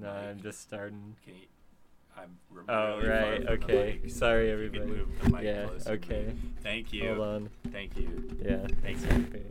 No, 0.00 0.08
I'm 0.10 0.40
just 0.40 0.60
starting. 0.60 1.16
Can 1.24 1.34
you? 1.34 1.40
I'm. 2.16 2.38
Oh, 2.68 2.96
really 2.98 3.08
right. 3.08 3.46
Okay. 3.48 4.00
Sorry, 4.08 4.50
If 4.50 4.60
you 4.60 4.70
could 4.70 4.82
everybody. 4.82 5.00
move 5.00 5.22
the 5.22 5.30
mic 5.30 5.42
Yeah. 5.44 5.66
closer. 5.66 5.90
Okay. 5.92 6.32
Thank 6.62 6.92
you. 6.92 7.08
Hold 7.14 7.20
on. 7.20 7.50
Thank 7.70 7.96
you. 7.96 8.36
Yeah. 8.42 8.66
Thanks. 8.82 9.04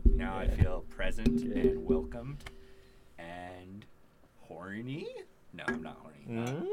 Now 0.04 0.36
I 0.38 0.48
feel 0.48 0.84
present 0.90 1.42
and 1.42 1.84
welcomed 1.84 2.44
and 3.18 3.84
horny. 4.42 5.08
No, 5.52 5.64
I'm 5.66 5.82
not 5.82 5.96
horny. 6.00 6.40
Uh, 6.40 6.52
Mm, 6.52 6.66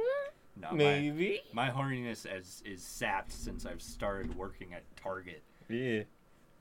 no, 0.61 0.71
my, 0.71 0.75
maybe. 0.77 1.41
my 1.53 1.69
horniness 1.69 2.25
is, 2.31 2.61
is 2.65 2.81
sapped 2.83 3.31
since 3.31 3.65
I've 3.65 3.81
started 3.81 4.35
working 4.35 4.73
at 4.73 4.83
Target. 4.97 5.41
Yeah. 5.69 6.03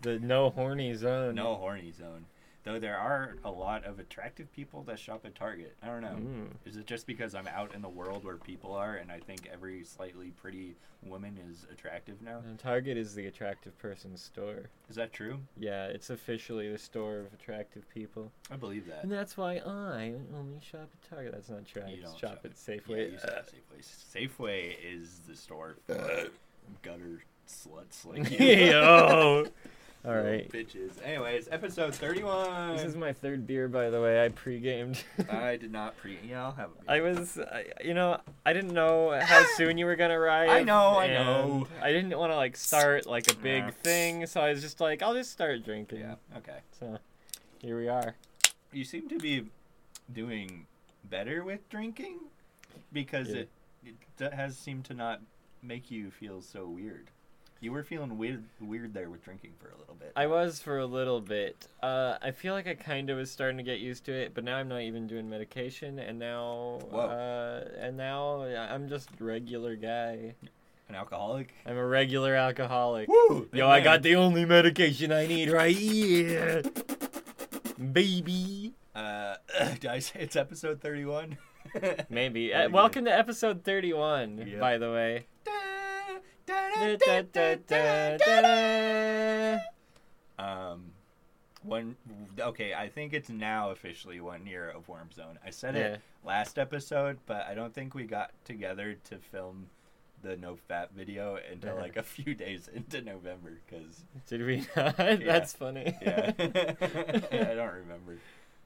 The 0.02 0.18
no 0.18 0.50
horny 0.50 0.94
zone. 0.94 1.34
No 1.34 1.54
horny 1.56 1.90
zone. 1.92 2.26
Though 2.66 2.80
there 2.80 2.98
are 2.98 3.36
a 3.44 3.50
lot 3.50 3.84
of 3.84 4.00
attractive 4.00 4.52
people 4.52 4.82
that 4.88 4.98
shop 4.98 5.24
at 5.24 5.36
Target. 5.36 5.76
I 5.84 5.86
don't 5.86 6.00
know. 6.02 6.16
Mm. 6.18 6.46
Is 6.64 6.76
it 6.76 6.84
just 6.84 7.06
because 7.06 7.32
I'm 7.36 7.46
out 7.46 7.72
in 7.76 7.80
the 7.80 7.88
world 7.88 8.24
where 8.24 8.36
people 8.38 8.72
are 8.72 8.96
and 8.96 9.12
I 9.12 9.20
think 9.20 9.48
every 9.52 9.84
slightly 9.84 10.32
pretty 10.32 10.74
woman 11.04 11.38
is 11.48 11.64
attractive 11.72 12.20
now? 12.20 12.42
And 12.44 12.58
Target 12.58 12.96
is 12.98 13.14
the 13.14 13.26
attractive 13.26 13.78
person's 13.78 14.20
store. 14.20 14.64
Is 14.90 14.96
that 14.96 15.12
true? 15.12 15.38
Yeah, 15.56 15.84
it's 15.86 16.10
officially 16.10 16.68
the 16.68 16.76
store 16.78 17.20
of 17.20 17.32
attractive 17.32 17.88
people. 17.88 18.32
I 18.50 18.56
believe 18.56 18.88
that. 18.88 19.04
And 19.04 19.12
that's 19.12 19.36
why 19.36 19.58
I 19.64 20.14
only 20.36 20.58
shop 20.60 20.88
at 20.92 21.08
Target. 21.08 21.34
That's 21.34 21.48
not 21.48 21.66
true. 21.66 21.82
I 21.86 21.90
You 21.90 22.02
don't 22.02 22.18
shop, 22.18 22.42
shop 22.42 22.46
at 22.46 22.50
Yeah, 22.66 22.74
Safeway. 22.74 23.12
you 23.12 23.18
shop 23.20 23.28
at 23.30 23.46
Safeway. 23.46 24.28
Safeway 24.36 24.74
is 24.84 25.20
the 25.28 25.36
store 25.36 25.76
for 25.86 25.94
gutter 26.82 27.22
sluts 27.48 28.04
like 28.04 28.28
you. 28.40 28.44
Yo. 28.44 29.46
All 30.06 30.14
right. 30.14 30.48
Bitches. 30.52 30.92
Anyways, 31.04 31.48
episode 31.50 31.92
31. 31.92 32.76
This 32.76 32.84
is 32.84 32.94
my 32.94 33.12
third 33.12 33.44
beer, 33.44 33.66
by 33.66 33.90
the 33.90 34.00
way. 34.00 34.24
I 34.24 34.28
pre-gamed. 34.28 35.02
I 35.30 35.56
did 35.56 35.72
not 35.72 35.96
pre. 35.96 36.16
Yeah, 36.24 36.44
I'll 36.44 36.52
have 36.52 36.70
a 36.70 36.74
beer. 36.74 36.84
I 36.86 37.00
was, 37.00 37.38
I, 37.40 37.64
you 37.84 37.92
know, 37.92 38.20
I 38.44 38.52
didn't 38.52 38.72
know 38.72 39.18
how 39.20 39.44
soon 39.56 39.78
you 39.78 39.84
were 39.86 39.96
gonna 39.96 40.18
arrive. 40.18 40.48
I 40.48 40.62
know, 40.62 40.96
I 40.98 41.08
know. 41.08 41.66
I 41.82 41.90
didn't 41.90 42.16
want 42.16 42.30
to 42.30 42.36
like 42.36 42.56
start 42.56 43.06
like 43.06 43.28
a 43.32 43.34
big 43.34 43.64
Yeah. 43.64 43.70
thing, 43.82 44.26
so 44.26 44.40
I 44.40 44.50
was 44.50 44.60
just 44.62 44.80
like, 44.80 45.02
I'll 45.02 45.14
just 45.14 45.32
start 45.32 45.64
drinking. 45.64 46.00
Yeah, 46.00 46.14
okay. 46.36 46.58
So, 46.78 46.98
here 47.60 47.76
we 47.76 47.88
are. 47.88 48.14
You 48.72 48.84
seem 48.84 49.08
to 49.08 49.18
be 49.18 49.46
doing 50.12 50.66
better 51.10 51.42
with 51.42 51.68
drinking 51.68 52.20
because 52.92 53.30
Yeah. 53.30 53.42
it, 53.84 53.94
it 54.20 54.32
has 54.34 54.56
seemed 54.56 54.84
to 54.84 54.94
not 54.94 55.20
make 55.62 55.90
you 55.90 56.12
feel 56.12 56.42
so 56.42 56.68
weird. 56.68 57.10
You 57.66 57.72
were 57.72 57.82
feeling 57.82 58.16
weird, 58.16 58.44
weird 58.60 58.94
there 58.94 59.10
with 59.10 59.24
drinking 59.24 59.54
for 59.60 59.70
a 59.70 59.76
little 59.76 59.96
bit. 59.96 60.12
I 60.14 60.28
was 60.28 60.62
for 60.62 60.78
a 60.78 60.86
little 60.86 61.20
bit. 61.20 61.66
Uh, 61.82 62.16
I 62.22 62.30
feel 62.30 62.54
like 62.54 62.68
I 62.68 62.74
kind 62.74 63.10
of 63.10 63.18
was 63.18 63.28
starting 63.28 63.56
to 63.56 63.64
get 63.64 63.80
used 63.80 64.04
to 64.04 64.12
it, 64.12 64.34
but 64.34 64.44
now 64.44 64.54
I'm 64.56 64.68
not 64.68 64.82
even 64.82 65.08
doing 65.08 65.28
medication, 65.28 65.98
and 65.98 66.16
now, 66.16 66.78
uh, 66.92 67.64
and 67.76 67.96
now 67.96 68.42
I'm 68.42 68.88
just 68.88 69.08
regular 69.18 69.74
guy. 69.74 70.36
An 70.88 70.94
alcoholic. 70.94 71.54
I'm 71.66 71.76
a 71.76 71.84
regular 71.84 72.36
alcoholic. 72.36 73.08
Woo! 73.08 73.48
Yo, 73.52 73.68
I 73.68 73.80
got 73.80 74.02
the 74.04 74.14
only 74.14 74.44
medication 74.44 75.10
I 75.10 75.26
need 75.26 75.50
right 75.50 75.74
here, 75.74 76.62
baby. 77.92 78.74
Uh, 78.94 79.38
did 79.80 79.86
I 79.86 79.98
say 79.98 80.20
it's 80.20 80.36
episode 80.36 80.80
31? 80.80 81.36
Maybe. 82.10 82.54
Uh, 82.54 82.68
welcome 82.70 83.06
to 83.06 83.12
episode 83.12 83.64
31, 83.64 84.38
Yep. 84.46 84.60
by 84.60 84.78
the 84.78 84.92
way. 84.92 85.26
Da, 85.44 85.50
Um, 90.38 90.92
one. 91.62 91.96
Okay, 92.38 92.74
I 92.74 92.88
think 92.88 93.12
it's 93.12 93.28
now 93.28 93.70
officially 93.70 94.20
one 94.20 94.46
year 94.46 94.68
of 94.68 94.88
Worm 94.88 95.10
Zone. 95.14 95.38
I 95.44 95.50
said 95.50 95.76
it 95.76 96.00
last 96.24 96.58
episode, 96.58 97.18
but 97.26 97.46
I 97.48 97.54
don't 97.54 97.74
think 97.74 97.94
we 97.94 98.04
got 98.04 98.32
together 98.44 98.96
to 99.10 99.16
film 99.16 99.68
the 100.22 100.36
no 100.36 100.56
fat 100.56 100.90
video 100.94 101.38
until 101.50 101.76
like 101.76 101.96
a 101.96 102.02
few 102.02 102.34
days 102.34 102.68
into 102.72 103.00
November. 103.00 103.58
Cause 103.70 104.04
Did 104.26 104.44
we 104.44 104.66
not? 104.76 104.96
That's 104.96 105.52
funny. 105.52 105.96
yeah, 106.02 106.32
I 106.38 107.54
don't 107.54 107.74
remember. 107.74 108.18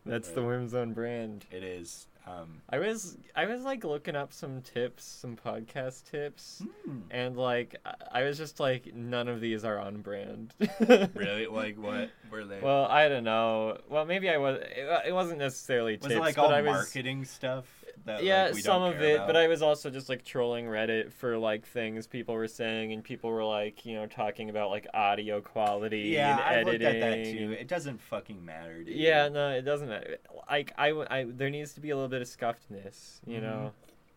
That's 0.07 0.31
the 0.31 0.43
Worm 0.43 0.69
Zone 0.69 0.93
brand. 0.93 1.45
It 1.51 1.63
is. 1.63 2.07
Um, 2.27 2.61
I 2.69 2.79
was 2.79 3.17
I 3.35 3.47
was 3.47 3.63
like 3.63 3.83
looking 3.85 4.15
up 4.15 4.33
some 4.33 4.61
tips, 4.63 5.05
some 5.05 5.37
podcast 5.37 6.11
tips, 6.11 6.63
hmm, 6.85 6.99
and 7.11 7.37
like 7.37 7.77
I- 8.13 8.23
was 8.23 8.37
just 8.37 8.61
like 8.61 8.95
none 8.95 9.29
of 9.29 9.41
these 9.41 9.65
are 9.65 9.79
on 9.79 10.03
brand. 10.03 10.55
really? 11.15 11.47
Like 11.47 11.77
what 11.79 12.11
were 12.31 12.45
they? 12.45 12.61
Well, 12.61 12.85
I 12.85 13.09
don't 13.09 13.25
know. 13.25 13.79
Well, 13.89 14.05
maybe 14.05 14.29
I 14.29 14.37
was. 14.37 14.61
It, 14.61 15.09
it 15.09 15.13
wasn't 15.13 15.39
necessarily 15.39 15.95
was 15.97 16.03
tips, 16.03 16.15
it 16.15 16.21
like 16.21 16.39
all 16.39 16.53
I 16.53 16.61
was. 16.63 16.73
marketing 16.73 17.25
stuff? 17.25 17.67
That, 18.07 18.25
yeah, 18.25 18.45
like, 18.53 18.57
some 18.63 18.83
of 18.83 19.01
it, 19.03 19.17
about? 19.17 19.27
but 19.27 19.37
I 19.37 19.47
was 19.47 19.61
also 19.61 19.91
just 19.91 20.09
like 20.09 20.25
trolling 20.25 20.65
Reddit 20.67 21.13
for 21.13 21.37
like 21.37 21.67
things 21.67 22.07
people 22.07 22.35
were 22.35 22.49
saying, 22.49 22.93
and 22.93 23.05
people 23.05 23.31
were 23.31 23.45
like, 23.45 23.85
you 23.85 23.95
know, 23.95 24.07
talking 24.07 24.49
about 24.49 24.71
like 24.71 24.87
audio 24.95 25.41
quality 25.43 26.11
Yeah, 26.15 26.33
and 26.39 26.41
I've 26.41 26.67
looked 26.67 26.83
editing. 26.83 27.03
at 27.03 27.25
that 27.25 27.31
too. 27.39 27.53
It 27.53 27.69
doesn't 27.69 28.01
fucking 28.01 28.43
matter, 28.45 28.83
dude. 28.83 28.97
Yeah, 28.97 29.29
no, 29.29 29.51
it 29.51 29.63
doesn't 29.63 29.89
matter. 29.89 30.17
Like 30.49 30.73
I, 30.79 30.91
I, 31.11 31.25
there 31.29 31.51
needs 31.51 31.75
to 31.75 31.81
be 31.81 31.91
a 31.91 31.95
little 31.95 32.09
bit 32.09 32.23
of 32.23 32.29
scuffedness, 32.29 33.21
you 33.27 33.39
Mhm. 33.39 33.43
know. 33.43 33.73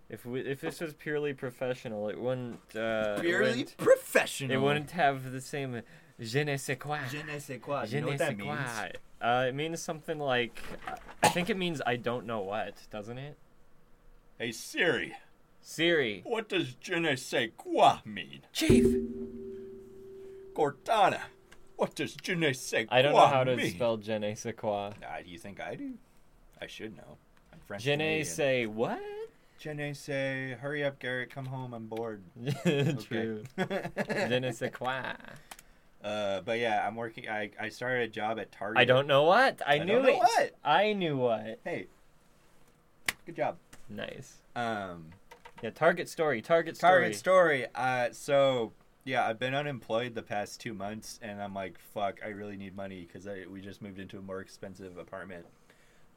If 0.09 0.25
we, 0.25 0.41
if 0.41 0.61
this 0.61 0.79
was 0.79 0.93
purely 0.93 1.33
professional, 1.33 2.07
it 2.07 2.19
wouldn't. 2.19 2.59
Uh, 2.75 3.15
it 3.17 3.21
purely 3.21 3.49
wouldn't, 3.49 3.77
professional. 3.77 4.51
it 4.51 4.57
wouldn't 4.61 4.91
have 4.91 5.31
the 5.31 5.41
same 5.41 5.81
je 6.19 6.43
ne 6.43 6.55
sais 6.57 6.77
quoi. 6.77 6.99
Je 7.09 7.17
ne 7.23 7.39
sais 7.39 7.59
quoi. 7.59 7.85
Je 7.85 7.95
You 7.95 8.01
know 8.01 8.07
ne 8.07 8.11
what 8.13 8.19
that 8.19 8.29
sais 8.29 8.35
means? 8.37 8.59
quoi. 9.19 9.27
Uh, 9.27 9.45
it 9.47 9.55
means 9.55 9.81
something 9.81 10.19
like, 10.19 10.61
I 11.23 11.29
think 11.29 11.49
it 11.49 11.57
means 11.57 11.81
I 11.85 11.95
don't 11.95 12.25
know 12.25 12.41
what, 12.41 12.75
doesn't 12.91 13.17
it? 13.17 13.37
Hey 14.39 14.51
Siri, 14.51 15.13
Siri. 15.61 16.21
what 16.25 16.49
does 16.49 16.75
je 16.79 16.95
ne 16.99 17.15
sais 17.15 17.51
quoi 17.55 17.99
mean? 18.05 18.41
Chief. 18.51 18.85
Cortana, 20.55 21.19
what 21.77 21.95
does 21.95 22.15
je 22.21 22.35
ne 22.35 22.51
sais 22.53 22.85
quoi 22.87 22.97
I 22.97 23.01
don't 23.01 23.13
know 23.13 23.27
how 23.27 23.43
to 23.43 23.55
mean? 23.55 23.71
spell 23.71 23.97
je 23.97 24.17
ne 24.19 24.33
sais 24.35 24.53
quoi. 24.55 24.91
Ah, 25.03 25.21
do 25.23 25.29
you 25.29 25.37
think 25.37 25.59
I 25.61 25.75
do? 25.75 25.93
I 26.61 26.67
should 26.67 26.95
know. 26.95 27.17
I'm 27.51 27.59
French. 27.65 27.83
Je 27.83 27.95
ne 27.95 28.23
sais 28.23 28.65
what? 28.65 28.99
Je 29.59 29.73
ne 29.73 29.93
sais. 29.93 30.55
Hurry 30.59 30.83
up, 30.83 30.99
Garrett. 30.99 31.29
Come 31.29 31.45
home. 31.45 31.73
I'm 31.73 31.87
bored. 31.87 32.21
True. 33.07 33.43
Je 33.57 34.39
ne 34.39 34.51
sais 34.51 34.71
quoi. 34.71 35.03
Uh, 36.03 36.41
but 36.41 36.59
yeah, 36.59 36.85
I'm 36.85 36.95
working. 36.95 37.29
I, 37.29 37.49
I 37.59 37.69
started 37.69 38.03
a 38.03 38.07
job 38.09 38.39
at 38.39 38.51
Target. 38.51 38.77
I 38.79 38.83
don't 38.85 39.07
know 39.07 39.23
what. 39.23 39.61
I, 39.65 39.75
I 39.75 39.83
knew 39.83 40.03
it. 40.03 40.17
what. 40.17 40.51
I 40.65 40.91
knew 40.93 41.15
what. 41.15 41.59
Hey, 41.63 41.87
good 43.25 43.37
job. 43.37 43.55
Nice. 43.89 44.41
Um, 44.55 45.11
Yeah, 45.61 45.69
Target 45.71 46.09
story. 46.09 46.41
Target 46.41 46.75
story. 46.77 46.91
Target 46.91 47.15
story. 47.15 47.65
Uh, 47.75 48.09
so 48.11 48.73
yeah, 49.05 49.25
I've 49.25 49.39
been 49.39 49.53
unemployed 49.55 50.15
the 50.15 50.21
past 50.23 50.59
two 50.61 50.73
months, 50.73 51.19
and 51.21 51.41
I'm 51.41 51.53
like, 51.53 51.77
fuck, 51.79 52.19
I 52.23 52.29
really 52.29 52.57
need 52.57 52.75
money 52.75 53.01
because 53.07 53.27
we 53.49 53.61
just 53.61 53.81
moved 53.81 53.99
into 53.99 54.17
a 54.17 54.21
more 54.21 54.39
expensive 54.41 54.97
apartment. 54.97 55.45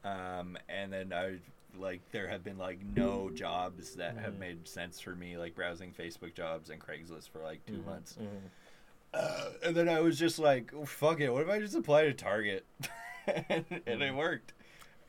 Um, 0.05 0.57
and 0.69 0.93
then 0.93 1.13
I 1.13 1.39
like 1.79 2.01
there 2.13 2.29
have 2.29 2.43
been 2.43 2.57
like 2.59 2.79
no 2.95 3.29
jobs 3.31 3.97
that 3.97 4.17
have 4.17 4.35
Mhm. 4.35 4.39
made 4.39 4.69
sense 4.69 4.99
for 5.01 5.15
me, 5.15 5.37
like 5.37 5.55
browsing 5.55 5.93
Facebook 5.93 6.33
jobs 6.35 6.71
and 6.71 6.81
Craigslist 6.81 7.29
for 7.31 7.41
like 7.43 7.65
2 7.67 7.75
Mhm, 7.75 7.85
months. 7.85 8.17
mhm. 8.19 8.51
Uh, 9.13 9.51
and 9.65 9.77
then 9.77 9.89
I 9.89 10.01
was 10.01 10.19
just 10.19 10.39
like, 10.39 10.73
oh, 10.75 10.85
fuck 10.87 11.21
it, 11.21 11.29
what 11.31 11.43
if 11.43 11.49
I 11.49 11.59
just 11.59 11.75
apply 11.75 12.05
to 12.05 12.15
Target? 12.15 12.65
and, 13.27 13.65
and 13.87 14.03
it 14.03 14.13
Mhm. 14.13 14.17
worked. 14.17 14.53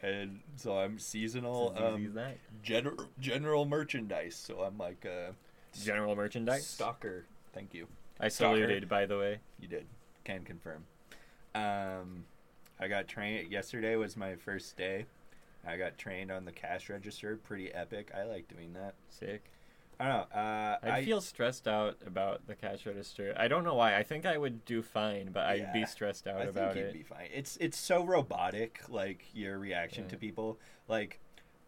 And 0.01 0.39
so 0.55 0.77
I'm 0.77 0.99
seasonal 0.99 1.71
It's 1.71 1.81
as 1.81 1.99
easy 1.99 2.07
as 2.09 2.17
um, 2.17 2.33
general 2.63 3.05
general 3.19 3.65
merchandise. 3.65 4.35
So 4.35 4.61
I'm 4.61 4.77
like 4.77 5.05
a 5.05 5.33
General 5.83 6.15
merchandise. 6.15 6.65
stalker. 6.65 7.25
Thank 7.53 7.73
you. 7.73 7.87
I 8.19 8.29
Stalker. 8.29 8.57
saluted, 8.57 8.89
by 8.89 9.05
the 9.05 9.17
way. 9.17 9.39
You 9.59 9.67
did. 9.67 9.85
Can 10.23 10.43
confirm. 10.43 10.83
Um, 11.55 12.25
I 12.79 12.87
got 12.87 13.07
trained. 13.07 13.51
Yesterday 13.51 13.95
was 13.95 14.15
my 14.17 14.35
first 14.35 14.75
day. 14.77 15.05
I 15.65 15.77
got 15.77 15.97
trained 15.97 16.31
on 16.31 16.45
the 16.45 16.51
cash 16.51 16.89
register. 16.89 17.37
Pretty 17.43 17.71
epic. 17.73 18.11
I 18.15 18.23
like 18.23 18.47
doing 18.47 18.73
that. 18.73 18.93
Sick. 19.09 19.43
I 19.99 20.07
don't 20.07 20.13
know. 20.13 20.39
Uh, 20.39 20.77
I'd 20.83 20.89
I 20.89 21.05
feel 21.05 21.21
stressed 21.21 21.67
out 21.67 21.97
about 22.05 22.45
the 22.45 22.53
cash 22.55 22.85
register. 22.85 23.33
I 23.35 23.47
don't 23.47 23.63
know 23.63 23.73
why. 23.73 23.95
I 23.97 24.03
think 24.03 24.25
I 24.25 24.37
would 24.37 24.63
do 24.63 24.81
fine, 24.83 25.31
but 25.31 25.45
I'd 25.45 25.73
be 25.73 25.85
stressed 25.85 26.27
out 26.27 26.41
I 26.41 26.45
about 26.45 26.73
think 26.73 26.75
you'd 26.75 26.85
it. 26.89 26.93
be 26.93 27.03
fine. 27.03 27.29
It's 27.33 27.57
it's 27.57 27.77
so 27.79 28.05
robotic, 28.05 28.81
like 28.89 29.25
your 29.33 29.57
reaction 29.57 30.07
to 30.09 30.17
people. 30.17 30.59
Like, 30.87 31.19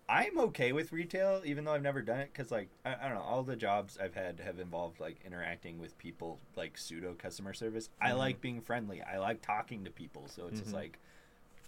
I'm 0.08 0.40
okay 0.40 0.74
with 0.74 0.92
retail, 0.92 1.42
even 1.44 1.64
though 1.66 1.74
I've 1.74 1.81
never 1.81 2.02
done 2.04 2.20
it, 2.20 2.30
because 2.31 2.52
like 2.52 2.70
I, 2.86 2.96
I 3.02 3.06
don't 3.08 3.16
know, 3.16 3.22
all 3.22 3.42
the 3.44 3.56
jobs 3.56 3.98
I've 4.02 4.14
had 4.16 4.40
have 4.42 4.60
involved 4.60 5.00
like 5.00 5.18
interacting 5.26 5.80
with 5.80 5.98
people, 5.98 6.40
like 6.56 6.78
pseudo 6.78 7.16
customer 7.16 7.54
service. 7.54 7.90
I 8.00 8.12
Mhm. 8.12 8.18
like 8.18 8.42
being 8.42 8.62
friendly. 8.62 9.02
I 9.02 9.18
like 9.18 9.42
talking 9.42 9.86
to 9.86 9.92
people, 9.92 10.28
so 10.28 10.48
it's 10.48 10.60
just 10.60 10.72
Mhm. 10.72 10.76
like, 10.76 11.00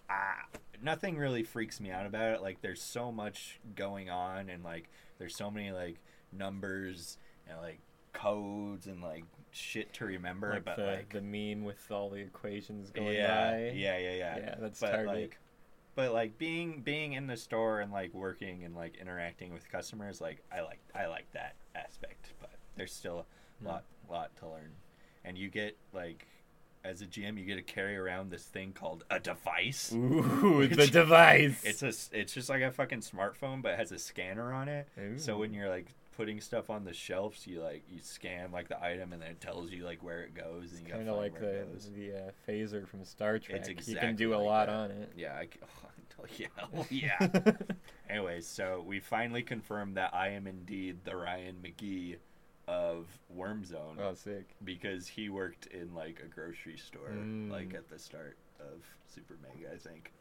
ah, 0.09 0.45
nothing 0.81 1.17
really 1.17 1.43
freaks 1.43 1.79
me 1.79 1.91
out 1.91 2.05
about 2.05 2.33
it. 2.33 2.41
Like, 2.41 2.61
there's 2.61 2.81
so 2.81 3.11
much 3.11 3.59
going 3.75 4.09
on, 4.09 4.49
and 4.49 4.63
like 4.63 4.89
there's 5.17 5.35
so 5.35 5.51
many 5.51 5.71
like 5.71 5.99
numbers 6.31 7.17
and 7.47 7.57
like 7.59 7.79
codes 8.13 8.87
and 8.87 9.01
like 9.01 9.23
shit 9.51 9.93
to 9.93 10.05
remember, 10.05 10.51
Like 10.53 10.65
but 10.65 10.77
the, 10.77 10.83
like 10.85 11.09
the 11.13 11.21
meme 11.21 11.63
with 11.63 11.89
all 11.91 12.09
the 12.09 12.17
equations 12.17 12.91
going 12.91 13.15
yeah, 13.15 13.51
by. 13.51 13.59
yeah, 13.75 13.97
yeah, 13.97 14.11
yeah, 14.13 14.37
Yeah, 14.37 14.55
that's 14.59 14.79
but 14.79 14.91
Target. 14.91 15.07
like, 15.07 15.39
but 15.95 16.13
like 16.13 16.37
being 16.37 16.81
being 16.81 17.13
in 17.13 17.27
the 17.27 17.37
store 17.37 17.79
and 17.81 17.91
like 17.91 18.13
working 18.13 18.63
and 18.63 18.75
like 18.75 18.95
interacting 18.97 19.53
with 19.53 19.69
customers, 19.71 20.21
like 20.21 20.41
I 20.51 20.61
like 20.61 20.79
I 20.95 21.07
like 21.07 21.31
that 21.33 21.55
aspect. 21.75 22.33
But 22.39 22.51
there's 22.75 22.93
still 22.93 23.19
a 23.19 23.63
Mm. 23.63 23.67
lot 23.67 23.83
lot 24.09 24.35
to 24.37 24.47
learn, 24.47 24.71
and 25.23 25.37
you 25.37 25.47
get 25.49 25.77
like 25.93 26.25
as 26.83 27.01
a 27.03 27.05
GM, 27.05 27.37
you 27.37 27.45
get 27.45 27.57
to 27.57 27.61
carry 27.61 27.95
around 27.95 28.31
this 28.31 28.41
thing 28.43 28.73
called 28.73 29.03
a 29.11 29.19
device. 29.19 29.91
Ooh, 29.95 30.67
the 30.67 30.87
device. 30.87 31.61
It's 31.63 31.83
a, 31.83 32.19
it's 32.19 32.33
just 32.33 32.49
like 32.49 32.63
a 32.63 32.71
fucking 32.71 33.01
smartphone, 33.01 33.61
but 33.61 33.73
it 33.73 33.77
has 33.77 33.91
a 33.91 33.99
scanner 33.99 34.51
on 34.51 34.67
it. 34.67 34.87
So 35.17 35.37
when 35.37 35.53
you're 35.53 35.69
like 35.69 35.93
putting 36.21 36.39
stuff 36.39 36.69
on 36.69 36.85
the 36.85 36.93
shelves, 36.93 37.47
you 37.47 37.59
like 37.59 37.81
you 37.89 37.99
scan 37.99 38.51
like 38.51 38.67
the 38.67 38.79
item, 38.83 39.11
and 39.11 39.23
then 39.23 39.31
it 39.31 39.41
tells 39.41 39.71
you 39.71 39.83
like 39.83 40.03
where 40.03 40.21
it 40.21 40.35
goes, 40.35 40.71
and 40.73 40.87
you 40.87 40.93
kind 40.93 41.09
of 41.09 41.17
like 41.17 41.33
the 41.39 41.65
the 41.95 42.13
uh, 42.15 42.31
phaser 42.47 42.87
from 42.87 43.03
Star 43.03 43.39
Trek. 43.39 43.65
you 43.65 43.71
exactly 43.71 43.95
can 43.95 44.15
do 44.15 44.35
a 44.35 44.37
like 44.37 44.45
lot 44.45 44.67
that. 44.67 44.75
on 44.75 44.91
it. 44.91 45.11
Yeah, 45.17 45.33
I, 45.33 45.47
oh, 46.21 46.25
yeah, 46.37 46.47
oh, 46.77 46.85
yeah. 46.91 47.53
Anyways, 48.07 48.45
so 48.45 48.83
we 48.85 48.99
finally 48.99 49.41
confirmed 49.41 49.97
that 49.97 50.13
I 50.13 50.29
am 50.29 50.45
indeed 50.45 50.99
the 51.05 51.15
Ryan 51.15 51.55
Magee 51.63 52.17
of 52.67 53.07
Worm 53.27 53.65
Zone 53.65 53.97
oh, 53.99 54.13
sick. 54.13 54.55
because 54.63 55.07
he 55.07 55.29
worked 55.29 55.65
in 55.67 55.95
like 55.95 56.21
a 56.23 56.27
grocery 56.27 56.77
store, 56.77 57.09
Mm. 57.09 57.49
like 57.49 57.73
at 57.73 57.89
the 57.89 57.97
start 57.97 58.37
of 58.59 58.83
Super 59.07 59.37
Mega, 59.41 59.73
I 59.73 59.77
think. 59.77 60.13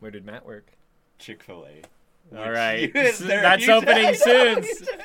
Where 0.00 0.10
did 0.10 0.26
Matt 0.26 0.44
work? 0.44 0.72
Chick 1.18 1.42
Fil 1.42 1.66
A. 1.66 1.82
All 2.36 2.50
right, 2.50 2.92
that's 2.94 3.20
opening 3.68 4.14
soon. 4.14 4.64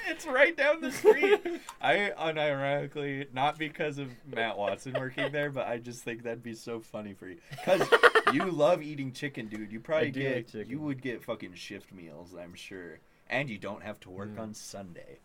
It's 0.10 0.28
right 0.28 0.56
down 0.56 0.80
the 0.82 0.92
street. 0.92 1.42
I 1.82 2.12
unironically, 2.18 3.34
not 3.34 3.58
because 3.58 3.98
of 3.98 4.10
Matt 4.32 4.58
Watson 4.58 4.94
working 4.94 5.32
there, 5.32 5.50
but 5.50 5.68
I 5.68 5.78
just 5.78 6.04
think 6.04 6.24
that'd 6.24 6.44
be 6.44 6.54
so 6.54 6.80
funny 6.80 7.14
for 7.14 7.28
you 7.28 7.38
because 7.50 7.82
you 8.32 8.46
love 8.46 8.82
eating 8.84 9.12
chicken, 9.12 9.48
dude. 9.48 9.72
You 9.72 9.80
probably 9.80 10.12
get 10.12 10.54
like 10.54 10.70
you 10.70 10.80
would 10.80 11.02
get 11.02 11.24
fucking 11.24 11.56
shift 11.56 11.92
meals, 11.92 12.36
I'm 12.40 12.54
sure, 12.54 13.00
and 13.30 13.50
you 13.50 13.58
don't 13.58 13.82
have 13.84 14.00
to 14.02 14.10
work 14.10 14.36
Mm. 14.36 14.40
on 14.40 14.54
Sunday. 14.54 15.18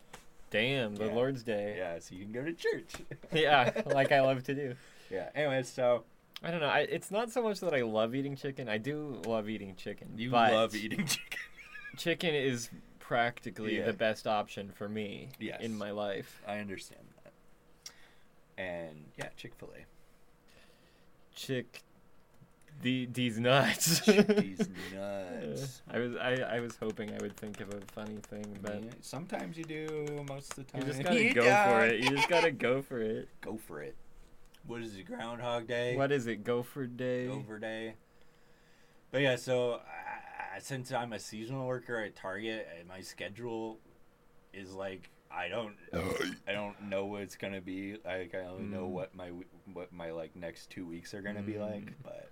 Damn, 0.49 0.95
the 0.95 1.05
Yeah. 1.05 1.13
Lord's 1.13 1.43
Day. 1.43 1.75
Yeah, 1.77 1.99
so 1.99 2.15
you 2.15 2.23
can 2.23 2.33
go 2.33 2.43
to 2.43 2.53
church. 2.53 2.93
Yeah, 3.31 3.83
like 3.85 4.11
I 4.11 4.21
love 4.21 4.43
to 4.45 4.53
do. 4.55 4.75
yeah. 5.09 5.29
Anyways, 5.35 5.69
so 5.69 6.03
I 6.43 6.49
don't 6.51 6.59
know. 6.61 6.67
I, 6.67 6.79
it's 6.79 7.11
not 7.11 7.31
so 7.31 7.41
much 7.43 7.59
that 7.59 7.73
I 7.73 7.81
love 7.83 8.15
eating 8.15 8.35
chicken. 8.35 8.67
I 8.67 8.77
do 8.79 9.21
love 9.25 9.47
eating 9.49 9.75
chicken. 9.75 10.09
you 10.17 10.31
love 10.31 10.75
eating 10.75 11.05
chicken. 11.05 11.39
Chicken 12.01 12.33
is 12.33 12.69
practically 12.97 13.77
Yeah. 13.77 13.85
the 13.85 13.93
best 13.93 14.25
option 14.25 14.71
for 14.71 14.89
me 14.89 15.29
Yes. 15.39 15.61
in 15.61 15.77
my 15.77 15.91
life. 15.91 16.41
I 16.47 16.57
understand 16.57 17.05
that. 17.23 17.33
And 18.57 19.05
yeah, 19.17 19.29
Chick 19.37 19.53
Fil 19.55 19.69
A. 19.77 19.85
Chick, 21.35 21.83
the 22.81 23.05
these 23.05 23.37
nuts. 23.39 23.99
These 23.99 24.67
nuts. 24.93 25.81
I 25.91 25.99
was 25.99 26.15
I, 26.15 26.33
I 26.55 26.59
was 26.59 26.75
hoping 26.75 27.11
I 27.13 27.17
would 27.21 27.37
think 27.37 27.61
of 27.61 27.69
a 27.71 27.81
funny 27.93 28.17
thing, 28.29 28.57
but 28.63 28.83
sometimes 29.01 29.55
you 29.57 29.63
do. 29.63 30.23
Most 30.27 30.57
of 30.57 30.65
the 30.65 30.71
time, 30.71 30.81
you 30.81 30.87
just 30.87 31.03
gotta 31.03 31.23
You 31.23 31.33
go 31.35 31.43
for 31.43 31.85
it. 31.85 32.03
You 32.03 32.09
just 32.09 32.29
gotta 32.29 32.51
go 32.51 32.81
for 32.81 32.99
it. 32.99 33.29
go 33.41 33.57
for 33.57 33.81
it. 33.83 33.95
What 34.65 34.81
is 34.81 34.95
it? 34.95 35.03
Groundhog 35.05 35.67
Day. 35.67 35.95
What 35.95 36.11
is 36.11 36.25
it? 36.25 36.43
Gopher 36.43 36.87
Day. 36.87 37.27
Over 37.27 37.59
Day. 37.59 37.93
But 39.11 39.21
yeah, 39.21 39.35
so 39.35 39.81
since 40.59 40.91
I'm 40.91 41.13
a 41.13 41.19
seasonal 41.19 41.67
worker 41.67 41.99
at 41.99 42.15
Target, 42.15 42.67
my 42.87 43.01
schedule 43.01 43.79
is 44.53 44.73
like 44.73 45.09
I 45.33 45.47
don't 45.47 45.75
I 46.47 46.51
don't 46.51 46.81
know 46.89 47.05
what 47.05 47.21
it's 47.21 47.35
gonna 47.37 47.61
be. 47.61 47.97
Like 48.05 48.35
I 48.35 48.45
only 48.45 48.63
know 48.65 48.87
Mm. 48.87 48.91
what 48.91 49.15
my 49.15 49.31
what 49.73 49.93
my 49.93 50.11
like 50.11 50.35
next 50.35 50.69
two 50.69 50.85
weeks 50.85 51.13
are 51.13 51.21
gonna 51.21 51.41
be 51.41 51.57
like, 51.57 51.85
Mm. 51.85 51.93
but 52.03 52.31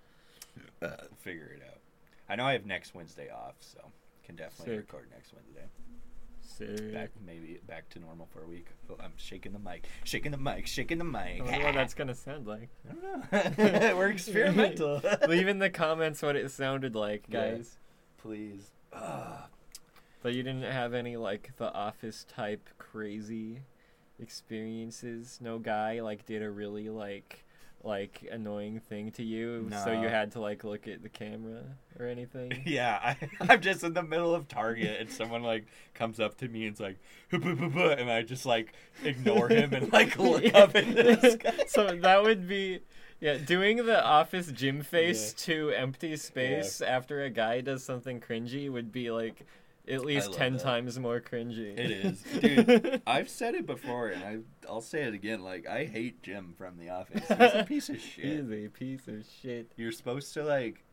uh, 0.81 1.03
figure 1.17 1.51
it 1.55 1.61
out. 1.67 1.79
I 2.27 2.35
know 2.35 2.45
I 2.45 2.53
have 2.53 2.65
next 2.65 2.93
Wednesday 2.93 3.29
off, 3.29 3.55
so 3.59 3.79
can 4.23 4.35
definitely 4.35 4.75
Sick. 4.77 4.91
record 4.93 5.07
next 5.11 5.33
Wednesday. 5.33 5.65
Sick. 6.41 6.93
Back 6.93 7.09
maybe 7.25 7.59
back 7.67 7.87
to 7.89 7.99
normal 7.99 8.27
for 8.33 8.43
a 8.43 8.47
week. 8.47 8.67
Oh, 8.89 8.95
I'm 8.99 9.13
shaking 9.17 9.53
the 9.53 9.59
mic, 9.59 9.85
shaking 10.03 10.31
the 10.31 10.37
mic, 10.37 10.67
shaking 10.67 10.97
the 10.97 11.03
mic. 11.05 11.41
I 11.41 11.43
wonder 11.51 11.65
what 11.67 11.75
that's 11.75 11.93
gonna 11.93 12.15
sound 12.15 12.47
like. 12.47 12.69
I 13.31 13.49
don't 13.49 13.57
know. 13.81 13.95
We're 13.97 14.09
experimental. 14.09 15.01
Leave 15.27 15.47
in 15.47 15.59
the 15.59 15.69
comments 15.69 16.21
what 16.21 16.35
it 16.35 16.51
sounded 16.51 16.95
like, 16.95 17.23
Yeah. 17.29 17.57
Please. 18.21 18.71
Ah. 18.93 19.47
But 20.21 20.33
you 20.33 20.43
didn't 20.43 20.63
have 20.71 20.93
any 20.93 21.15
like 21.17 21.51
the 21.57 21.71
office 21.73 22.25
type 22.27 22.67
crazy 22.77 23.61
experiences. 24.21 25.39
No 25.41 25.59
guy 25.59 26.01
like 26.01 26.25
did 26.25 26.41
a 26.43 26.49
really 26.49 26.89
like 26.89 27.45
like 27.81 28.27
annoying 28.29 28.81
thing 28.81 29.09
to 29.09 29.23
you, 29.23 29.69
so 29.85 29.93
you 29.93 30.09
had 30.09 30.33
to 30.33 30.41
like 30.41 30.65
look 30.65 30.85
at 30.89 31.01
the 31.01 31.07
camera 31.07 31.61
or 31.97 32.07
anything. 32.07 32.61
Yeah, 32.65 32.99
I, 33.01 33.15
I'm 33.53 33.61
just 33.61 33.83
in 33.85 33.93
the 33.93 34.03
middle 34.03 34.35
of 34.35 34.49
Target 34.49 34.99
and 34.99 35.09
someone 35.09 35.43
like 35.43 35.65
comes 35.93 36.19
up 36.19 36.35
to 36.39 36.49
me 36.49 36.67
and's 36.67 36.81
like, 36.81 36.97
and 37.31 38.11
I 38.11 38.23
just 38.23 38.45
like 38.45 38.73
ignore 39.05 39.47
him 39.47 39.73
and 39.73 39.93
like 39.93 40.17
look 40.19 40.43
Yeah. 40.53 40.57
up 40.57 40.73
the 40.73 41.37
sky. 41.39 41.63
so 41.67 41.87
that 41.95 42.21
would 42.21 42.49
be 42.49 42.81
yeah, 43.19 43.37
doing 43.37 43.85
the 43.85 44.03
office 44.03 44.51
Jim 44.51 44.81
face 44.81 45.33
to 45.33 45.71
empty 45.71 46.15
space 46.15 46.81
after 46.81 47.23
a 47.23 47.29
guy 47.29 47.61
does 47.61 47.83
something 47.83 48.19
cringy 48.19 48.71
would 48.71 48.91
be 48.91 49.11
like 49.11 49.45
at 49.87 50.05
least 50.05 50.33
10 50.33 50.53
that. 50.53 50.61
times 50.61 50.99
more 50.99 51.19
cringy. 51.19 51.77
It 51.77 51.91
is, 51.91 52.21
dude. 52.39 53.01
I've 53.07 53.29
said 53.29 53.55
it 53.55 53.65
before, 53.65 54.09
and 54.09 54.23
I 54.23 54.37
I'll 54.69 54.81
say 54.81 55.01
it 55.03 55.13
again. 55.13 55.41
Like 55.43 55.67
I 55.67 55.85
hate 55.85 56.21
Jim 56.21 56.53
from 56.57 56.77
The 56.77 56.89
Office. 56.89 57.27
He's 57.27 57.61
a 57.61 57.65
piece 57.67 57.89
of 57.89 57.99
shit. 57.99 58.25
He's 58.25 58.51
a 58.51 58.69
piece 58.69 59.07
of 59.07 59.25
shit. 59.41 59.71
You're 59.75 59.91
supposed 59.91 60.33
to 60.35 60.43
like 60.43 60.83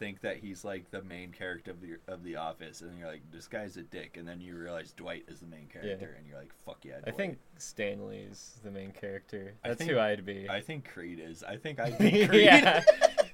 think 0.00 0.22
that 0.22 0.38
he's 0.38 0.64
like 0.64 0.90
the 0.90 1.02
main 1.02 1.30
character 1.30 1.70
of 1.70 1.80
the 1.80 1.98
of 2.12 2.24
the 2.24 2.34
Office, 2.34 2.80
and 2.80 2.98
you're 2.98 3.06
like, 3.06 3.22
this 3.30 3.46
guy's 3.46 3.76
a 3.76 3.82
dick, 3.82 4.16
and 4.16 4.26
then 4.26 4.40
you 4.40 4.56
realize 4.56 4.92
Dwight 4.92 5.24
is 5.28 5.38
the 5.40 5.46
main 5.46 5.68
character, 5.68 6.16
and 6.18 6.26
you're 6.26 6.38
like, 6.38 6.50
fuck 6.64 6.78
yeah. 6.84 6.98
I 7.06 7.12
think 7.12 7.38
Stanley 7.58 8.18
is 8.28 8.58
the 8.64 8.70
main 8.72 8.90
character. 8.90 9.54
I 9.64 9.68
That's 9.68 9.78
think- 9.78 9.90
who 9.92 9.98
I'd 10.00 10.24
be. 10.26 10.48
I 10.50 10.60
think 10.60 10.88
Creed 10.90 11.20
is. 11.22 11.44
I 11.44 11.56
think 11.56 11.78
I'd 11.84 11.98
be 11.98 12.26
Creed. 12.26 12.42
yeah, 12.44 12.82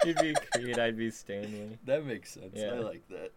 you'd 0.05 0.19
be 0.19 0.35
Creed. 0.53 0.77
I'd 0.77 0.97
be 0.97 1.09
Stanley. 1.09 1.79
that 1.85 2.05
makes 2.05 2.31
sense. 2.33 2.51
Yeah. 2.53 2.73
I 2.73 2.79
like 2.79 3.07
that. 3.09 3.31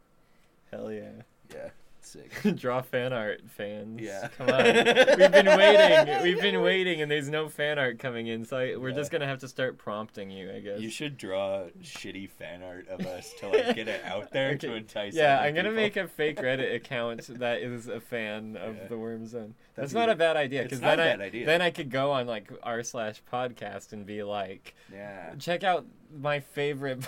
Hell 0.71 0.93
yeah. 0.93 1.23
Yeah, 1.55 1.71
sick. 2.07 2.31
Draw 2.57 2.83
fan 2.83 3.13
art, 3.13 3.43
fans. 3.49 4.01
Yeah. 4.01 4.29
Come 4.39 4.49
on. 4.51 4.65
We've 4.65 5.33
been 5.33 5.47
waiting. 5.47 6.23
We've 6.23 6.41
been 6.41 6.61
waiting, 6.63 7.01
and 7.03 7.11
there's 7.11 7.29
no 7.29 7.49
fan 7.49 7.79
art 7.79 7.99
coming 7.99 8.27
in, 8.27 8.45
so 8.45 8.57
I, 8.59 8.77
we're 8.77 8.91
Yeah. 8.91 8.95
just 8.97 9.11
gonna 9.11 9.27
have 9.27 9.39
to 9.41 9.49
start 9.49 9.79
prompting 9.79 10.31
you, 10.31 10.51
I 10.53 10.61
guess. 10.61 10.81
You 10.81 10.91
should 10.91 11.17
draw 11.17 11.65
shitty 11.83 12.31
fan 12.31 12.63
art 12.63 12.89
of 12.89 13.07
us 13.07 13.33
to 13.41 13.49
like 13.49 13.75
get 13.75 13.89
it 13.89 14.03
out 14.05 14.31
there 14.33 14.57
to 14.59 14.75
entice. 14.77 15.15
Yeah, 15.15 15.41
I'm 15.41 15.55
gonna 15.55 15.69
people. 15.71 15.83
make 15.83 15.97
a 15.97 16.09
fake 16.09 16.39
Reddit 16.39 16.75
account 16.75 17.27
that 17.39 17.61
is 17.61 17.89
a 17.89 18.01
fan 18.01 18.57
of 18.57 18.77
Yeah. 18.77 18.87
the 18.89 18.99
Worm 18.99 19.27
Zone. 19.27 19.55
That's 19.75 19.93
not 19.95 20.11
a 20.11 20.15
bad 20.15 20.37
idea 20.37 20.61
it's 20.63 20.71
because 20.71 20.83
not 20.83 20.97
then 20.97 20.99
a 20.99 21.03
I 21.03 21.17
bad 21.17 21.21
idea. 21.21 21.47
then 21.47 21.63
I 21.63 21.71
could 21.71 21.91
go 21.91 22.11
on 22.13 22.27
like 22.27 22.51
r 22.63 22.83
slash 22.83 23.23
podcast 23.33 23.93
and 23.93 24.05
be 24.05 24.23
like, 24.23 24.75
Yeah, 24.93 25.35
check 25.39 25.65
out 25.65 25.87
my 26.19 26.41
favorite 26.41 27.01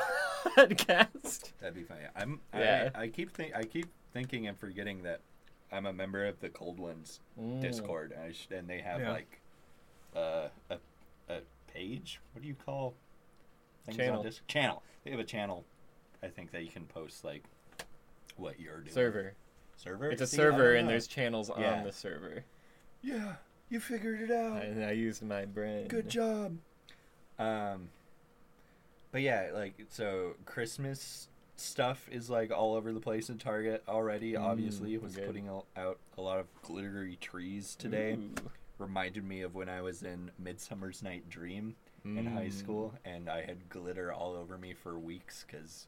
podcast. 0.56 1.52
that'd 1.61 1.75
be 1.75 1.82
funny. 1.82 2.00
I'm. 2.16 2.40
Yeah. 2.54 2.90
I, 2.94 3.02
I 3.02 3.08
keep 3.08 3.32
think. 3.34 3.54
I 3.54 3.64
keep 3.64 3.87
thinking 4.12 4.47
and 4.47 4.59
forgetting 4.59 5.02
that 5.02 5.21
I'm 5.71 5.87
a 5.87 5.92
member 5.92 6.26
of 6.26 6.38
the 6.40 6.49
Cold 6.50 6.78
Ones 6.78 7.21
Mm. 7.40 7.61
Discord, 7.62 8.12
and, 8.12 8.23
I 8.25 8.33
sh- 8.33 8.49
and 8.50 8.69
they 8.69 8.81
have 8.81 9.00
Yeah. 9.00 9.12
like 9.12 9.40
uh, 10.14 10.49
a 10.71 10.78
a 11.31 11.40
page. 11.73 12.21
What 12.35 12.42
do 12.42 12.49
you 12.49 12.54
call 12.54 12.95
things 13.87 13.97
Channel. 13.97 14.19
on 14.19 14.25
Dis- 14.26 14.42
channel? 14.47 14.83
They 15.04 15.11
have 15.11 15.21
a 15.21 15.25
channel. 15.25 15.64
I 16.23 16.28
think 16.28 16.50
that 16.52 16.62
you 16.64 16.71
can 16.71 16.85
post 16.85 17.25
like 17.25 17.42
what 18.37 18.61
you're 18.61 18.81
doing. 18.81 18.92
server. 18.92 19.35
Server. 19.76 20.11
It's 20.11 20.21
a 20.23 20.26
See, 20.26 20.37
server, 20.37 20.75
and 20.75 20.87
there's 20.88 21.07
channels 21.07 21.50
Yeah. 21.59 21.78
on 21.78 21.85
the 21.85 21.92
server. 21.92 22.45
Yeah, 23.00 23.37
you 23.71 23.81
figured 23.81 24.21
it 24.21 24.31
out. 24.31 24.62
And 24.62 24.85
I 24.85 24.92
used 24.92 25.23
my 25.23 25.45
brain. 25.47 25.88
Good 25.88 26.09
job. 26.11 26.59
Um, 27.38 27.88
but 29.11 29.23
yeah, 29.23 29.50
like 29.54 29.75
so 29.88 30.35
Christmas 30.45 31.28
stuff 31.56 32.09
is 32.11 32.28
like 32.30 32.50
all 32.50 32.75
over 32.75 32.92
the 32.92 33.00
place 33.00 33.28
in 33.28 33.38
Target 33.38 33.82
already. 33.88 34.32
Mm, 34.32 34.40
obviously, 34.42 34.97
was 34.99 35.14
good. 35.16 35.26
putting 35.26 35.49
out 35.49 35.66
a 36.16 36.21
lot 36.21 36.38
of 36.40 36.47
glittery 36.62 37.16
trees 37.16 37.75
today. 37.76 38.14
Ooh. 38.14 38.30
Reminded 38.78 39.25
me 39.25 39.42
of 39.42 39.54
when 39.54 39.68
I 39.68 39.80
was 39.80 40.02
in 40.02 40.30
Midsummer's 40.38 41.02
Night 41.02 41.28
Dream 41.28 41.76
in 42.04 42.26
high 42.26 42.47
Mm. 42.49 42.52
school, 42.52 42.94
and 43.04 43.28
I 43.28 43.42
had 43.42 43.68
glitter 43.68 44.12
all 44.12 44.32
over 44.35 44.59
me 44.59 44.75
for 44.75 44.99
weeks 44.99 45.44
because 45.47 45.87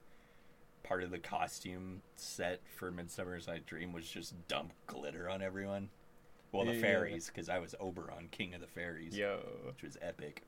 part 0.84 1.02
of 1.02 1.10
the 1.10 1.18
costume 1.18 2.02
set 2.14 2.60
for 2.68 2.92
Midsummer's 2.92 3.48
Night 3.48 3.66
Dream 3.66 3.92
was 3.92 4.08
just 4.08 4.46
dump 4.46 4.72
glitter 4.86 5.28
on 5.28 5.42
everyone. 5.42 5.90
Well, 6.52 6.66
the 6.66 6.74
Yeah. 6.74 6.82
fairies, 6.82 7.26
because 7.26 7.48
I 7.48 7.58
was 7.58 7.74
Oberon, 7.80 8.28
king 8.28 8.54
of 8.54 8.60
the 8.60 8.68
fairies, 8.68 9.16
Yo. 9.16 9.38
which 9.66 9.82
was 9.82 9.96
epic. 10.00 10.44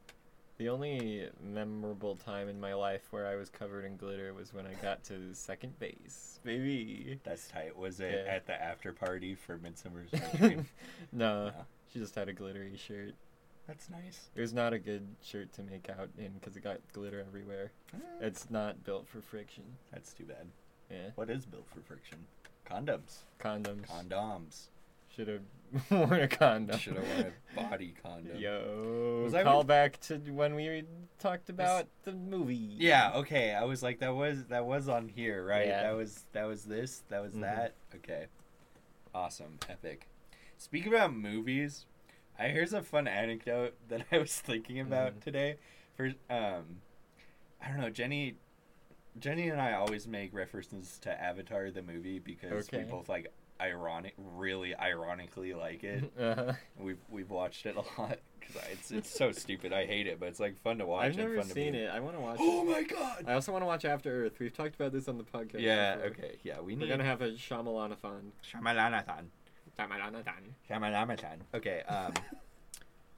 The 0.59 0.71
only 0.71 1.29
memorable 1.43 2.17
time 2.17 2.49
in 2.49 2.59
my 2.59 2.73
life 2.73 3.09
where 3.11 3.27
I 3.27 3.37
was 3.37 3.51
covered 3.51 3.85
in 3.85 3.97
glitter 3.97 4.33
was 4.33 4.55
when 4.55 4.67
I 4.67 4.73
got 4.81 5.05
to 5.05 5.35
second 5.35 5.79
base. 5.79 6.41
Baby. 6.45 7.21
That's 7.25 7.47
tight. 7.49 7.77
Was 7.77 8.01
it 8.01 8.25
Yeah. 8.27 8.33
at 8.33 8.47
the 8.47 8.55
after 8.55 8.93
party 8.95 9.35
for 9.35 9.59
Midsummer's 9.59 10.11
Night 10.15 10.37
Dream? 10.39 10.67
no, 11.13 11.47
No. 11.49 11.53
she 11.93 11.99
just 11.99 12.15
had 12.15 12.29
a 12.31 12.33
glittery 12.33 12.77
shirt. 12.77 13.13
That's 13.67 13.91
nice. 13.91 14.31
It 14.35 14.41
was 14.41 14.55
not 14.55 14.73
a 14.73 14.79
good 14.79 15.07
shirt 15.23 15.53
to 15.55 15.63
make 15.63 15.91
out 15.91 16.09
in 16.17 16.33
because 16.35 16.57
it 16.57 16.63
got 16.63 16.79
glitter 16.93 17.21
everywhere. 17.27 17.73
Eh, 17.93 17.99
It's 18.23 18.49
not 18.49 18.83
built 18.85 19.07
for 19.09 19.21
friction. 19.21 19.65
That's 19.93 20.15
too 20.15 20.25
bad. 20.25 20.47
Yeah. 20.91 21.11
What 21.17 21.29
is 21.29 21.45
built 21.45 21.67
for 21.69 21.81
friction? 21.81 22.19
Condoms. 22.65 23.25
Condoms. 23.41 23.87
Condoms. 23.89 24.69
Should 25.17 25.29
have 25.29 25.41
worn 25.91 26.21
a 26.21 26.29
condom. 26.29 26.79
Should 26.79 26.97
have 26.97 27.09
worn 27.17 27.33
a 27.57 27.61
body 27.71 27.95
condom. 28.03 28.37
Yo, 28.37 29.23
Was 29.25 29.35
I 29.35 29.43
call 29.43 29.59
with- 29.59 29.67
back 29.67 29.99
to 30.03 30.19
when 30.19 30.55
we 30.55 30.85
talked 31.19 31.49
about 31.49 31.87
the 32.05 32.13
movie. 32.13 32.55
Yeah. 32.55 33.13
Okay. 33.17 33.55
I 33.55 33.65
was 33.65 33.83
like, 33.83 34.01
that 34.01 34.15
was 34.15 34.45
that 34.47 34.67
was 34.67 34.89
on 34.89 35.09
here, 35.09 35.45
right? 35.45 35.67
Yeah. 35.67 35.83
That 35.85 35.97
was 35.97 36.27
that 36.33 36.45
was 36.45 36.65
this. 36.65 37.03
That 37.09 37.23
was 37.23 37.33
Mhm. 37.35 37.41
that. 37.41 37.75
Okay. 37.95 38.27
Awesome. 39.15 39.59
Epic. 39.69 40.07
Speaking 40.59 40.93
about 40.93 41.15
movies, 41.15 41.87
I 42.39 42.49
here's 42.49 42.73
a 42.75 42.83
fun 42.83 43.09
anecdote 43.09 43.75
that 43.89 44.05
I 44.13 44.19
was 44.19 44.39
thinking 44.39 44.79
about 44.81 45.17
Mhm. 45.17 45.23
today. 45.25 45.57
For 45.97 46.13
um, 46.29 46.83
I 47.63 47.69
don't 47.69 47.81
know, 47.81 47.91
Jenny. 47.91 48.37
Jenny 49.19 49.49
and 49.49 49.63
I 49.63 49.73
always 49.73 50.07
make 50.07 50.35
references 50.35 50.99
to 50.99 51.19
Avatar 51.23 51.71
the 51.71 51.81
movie 51.81 52.19
because 52.19 52.71
we 52.71 52.83
both 52.83 53.09
like 53.09 53.33
ironic, 53.61 54.15
really 54.19 54.75
ironically 54.75 55.55
like 55.55 55.85
it. 55.85 56.13
Uh-huh. 56.21 56.53
We've 56.79 56.99
we've 57.09 57.31
watched 57.31 57.67
it 57.67 57.77
a 57.77 57.81
lot 58.01 58.19
because 58.41 58.63
it's 58.73 58.91
it's 58.91 59.11
so 59.11 59.33
stupid. 59.45 59.73
I 59.73 59.87
hate 59.87 60.07
it, 60.07 60.19
but 60.19 60.29
it's 60.29 60.41
like 60.41 60.61
fun 60.63 60.79
to 60.79 60.87
watch. 60.87 61.07
And 61.07 61.15
fun 61.17 61.25
to 61.25 61.31
I've 61.31 61.37
never 61.37 61.49
seen 61.55 61.75
it. 61.75 61.91
I 61.91 62.01
want 62.01 62.17
to 62.17 62.21
watch 62.21 62.39
Oh 62.41 62.65
my 62.65 62.83
god! 62.83 63.25
I 63.27 63.35
also 63.35 63.53
want 63.53 63.63
to 63.63 63.67
watch 63.67 63.85
After 63.85 64.25
Earth. 64.25 64.39
We've 64.39 64.53
talked 64.53 64.75
about 64.75 64.93
this 64.93 65.09
on 65.09 65.19
the 65.19 65.25
podcast. 65.25 65.61
Yeah. 65.61 65.97
before. 65.97 66.11
Okay. 66.11 66.37
Yeah. 66.43 66.61
We 66.61 66.75
We're 66.77 66.89
gonna 66.89 67.05
have 67.05 67.23
a 67.23 67.31
Shyamalan-a-thon. 67.33 68.33
Shyamalanathon. 68.51 69.25
Shyamalan-a-thon. 69.79 70.55
Shyamalanathon. 70.71 71.39
Okay. 71.55 71.83
Um. 71.89 72.13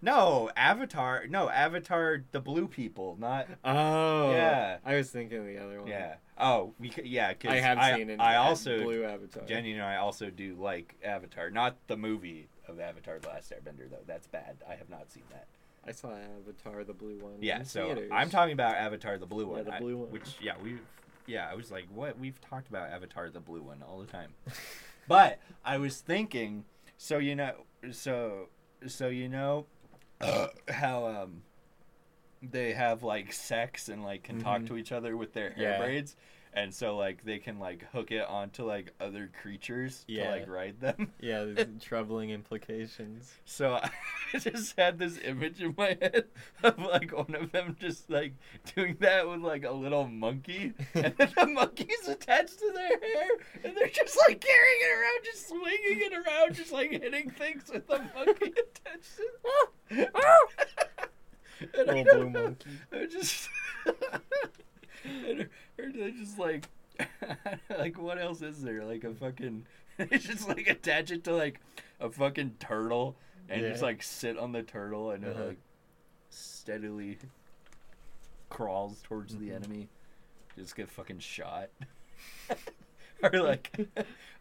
no, 0.00 0.50
Avatar. 0.56 1.26
No, 1.28 1.48
Avatar. 1.48 2.24
The 2.32 2.40
blue 2.40 2.68
people, 2.68 3.16
not. 3.18 3.48
Oh. 3.64 4.32
Yeah. 4.32 4.78
I 4.84 4.96
was 4.96 5.10
thinking 5.10 5.46
the 5.46 5.58
other 5.58 5.80
one. 5.80 5.88
Yeah. 5.88 6.16
Oh, 6.38 6.74
we 6.78 6.92
yeah. 7.02 7.34
Cause 7.34 7.52
I 7.52 7.56
have 7.56 7.78
I, 7.78 7.96
seen 7.96 8.10
it. 8.10 8.20
I 8.20 8.36
also 8.36 8.82
Blue 8.82 9.04
Avatar. 9.04 9.44
Jenny 9.44 9.72
and 9.72 9.82
I 9.82 9.96
also 9.96 10.30
do 10.30 10.54
like 10.54 10.94
Avatar, 11.04 11.50
not 11.50 11.76
the 11.88 11.96
movie 11.96 12.48
of 12.68 12.78
Avatar: 12.78 13.18
The 13.18 13.28
Last 13.28 13.52
Airbender 13.52 13.90
though. 13.90 14.04
That's 14.06 14.28
bad. 14.28 14.58
I 14.68 14.74
have 14.74 14.88
not 14.88 15.10
seen 15.10 15.24
that. 15.30 15.46
I 15.86 15.92
saw 15.92 16.10
Avatar, 16.12 16.84
the 16.84 16.92
blue 16.92 17.18
one. 17.18 17.36
Yeah, 17.40 17.62
so 17.62 17.86
theaters. 17.86 18.10
I'm 18.12 18.30
talking 18.30 18.52
about 18.52 18.76
Avatar: 18.76 19.18
The 19.18 19.26
Blue 19.26 19.46
one. 19.46 19.64
Yeah, 19.64 19.74
the 19.74 19.80
blue 19.80 19.96
one. 19.96 20.10
Which 20.10 20.36
yeah, 20.40 20.54
we 20.62 20.78
yeah, 21.28 21.48
I 21.50 21.54
was 21.54 21.70
like, 21.70 21.86
what? 21.94 22.18
We've 22.18 22.40
talked 22.40 22.68
about 22.68 22.88
Avatar: 22.88 23.28
The 23.30 23.40
Blue 23.40 23.62
One 23.62 23.82
all 23.82 23.98
the 24.00 24.06
time. 24.06 24.32
but 25.08 25.38
I 25.64 25.78
was 25.78 25.98
thinking, 26.00 26.64
so 26.96 27.18
you 27.18 27.36
know, 27.36 27.52
so 27.92 28.48
so 28.86 29.08
you 29.08 29.28
know, 29.28 29.66
how 30.68 31.06
um 31.06 31.42
they 32.42 32.72
have 32.72 33.02
like 33.02 33.32
sex 33.32 33.88
and 33.88 34.04
like 34.04 34.22
can 34.22 34.40
talk 34.40 34.62
Mhm. 34.62 34.66
to 34.68 34.76
each 34.76 34.92
other 34.92 35.16
with 35.16 35.32
their 35.32 35.50
hair 35.50 35.72
Yeah. 35.72 35.78
braids. 35.78 36.16
And 36.54 36.74
so 36.74 36.96
like 36.96 37.24
they 37.24 37.38
can 37.38 37.58
like 37.58 37.84
hook 37.92 38.10
it 38.10 38.26
onto 38.26 38.64
like 38.64 38.92
other 39.00 39.30
creatures 39.42 40.04
Yeah. 40.08 40.24
to 40.24 40.30
like 40.40 40.48
ride 40.48 40.80
them. 40.80 41.12
Yeah, 41.20 41.44
there's 41.44 41.66
troubling 41.82 42.30
implications. 42.30 43.32
So 43.44 43.74
I 44.34 44.38
just 44.38 44.76
had 44.78 44.98
this 44.98 45.18
image 45.24 45.60
in 45.60 45.74
my 45.76 45.96
head 46.00 46.24
of 46.62 46.78
like 46.78 47.12
one 47.16 47.34
of 47.34 47.52
them 47.52 47.76
just 47.78 48.08
like 48.10 48.34
doing 48.74 48.96
that 49.00 49.28
with 49.28 49.40
like 49.40 49.64
a 49.64 49.70
little 49.72 50.06
monkey, 50.08 50.72
and 50.94 51.14
then 51.16 51.32
the 51.36 51.46
monkey's 51.46 52.08
attached 52.08 52.58
to 52.58 52.72
their 52.74 52.88
hair, 52.98 53.28
and 53.64 53.76
they're 53.76 53.88
just 53.88 54.18
like 54.28 54.40
carrying 54.40 54.78
it 54.80 54.98
around, 54.98 55.24
just 55.24 55.48
swinging 55.48 56.00
it 56.00 56.12
around, 56.12 56.54
just 56.54 56.72
like 56.72 56.90
hitting 56.90 57.30
things 57.30 57.64
with 57.72 57.86
the 57.86 57.98
monkey 58.14 58.52
attached 58.52 59.16
to 59.16 59.96
it. 59.96 60.10
And 61.74 61.90
I 61.90 62.02
Little 62.02 62.30
blue 62.30 62.30
monkey. 62.30 62.70
I 62.92 63.06
just. 63.06 63.48
or, 65.86 65.92
they 65.92 66.10
just 66.12 66.38
like, 66.38 66.68
like 67.78 67.98
what 68.00 68.18
else 68.18 68.42
is 68.42 68.62
there? 68.62 68.84
Like 68.84 69.04
a 69.04 69.14
fucking, 69.14 69.66
they 69.98 70.18
just 70.18 70.48
like 70.48 70.66
attach 70.68 71.10
it 71.10 71.24
to 71.24 71.34
like 71.34 71.60
a 72.00 72.10
fucking 72.10 72.56
turtle 72.60 73.16
and 73.48 73.62
just 73.62 73.82
like 73.82 74.02
sit 74.02 74.38
on 74.38 74.52
the 74.52 74.62
turtle 74.62 75.10
and 75.12 75.24
Uh-huh. 75.24 75.42
it 75.42 75.46
like 75.48 75.58
steadily 76.30 77.18
crawls 78.50 79.00
towards 79.02 79.36
the 79.36 79.48
Mhm. 79.50 79.54
enemy. 79.56 79.88
Just 80.56 80.74
get 80.76 80.88
fucking 80.90 81.20
shot. 81.20 81.70
or 83.22 83.30
like, 83.40 83.70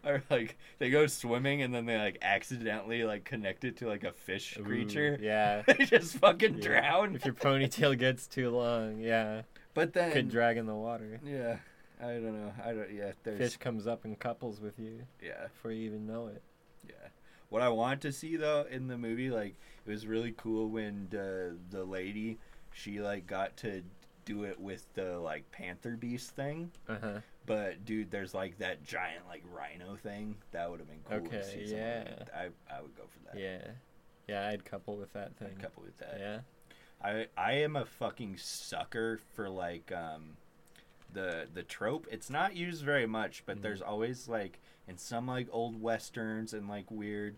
or 0.04 0.22
like 0.30 0.56
they 0.78 0.90
go 0.90 1.06
swimming 1.06 1.62
and 1.62 1.74
then 1.74 1.86
they 1.86 1.96
like 1.98 2.18
accidentally 2.22 3.04
like 3.04 3.24
connect 3.24 3.64
it 3.64 3.76
to 3.78 3.86
like 3.88 4.04
a 4.04 4.12
fish 4.12 4.56
Ooh, 4.58 4.62
creature. 4.64 5.18
Yeah. 5.20 5.62
they 5.66 5.84
just 5.84 6.16
fucking 6.16 6.56
Yeah. 6.56 6.60
drown. 6.80 7.14
If 7.16 7.24
your 7.24 7.34
ponytail 7.34 7.96
gets 7.98 8.26
too 8.26 8.50
long, 8.50 8.98
yeah, 8.98 9.42
But 9.78 9.92
then 9.92 10.12
could 10.12 10.28
drag 10.28 10.56
in 10.56 10.66
the 10.66 10.74
water. 10.74 11.20
Yeah, 11.24 11.56
I 12.00 12.06
don't 12.14 12.32
know. 12.32 12.52
I 12.64 12.72
don't. 12.72 12.92
Yeah, 12.92 13.12
there's. 13.22 13.38
Fish 13.38 13.56
comes 13.56 13.86
up 13.86 14.04
in 14.04 14.16
couples 14.16 14.60
with 14.60 14.78
you 14.78 15.04
Yeah, 15.22 15.46
before 15.52 15.70
you 15.72 15.82
even 15.86 16.06
know 16.06 16.26
it. 16.26 16.42
yeah. 16.86 17.08
What 17.48 17.62
I 17.62 17.68
wanted 17.68 18.00
to 18.02 18.12
see 18.12 18.36
though 18.36 18.66
in 18.70 18.88
the 18.88 18.98
movie, 18.98 19.30
like, 19.30 19.54
it 19.86 19.90
was 19.90 20.06
really 20.06 20.34
cool 20.36 20.68
when 20.68 21.06
the 21.10 21.56
the 21.70 21.84
lady, 21.84 22.38
she 22.72 23.00
like 23.00 23.26
got 23.26 23.56
to 23.58 23.82
do 24.24 24.44
it 24.44 24.60
with 24.60 24.84
the 24.94 25.18
like 25.18 25.50
panther 25.52 25.96
beast 25.96 26.30
thing. 26.32 26.72
Uh 26.88 26.96
huh. 27.00 27.18
But 27.46 27.84
dude, 27.86 28.10
there's 28.10 28.34
like 28.34 28.58
that 28.58 28.84
giant 28.84 29.26
like 29.28 29.42
rhino 29.54 29.96
thing. 29.96 30.36
That 30.50 30.68
would 30.70 30.80
have 30.80 30.88
been 30.88 31.00
cool 31.08 31.20
to 31.30 31.36
Okay, 31.38 31.64
yeah. 31.66 32.04
with. 32.18 32.30
I 32.34 32.48
I 32.70 32.82
would 32.82 32.94
go 32.96 33.04
for 33.04 33.32
that. 33.32 33.40
Yeah. 33.40 33.66
Yeah, 34.28 34.48
I'd 34.48 34.64
couple 34.64 34.96
with 34.96 35.12
that 35.14 35.34
thing. 35.36 35.48
I'd 35.56 35.62
couple 35.62 35.84
with 35.84 35.96
that. 35.98 36.16
Yeah. 36.20 36.38
I 37.02 37.26
I 37.36 37.52
am 37.52 37.76
a 37.76 37.84
fucking 37.84 38.36
sucker 38.38 39.18
for 39.34 39.48
like 39.48 39.92
um 39.92 40.36
the 41.12 41.46
the 41.52 41.62
trope. 41.62 42.06
It's 42.10 42.30
not 42.30 42.54
used 42.56 42.84
very 42.84 43.06
much, 43.06 43.44
but 43.46 43.58
Mhm. 43.58 43.62
there's 43.62 43.82
always 43.82 44.28
like 44.28 44.60
in 44.86 44.98
some 44.98 45.26
like 45.26 45.48
old 45.50 45.80
westerns 45.80 46.52
and 46.52 46.68
like 46.68 46.90
weird 46.90 47.36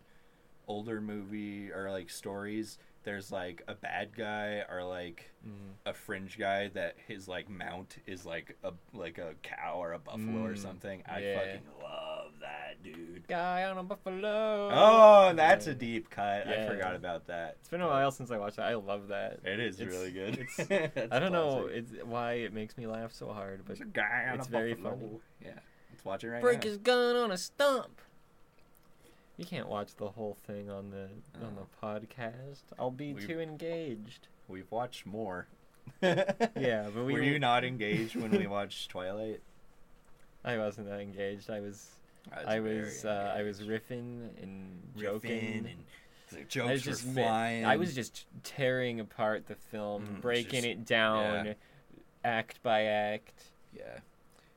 older 0.66 1.00
movie 1.00 1.70
or 1.72 1.90
like 1.90 2.10
stories, 2.10 2.78
there's 3.02 3.32
like 3.32 3.62
a 3.68 3.74
bad 3.74 4.14
guy 4.16 4.64
or 4.68 4.82
like 4.84 5.30
Mm. 5.46 5.74
a 5.86 5.92
fringe 5.94 6.38
guy 6.38 6.68
that 6.68 6.96
his 7.08 7.26
like 7.28 7.48
mount 7.48 7.96
is 8.06 8.24
like 8.26 8.56
a 8.62 8.72
like 8.92 9.18
a 9.18 9.34
cow 9.42 9.76
or 9.78 9.92
a 9.92 9.98
buffalo 9.98 10.44
or 10.44 10.52
Mm, 10.54 10.58
something. 10.58 11.02
I 11.08 11.20
yeah. 11.20 11.38
fucking 11.40 11.66
love 11.82 12.09
that 12.40 12.82
dude. 12.82 13.26
Guy 13.28 13.64
on 13.64 13.78
a 13.78 13.82
buffalo. 13.82 14.70
Oh, 14.72 15.32
that's 15.34 15.66
a 15.66 15.74
deep 15.74 16.10
cut. 16.10 16.46
I 16.48 16.66
forgot 16.66 16.94
about 16.94 17.26
that. 17.28 17.56
It's 17.60 17.68
been 17.68 17.80
a 17.80 17.86
while 17.86 18.10
since 18.10 18.30
I 18.30 18.38
watched 18.38 18.58
it. 18.58 18.62
I 18.62 18.74
love 18.74 19.08
that. 19.08 19.40
It 19.44 19.60
is 19.60 19.80
It's- 19.80 19.94
really 19.94 20.10
good. 20.10 20.38
it's- 20.58 21.08
I 21.12 21.18
don't 21.18 21.32
know 21.32 21.66
it's 21.66 21.92
why 22.04 22.34
it 22.34 22.52
makes 22.52 22.76
me 22.76 22.86
laugh 22.86 23.12
so 23.12 23.32
hard, 23.32 23.60
but 23.66 23.78
There's 23.78 23.88
a 23.88 23.92
guy 23.92 24.28
on 24.30 24.38
it's 24.38 24.48
a 24.48 24.50
very 24.50 24.74
buffalo. 24.74 24.96
funny. 24.96 25.20
Yeah, 25.44 25.50
let's 25.90 26.04
watch 26.04 26.24
it 26.24 26.30
right 26.30 26.42
break 26.42 26.64
now. 26.64 26.68
his 26.68 26.76
gun 26.78 27.16
on 27.16 27.30
a 27.30 27.38
stump. 27.38 28.00
You 29.36 29.46
can't 29.46 29.68
watch 29.68 29.96
the 29.96 30.08
whole 30.10 30.36
thing 30.46 30.68
on 30.68 30.90
the 30.90 31.08
on 31.44 31.54
the 31.54 31.62
uh-huh. 31.62 31.98
podcast. 31.98 32.60
I'll 32.78 32.90
be 32.90 33.14
too 33.14 33.40
engaged. 33.40 34.28
We've 34.48 34.70
watched 34.70 35.06
more. 35.06 35.46
Yeah, 36.02 36.24
but 36.94 37.04
we 37.04 37.14
were 37.14 37.22
you 37.22 37.38
not 37.38 37.64
engaged 37.64 38.16
when 38.16 38.30
we 38.32 38.46
watched 38.46 38.90
Twilight? 38.90 39.40
I 40.44 40.58
wasn't 40.58 40.88
that 40.88 41.00
engaged. 41.00 41.50
I 41.50 41.60
was 41.60 41.88
I 42.32 42.56
I 42.56 42.60
very 42.60 42.80
was 42.80 43.04
uh, 43.04 43.34
I 43.36 43.42
was 43.42 43.60
riffing 43.60 44.28
and 44.42 44.82
Riffing 44.96 45.02
joking. 45.02 45.66
and 46.30 46.46
the 46.52 46.62
I 46.62 46.72
was 46.72 46.82
just 46.82 47.02
flying. 47.02 47.64
I 47.64 47.76
was 47.76 47.94
just 47.94 48.26
tearing 48.44 49.00
apart 49.00 49.46
the 49.46 49.56
film, 49.56 50.06
Mm, 50.06 50.20
breaking 50.20 50.62
just- 50.62 50.66
it 50.66 50.84
down, 50.86 51.46
yeah. 51.46 51.52
act 52.24 52.62
by 52.62 52.82
act. 52.84 53.44
yeah. 53.72 53.98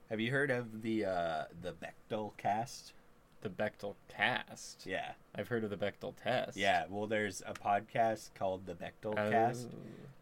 Have 0.10 0.20
you 0.20 0.30
heard 0.32 0.52
of 0.52 0.82
the 0.84 1.06
uh, 1.06 1.44
the 1.62 1.74
Bechdel 1.74 2.38
cast? 2.38 2.94
The 3.42 3.50
Bechdel 3.50 3.96
cast. 4.08 4.86
Yeah, 4.86 5.14
I've 5.36 5.48
heard 5.50 5.64
of 5.64 5.70
the 5.70 5.76
Bechdel 5.78 6.14
test. 6.16 6.56
yeah. 6.56 6.86
Well, 6.90 7.08
there's 7.08 7.42
a 7.46 7.54
podcast 7.54 8.30
called 8.36 8.66
the 8.68 8.74
Bechdel 8.74 9.18
Oh, 9.18 9.30
cast, 9.32 9.68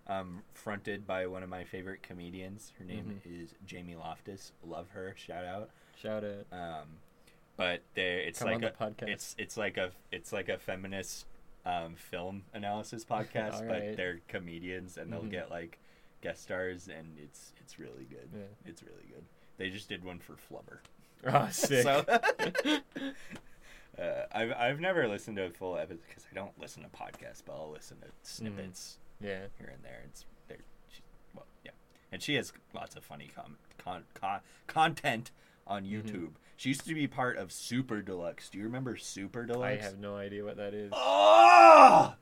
um, 0.08 0.42
fronted 0.54 1.06
by 1.06 1.28
one 1.28 1.44
of 1.44 1.50
my 1.50 1.64
favorite 1.66 2.02
comedians. 2.02 2.72
Her 2.80 2.86
name 2.86 3.22
Mm-hmm. 3.26 3.44
is 3.44 3.54
Jamie 3.66 3.96
Loftus. 3.96 4.54
Love 4.66 4.90
her. 4.94 5.14
Shout 5.18 5.46
out. 5.46 5.70
shout 6.02 6.24
out. 6.24 6.46
Um, 6.52 6.88
but 7.58 7.82
there, 7.96 8.20
it's 8.20 8.40
Come 8.40 8.52
like 8.52 8.64
a 8.64 8.72
podcast. 8.72 9.10
it's 9.10 9.36
it's 9.38 9.58
like 9.58 9.78
a 9.78 9.92
it's 10.12 10.32
like 10.34 10.50
a 10.50 10.58
feminist 10.58 11.26
um, 11.66 11.96
film 11.96 12.44
analysis 12.54 13.06
podcast, 13.10 13.68
but 13.68 13.96
they're 13.98 14.20
comedians 14.28 14.98
and 14.98 15.12
they'll 15.12 15.22
Mhm. 15.24 15.32
get 15.32 15.50
like 15.52 15.78
guest 16.22 16.44
stars, 16.44 16.88
and 16.88 17.18
it's 17.22 17.54
it's 17.62 17.78
really 17.80 18.06
good. 18.10 18.30
Yeah. 18.34 18.42
It's 18.70 18.84
really 18.84 19.06
good. 19.10 19.24
They 19.58 19.70
just 19.70 19.88
did 19.90 20.04
one 20.04 20.20
for 20.20 20.34
Flubber. 20.34 20.80
Oh, 21.24 21.48
sick. 21.52 21.84
So, 21.84 22.04
uh, 24.00 24.02
I've 24.32 24.52
I've 24.54 24.80
never 24.80 25.08
listened 25.08 25.38
to 25.38 25.44
a 25.46 25.50
full 25.52 25.78
episode 25.78 26.00
because 26.08 26.26
I 26.32 26.36
don't 26.36 26.58
listen 26.60 26.82
to 26.84 26.90
podcasts, 26.90 27.44
but 27.46 27.54
I'll 27.54 27.72
listen 27.72 27.98
to 28.00 28.08
snippets 28.24 28.98
yeah. 29.20 29.42
here 29.60 29.72
and 29.74 29.84
there. 29.84 30.02
It's 30.06 30.26
there. 30.48 30.58
She, 30.90 31.02
well, 31.36 31.46
yeah, 31.64 31.72
and 32.12 32.22
she 32.24 32.36
has 32.36 32.52
lots 32.74 32.96
of 32.96 33.04
funny 33.04 33.30
com- 33.36 33.58
con- 33.78 34.06
con- 34.16 34.40
content 34.68 35.30
on 35.68 35.84
Mhm. 35.86 35.92
YouTube. 36.04 36.30
She 36.62 36.70
used 36.70 36.86
to 36.86 36.94
be 36.94 37.08
part 37.08 37.38
of 37.38 37.52
Super 37.52 38.04
Deluxe. 38.04 38.48
Do 38.50 38.60
you 38.60 38.66
remember 38.66 38.96
Super 38.96 39.48
Deluxe? 39.48 39.82
I 39.82 39.84
have 39.84 39.98
no 39.98 40.16
idea 40.16 40.44
what 40.46 40.58
that 40.58 40.76
is. 40.76 40.92
Oh! 40.96 42.14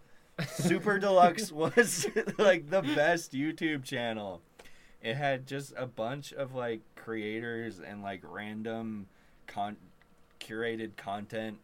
Super 0.48 0.98
Deluxe 0.98 1.52
was 1.52 2.08
like 2.38 2.70
the 2.70 2.82
best 2.82 3.34
YouTube 3.34 3.84
channel. 3.84 4.42
it 5.02 5.16
had 5.16 5.46
just 5.46 5.74
a 5.76 5.86
bunch 5.86 6.32
of 6.32 6.56
like 6.56 6.80
creators 6.96 7.82
and 7.82 8.02
like 8.02 8.22
random 8.24 9.08
con 9.46 9.76
curated 10.40 10.96
content. 10.96 11.58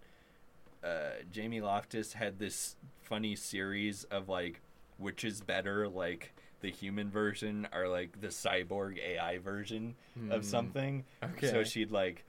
Uh, 0.84 1.12
Jamie 1.32 1.62
Loftus 1.62 2.12
had 2.12 2.40
this 2.40 2.76
funny 3.04 3.38
series 3.38 4.04
of 4.12 4.28
like 4.28 4.60
which 4.98 5.24
is 5.24 5.40
better, 5.40 5.88
like 5.88 6.34
the 6.60 6.72
human 6.72 7.10
version 7.10 7.70
or 7.74 7.88
like 7.88 8.20
the 8.20 8.28
cyborg 8.28 8.98
AI 9.00 9.38
version 9.38 9.96
of 10.30 10.42
Hmm. 10.42 10.46
something. 10.50 11.04
Okay. 11.24 11.48
So 11.52 11.64
she'd 11.64 11.92
like, 11.92 12.26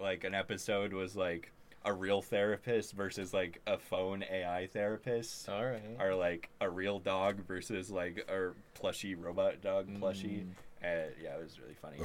like 0.00 0.24
an 0.24 0.34
episode 0.34 0.92
was 0.92 1.16
like 1.16 1.52
a 1.84 1.92
real 1.92 2.20
therapist 2.22 2.92
versus 2.92 3.32
like 3.32 3.60
a 3.66 3.78
phone 3.78 4.24
AI 4.30 4.66
therapist, 4.72 5.48
All 5.48 5.64
right. 5.64 5.82
or 6.00 6.14
like 6.14 6.50
a 6.60 6.68
real 6.68 6.98
dog 6.98 7.46
versus 7.46 7.90
like 7.90 8.28
a 8.28 8.50
plushy 8.74 9.14
robot 9.14 9.60
dog 9.62 9.88
plushie. 10.00 10.44
Mm. 10.44 10.48
Uh, 10.82 11.10
yeah, 11.22 11.34
it 11.34 11.42
was 11.42 11.58
really 11.60 11.74
funny. 11.74 11.96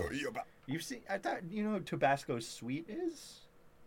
You've 0.65 0.83
seen? 0.83 1.01
I 1.09 1.17
thought 1.17 1.39
you 1.51 1.63
know 1.63 1.71
who 1.73 1.79
Tabasco 1.81 2.39
Sweet 2.39 2.85
is. 2.89 3.39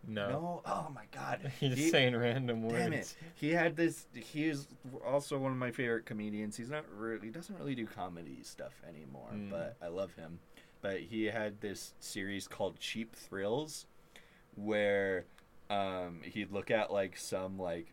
No. 0.07 0.29
No. 0.29 0.61
Oh 0.65 0.87
my 0.93 1.03
God. 1.11 1.51
He's 1.59 1.77
He- 1.77 1.89
saying 1.89 2.15
random 2.15 2.61
words. 2.63 2.75
Damn 2.77 2.93
it! 2.93 3.15
He 3.35 3.49
had 3.49 3.75
this. 3.75 4.05
He 4.13 4.45
is 4.47 4.67
also 5.05 5.37
one 5.37 5.51
of 5.51 5.57
my 5.57 5.71
favorite 5.71 6.05
comedians. 6.05 6.55
He's 6.55 6.69
not 6.69 6.85
really. 6.95 7.25
He 7.27 7.31
doesn't 7.31 7.57
really 7.59 7.75
do 7.75 7.85
comedy 7.87 8.39
stuff 8.43 8.73
anymore, 8.87 9.27
Mm. 9.33 9.49
but 9.49 9.75
I 9.81 9.87
love 9.87 10.13
him. 10.15 10.39
But 10.87 11.01
he 11.01 11.25
had 11.25 11.59
this 11.59 11.95
series 11.99 12.47
called 12.47 12.79
Cheap 12.79 13.13
Thrills, 13.13 13.87
where 14.55 15.25
um, 15.69 16.21
he'd 16.23 16.53
look 16.53 16.71
at 16.71 16.93
like 16.93 17.17
some 17.17 17.59
like 17.59 17.87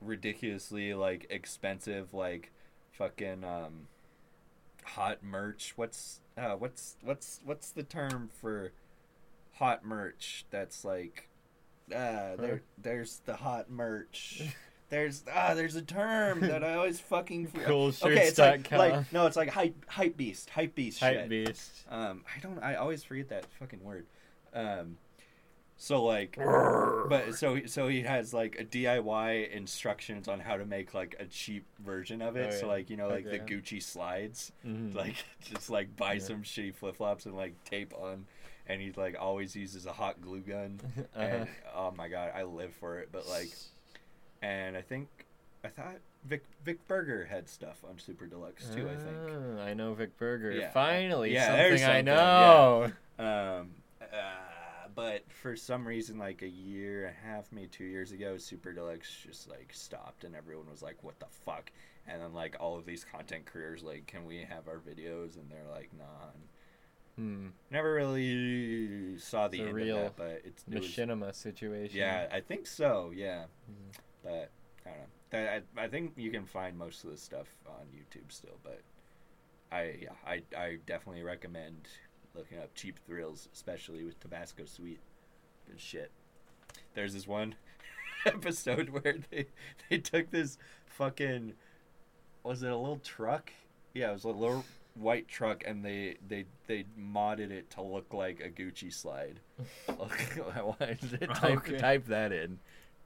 ridiculously 0.00 0.94
like 0.94 1.26
expensive 1.28 2.14
like 2.14 2.50
fucking 2.92 3.44
um, 3.44 3.88
hot 4.84 5.22
merch. 5.22 5.74
What's 5.76 6.22
uh, 6.38 6.52
what's 6.52 6.96
what's 7.02 7.40
what's 7.44 7.72
the 7.72 7.82
term 7.82 8.30
for 8.40 8.72
hot 9.56 9.84
merch? 9.84 10.46
That's 10.48 10.82
like 10.82 11.28
uh, 11.94 12.36
there, 12.36 12.62
there's 12.78 13.20
the 13.26 13.36
hot 13.36 13.70
merch. 13.70 14.44
There's 14.90 15.24
ah, 15.32 15.54
there's 15.54 15.76
a 15.76 15.82
term 15.82 16.40
that 16.40 16.62
I 16.62 16.74
always 16.74 17.00
fucking 17.00 17.46
forget. 17.48 17.70
Okay, 17.70 18.26
it's 18.26 18.38
like, 18.38 18.70
like 18.70 19.12
no, 19.12 19.26
it's 19.26 19.36
like 19.36 19.48
hype 19.50 19.88
hype 19.88 20.16
beast, 20.16 20.50
hype 20.50 20.74
beast 20.74 21.00
Hype 21.00 21.14
shit. 21.16 21.28
beast. 21.28 21.70
Um, 21.88 22.24
I 22.36 22.40
don't. 22.40 22.58
I 22.62 22.74
always 22.74 23.02
forget 23.04 23.28
that 23.30 23.46
fucking 23.58 23.82
word. 23.82 24.06
Um, 24.52 24.98
so 25.76 26.04
like, 26.04 26.36
but 26.36 27.34
so 27.36 27.64
so 27.66 27.88
he 27.88 28.02
has 28.02 28.34
like 28.34 28.56
a 28.58 28.64
DIY 28.64 29.50
instructions 29.52 30.28
on 30.28 30.40
how 30.40 30.56
to 30.56 30.66
make 30.66 30.92
like 30.92 31.16
a 31.18 31.24
cheap 31.24 31.64
version 31.82 32.20
of 32.20 32.36
it. 32.36 32.50
Oh, 32.54 32.60
So 32.60 32.68
like 32.68 32.90
you 32.90 32.96
know 32.96 33.08
like 33.08 33.24
the 33.24 33.38
Gucci 33.38 33.82
slides, 33.82 34.52
Mhm. 34.66 34.94
like 34.94 35.14
just 35.40 35.70
like 35.70 35.96
buy 35.96 36.14
Yeah. 36.14 36.18
some 36.20 36.42
shitty 36.42 36.74
flip 36.74 36.96
flops 36.96 37.24
and 37.26 37.34
like 37.36 37.54
tape 37.64 37.94
on. 37.94 38.26
And 38.66 38.80
he 38.80 38.92
like 38.92 39.16
always 39.18 39.56
uses 39.56 39.86
a 39.86 39.92
hot 39.92 40.20
glue 40.20 40.40
gun. 40.40 40.80
Uh-huh. 41.16 41.22
And 41.24 41.48
oh 41.74 41.92
my 41.96 42.08
god, 42.08 42.32
I 42.36 42.42
live 42.42 42.74
for 42.74 42.98
it. 42.98 43.08
But 43.10 43.26
like, 43.28 43.50
and 44.42 44.76
I 44.76 44.82
think 44.82 45.08
I 45.64 45.68
thought 45.68 45.96
Vic 46.24 46.44
Vic 46.64 46.86
Berger 46.88 47.24
had 47.26 47.48
stuff 47.48 47.84
on 47.88 47.98
Super 47.98 48.26
Deluxe 48.26 48.68
too. 48.74 48.88
I 48.88 48.96
think. 48.96 49.16
Ah, 49.58 49.62
I 49.62 49.74
know 49.74 49.94
Vic 49.94 50.16
Berger. 50.18 50.52
Yeah. 50.52 50.70
Finally, 50.70 51.32
Yeah, 51.32 51.46
something, 51.46 51.58
there's 51.58 51.82
I 51.82 51.86
something, 51.86 52.04
know. 52.06 52.92
Um, 53.18 53.70
uh, 54.02 54.06
but 54.94 55.30
for 55.30 55.56
some 55.56 55.86
reason, 55.86 56.18
like 56.18 56.42
a 56.42 56.48
year 56.48 57.06
and 57.06 57.16
a 57.16 57.26
half, 57.26 57.52
maybe 57.52 57.68
two 57.68 57.84
years 57.84 58.12
ago, 58.12 58.36
Super 58.38 58.72
Deluxe 58.72 59.10
just 59.26 59.48
like 59.48 59.70
stopped, 59.72 60.24
and 60.24 60.34
everyone 60.34 60.70
was 60.70 60.82
like, 60.82 61.02
"What 61.02 61.18
the 61.20 61.26
fuck?" 61.44 61.70
And 62.06 62.20
then 62.22 62.32
like 62.34 62.56
all 62.58 62.76
of 62.78 62.86
these 62.86 63.04
content 63.04 63.46
creators 63.46 63.82
like, 63.82 64.06
"Can 64.06 64.24
we 64.26 64.38
have 64.38 64.68
our 64.68 64.78
videos?" 64.78 65.36
And 65.36 65.50
they're 65.50 65.70
like, 65.70 65.90
"Nah." 65.96 66.30
Hmm. 67.16 67.48
Never 67.70 67.92
really 67.92 69.18
saw 69.18 69.48
the 69.48 69.58
It's 69.60 69.66
end 69.66 69.74
real 69.76 69.96
of 69.98 70.02
that, 70.04 70.16
but 70.16 70.42
it's 70.44 70.64
it 70.70 70.78
was- 70.80 70.88
Machinima 70.88 71.34
situation. 71.34 71.98
yeah, 71.98 72.28
I 72.32 72.40
think 72.40 72.66
so. 72.66 73.12
Yeah, 73.14 73.44
Mhm. 73.70 73.98
But 74.22 74.50
I 74.86 74.90
don't 74.90 74.98
know. 74.98 75.04
That, 75.30 75.62
I, 75.76 75.84
I 75.84 75.88
think 75.88 76.12
you 76.16 76.30
can 76.30 76.44
find 76.44 76.76
most 76.76 77.04
of 77.04 77.10
the 77.10 77.16
stuff 77.16 77.46
on 77.66 77.86
YouTube 77.94 78.30
still, 78.32 78.58
but 78.62 78.80
I 79.72 79.94
yeah 80.02 80.08
I 80.26 80.42
I 80.56 80.78
definitely 80.86 81.22
recommend 81.22 81.88
looking 82.34 82.58
up 82.58 82.74
cheap 82.74 82.98
thrills, 83.06 83.48
especially 83.52 84.04
with 84.04 84.18
Tabasco 84.20 84.64
Sweet. 84.64 85.00
Good 85.68 85.80
shit. 85.80 86.10
There's 86.94 87.14
this 87.14 87.26
one 87.28 87.54
episode 88.26 88.88
where 89.02 89.16
they 89.30 89.46
they 89.88 89.98
took 89.98 90.30
this 90.30 90.58
fucking 90.86 91.54
was 92.42 92.62
it 92.62 92.70
a 92.70 92.76
little 92.76 92.98
truck? 92.98 93.52
Yeah, 93.94 94.10
it 94.10 94.14
was 94.14 94.24
a 94.24 94.28
little 94.28 94.64
white 94.94 95.28
truck, 95.28 95.62
and 95.66 95.84
they 95.84 96.16
they 96.26 96.46
they 96.66 96.84
modded 96.98 97.50
it 97.50 97.70
to 97.70 97.82
look 97.82 98.12
like 98.12 98.40
a 98.40 98.48
Gucci 98.48 98.92
slide. 98.92 99.40
Why 99.86 100.96
is 101.00 101.12
it? 101.12 101.32
Type, 101.34 101.58
Okay. 101.58 101.78
type 101.78 102.06
that 102.06 102.32
in. 102.32 102.58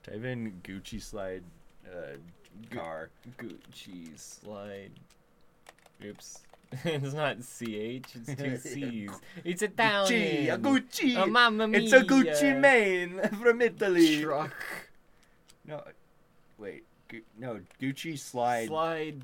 Type 0.04 0.24
in 0.24 0.60
Gucci 0.62 1.00
slide 1.00 1.42
uh, 1.90 2.16
car. 2.70 3.10
Gucci 3.38 4.18
slide. 4.18 4.90
Oops. 6.04 6.38
it's 6.84 7.14
not 7.14 7.38
CH, 7.38 8.16
it's 8.16 8.34
two 8.36 8.56
C's. 8.68 9.10
It's 9.44 9.62
Italian. 9.62 10.46
Gucci, 10.46 10.52
a 10.52 10.58
Gucci. 10.58 11.16
Oh, 11.16 11.26
mamma 11.26 11.68
mia. 11.68 11.80
It's 11.80 11.92
a 11.92 12.00
Gucci 12.00 12.58
man 12.58 13.20
from 13.42 13.62
Italy. 13.62 14.20
Truck. 14.22 14.54
No, 15.66 15.82
wait. 16.58 16.84
Gu- 17.08 17.22
no, 17.38 17.60
Gucci 17.80 18.18
slide, 18.18 18.68
Slide. 18.68 19.22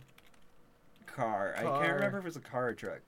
car. 1.07 1.55
I 1.59 1.63
can't 1.63 1.95
remember 1.95 2.19
if 2.19 2.27
it's 2.27 2.37
a 2.37 2.41
car 2.41 2.69
or 2.69 2.75
truck. 2.75 3.01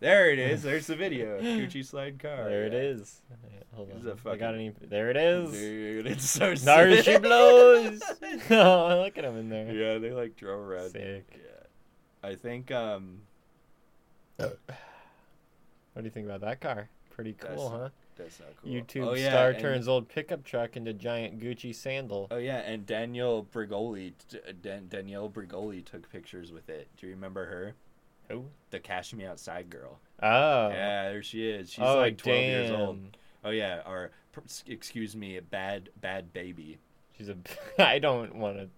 There 0.00 0.30
it 0.30 0.38
is. 0.38 0.62
There's 0.64 0.86
the 0.86 0.96
video. 0.96 1.40
Gucci 1.40 1.84
slide 1.84 2.18
car. 2.18 2.44
There 2.44 2.64
it 2.64 2.74
is. 2.74 3.20
yeah. 3.30 3.58
Hold 3.74 3.90
This 3.90 3.98
is 4.02 4.06
on. 4.06 4.18
a 4.24 4.30
I 4.30 4.36
got 4.36 4.54
any. 4.54 4.72
There 4.80 5.10
it 5.10 5.16
is. 5.16 5.50
Dude, 5.52 6.06
it's 6.06 6.28
so 6.28 6.54
There 6.54 6.96
sick. 6.96 7.04
she 7.04 7.18
blows. 7.18 8.00
oh, 8.50 9.02
look 9.04 9.18
at 9.18 9.24
him 9.24 9.36
in 9.36 9.48
there. 9.48 9.72
Yeah, 9.72 9.98
they 9.98 10.12
like 10.12 10.36
drove 10.36 10.60
around. 10.60 10.90
Sick. 10.90 11.26
Yeah. 11.32 12.28
I 12.28 12.34
think 12.34 12.70
um 12.72 13.20
What 14.36 14.56
do 15.96 16.04
you 16.04 16.10
think 16.10 16.26
about 16.26 16.40
that 16.42 16.60
car? 16.60 16.88
Pretty 17.10 17.32
That's- 17.32 17.56
cool, 17.58 17.70
huh? 17.70 17.88
that's 18.16 18.40
not 18.40 18.48
cool. 18.62 18.70
YouTube 18.72 19.06
oh, 19.08 19.14
yeah, 19.14 19.30
star 19.30 19.50
and- 19.50 19.58
turns 19.60 19.86
old 19.88 20.08
pickup 20.08 20.44
truck 20.44 20.76
into 20.76 20.92
giant 20.92 21.38
Gucci 21.40 21.74
sandal. 21.74 22.26
Oh 22.30 22.36
yeah, 22.36 22.58
and 22.58 22.84
Danielle 22.86 23.44
Bregoli, 23.52 24.12
t- 24.28 24.38
Dan- 24.62 24.86
Danielle 24.88 25.28
Bregoli 25.28 25.84
took 25.84 26.10
pictures 26.10 26.52
with 26.52 26.68
it. 26.68 26.88
Do 26.96 27.06
you 27.06 27.12
remember 27.14 27.46
her? 27.46 27.74
Who? 28.28 28.46
The 28.70 28.78
Cash 28.78 29.14
Me 29.14 29.24
Outside 29.24 29.70
girl. 29.70 29.98
Oh. 30.22 30.68
Yeah, 30.68 31.10
there 31.10 31.22
she 31.22 31.48
is. 31.48 31.70
She's 31.70 31.84
oh, 31.84 31.96
like 31.96 32.18
12 32.18 32.38
damn. 32.38 32.50
years 32.50 32.70
old. 32.70 33.16
Oh 33.44 33.50
yeah, 33.50 33.82
or 33.86 34.10
excuse 34.66 35.16
me, 35.16 35.36
a 35.36 35.42
bad 35.42 35.90
bad 36.00 36.32
baby. 36.32 36.78
She's 37.16 37.28
a. 37.28 37.36
I 37.78 37.98
don't 37.98 38.34
want 38.36 38.58
to 38.58 38.68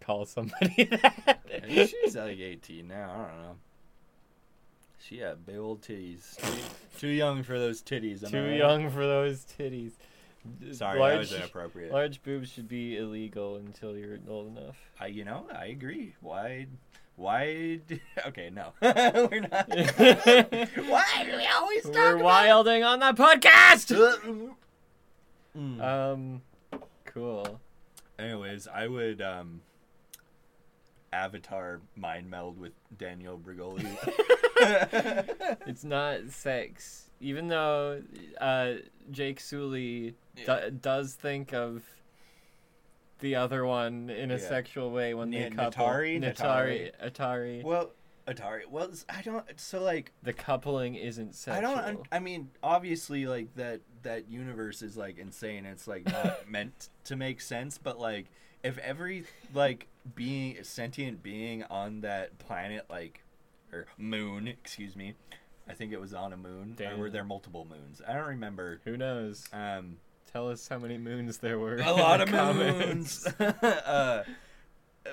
call 0.00 0.26
somebody 0.26 0.84
that. 0.90 1.64
She's 1.68 2.16
like 2.16 2.38
18 2.38 2.86
now. 2.86 3.10
I 3.10 3.32
don't 3.32 3.42
know. 3.42 3.56
She 4.98 5.18
had 5.18 5.44
big 5.46 5.56
old 5.56 5.80
titties. 5.80 6.36
Too, 6.98 7.08
young 7.08 7.42
for 7.42 7.58
those 7.58 7.82
titties. 7.82 8.22
am 8.22 8.30
Too 8.30 8.48
right? 8.48 8.56
young 8.56 8.90
for 8.90 9.06
those 9.06 9.44
titties. 9.58 9.92
Sorry, 10.72 10.98
large, 10.98 11.12
that 11.12 11.18
was 11.18 11.32
inappropriate. 11.32 11.92
large 11.92 12.22
boobs 12.22 12.50
should 12.50 12.68
be 12.68 12.96
illegal 12.96 13.56
until 13.56 13.96
you're 13.96 14.18
old 14.28 14.56
enough. 14.56 14.76
I, 14.98 15.06
you 15.06 15.24
know, 15.24 15.46
I 15.54 15.66
agree. 15.66 16.14
Why? 16.20 16.66
Why? 17.20 17.80
d- 17.86 18.00
Okay, 18.28 18.48
no, 18.50 18.72
we're 18.80 19.40
not. 19.40 19.68
why 19.68 21.24
do 21.26 21.36
we 21.36 21.46
always 21.54 21.82
talk 21.84 21.94
We're 21.94 22.14
about? 22.14 22.24
wilding 22.24 22.82
on 22.82 23.00
that 23.00 23.14
podcast. 23.16 23.94
Mm. 25.54 25.82
um, 25.82 26.42
cool. 27.04 27.60
Anyways, 28.18 28.66
I 28.68 28.86
would 28.86 29.20
um 29.20 29.60
avatar 31.12 31.80
mind 31.94 32.30
meld 32.30 32.58
with 32.58 32.72
Daniel 32.96 33.38
Bregoli. 33.38 33.84
It's 35.66 35.84
not 35.84 36.20
sex, 36.30 37.10
even 37.20 37.48
though 37.48 38.02
uh, 38.40 38.72
Jake 39.10 39.40
Sully 39.40 40.14
Yeah. 40.36 40.60
do- 40.60 40.70
does 40.70 41.12
think 41.14 41.52
of 41.52 41.82
the 43.20 43.36
other 43.36 43.64
one 43.64 44.10
in 44.10 44.30
a 44.30 44.34
Yeah. 44.34 44.48
sexual 44.48 44.90
way 44.90 45.14
when 45.14 45.30
they 45.30 45.44
N- 45.44 45.54
couple. 45.54 45.86
Natari? 45.86 46.20
Natari, 46.20 46.92
Atari. 47.02 47.62
well, 47.62 47.92
Atari. 48.26 48.66
Well, 48.68 48.90
I 49.08 49.22
don't. 49.22 49.44
So 49.60 49.82
like, 49.82 50.12
The 50.22 50.32
coupling 50.32 50.94
isn't 50.94 51.34
sexual. 51.34 51.74
I 51.74 51.90
don't. 51.92 52.06
I 52.12 52.18
mean, 52.18 52.50
obviously, 52.62 53.26
like 53.26 53.54
that 53.56 53.80
that 54.02 54.28
universe 54.28 54.82
is 54.82 54.96
like 54.96 55.18
insane. 55.18 55.66
It's 55.66 55.86
like 55.88 56.04
not 56.06 56.48
meant 56.48 56.90
to 57.04 57.16
make 57.16 57.40
sense, 57.40 57.78
but 57.78 57.98
like 57.98 58.26
if 58.62 58.78
every 58.78 59.24
like 59.54 59.86
being 60.14 60.62
sentient 60.62 61.22
being 61.22 61.64
on 61.64 62.02
that 62.02 62.38
planet 62.38 62.86
like 62.90 63.22
or 63.72 63.86
moon, 63.98 64.46
excuse 64.48 64.94
me. 64.96 65.14
I 65.68 65.72
think 65.72 65.92
it 65.92 66.00
was 66.00 66.12
on 66.12 66.32
a 66.32 66.36
moon. 66.36 66.76
Or 66.84 66.96
were 66.96 67.10
there 67.10 67.22
multiple 67.24 67.64
moons? 67.68 68.02
I 68.06 68.12
don't 68.14 68.26
remember. 68.26 68.80
Who 68.84 68.96
knows? 68.96 69.48
Um, 69.52 69.98
Tell 70.32 70.48
us 70.48 70.68
how 70.68 70.78
many 70.78 70.98
moons 70.98 71.38
there 71.38 71.58
were. 71.58 71.76
a 71.76 71.92
lot 71.92 72.20
of 72.20 72.30
moons. 72.30 73.26
uh, 73.40 74.24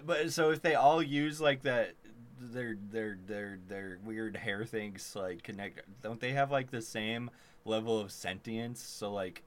but 0.05 0.31
so 0.31 0.51
if 0.51 0.61
they 0.61 0.75
all 0.75 1.01
use 1.01 1.41
like 1.41 1.63
that 1.63 1.95
their 2.39 2.75
their 2.91 3.17
their 3.25 3.59
their 3.67 3.99
weird 4.03 4.35
hair 4.35 4.65
things 4.65 5.15
like 5.15 5.43
connect? 5.43 5.81
Don't 6.01 6.19
they 6.19 6.33
have 6.33 6.51
like 6.51 6.71
the 6.71 6.81
same 6.81 7.29
level 7.65 7.99
of 7.99 8.11
sentience? 8.11 8.81
So 8.81 9.11
like, 9.11 9.43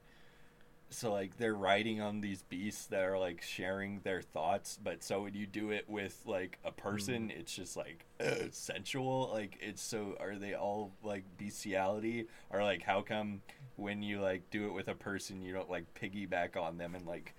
so 0.89 1.11
like 1.11 1.37
they're 1.37 1.55
riding 1.55 2.01
on 2.01 2.21
these 2.21 2.43
beasts 2.43 2.87
that 2.87 3.03
are 3.03 3.17
like 3.17 3.41
sharing 3.41 4.01
their 4.03 4.21
thoughts. 4.21 4.77
But 4.81 5.03
so 5.03 5.23
when 5.23 5.33
you 5.33 5.47
do 5.47 5.71
it 5.71 5.89
with 5.89 6.21
like 6.25 6.59
a 6.63 6.71
person, 6.71 7.31
it's 7.35 7.53
just 7.53 7.77
like 7.77 8.05
uh, 8.19 8.35
sensual. 8.51 9.29
Like 9.33 9.57
it's 9.61 9.81
so. 9.81 10.15
Are 10.19 10.35
they 10.35 10.53
all 10.53 10.91
like 11.03 11.23
bestiality? 11.37 12.27
Or 12.49 12.63
like 12.63 12.83
how 12.83 13.01
come 13.01 13.41
when 13.81 14.01
you 14.01 14.21
like 14.21 14.49
do 14.51 14.67
it 14.67 14.73
with 14.73 14.87
a 14.87 14.95
person, 14.95 15.41
you 15.41 15.53
don't 15.53 15.69
like 15.69 15.85
piggyback 15.93 16.55
on 16.55 16.77
them 16.77 16.95
and 16.95 17.05
like 17.05 17.33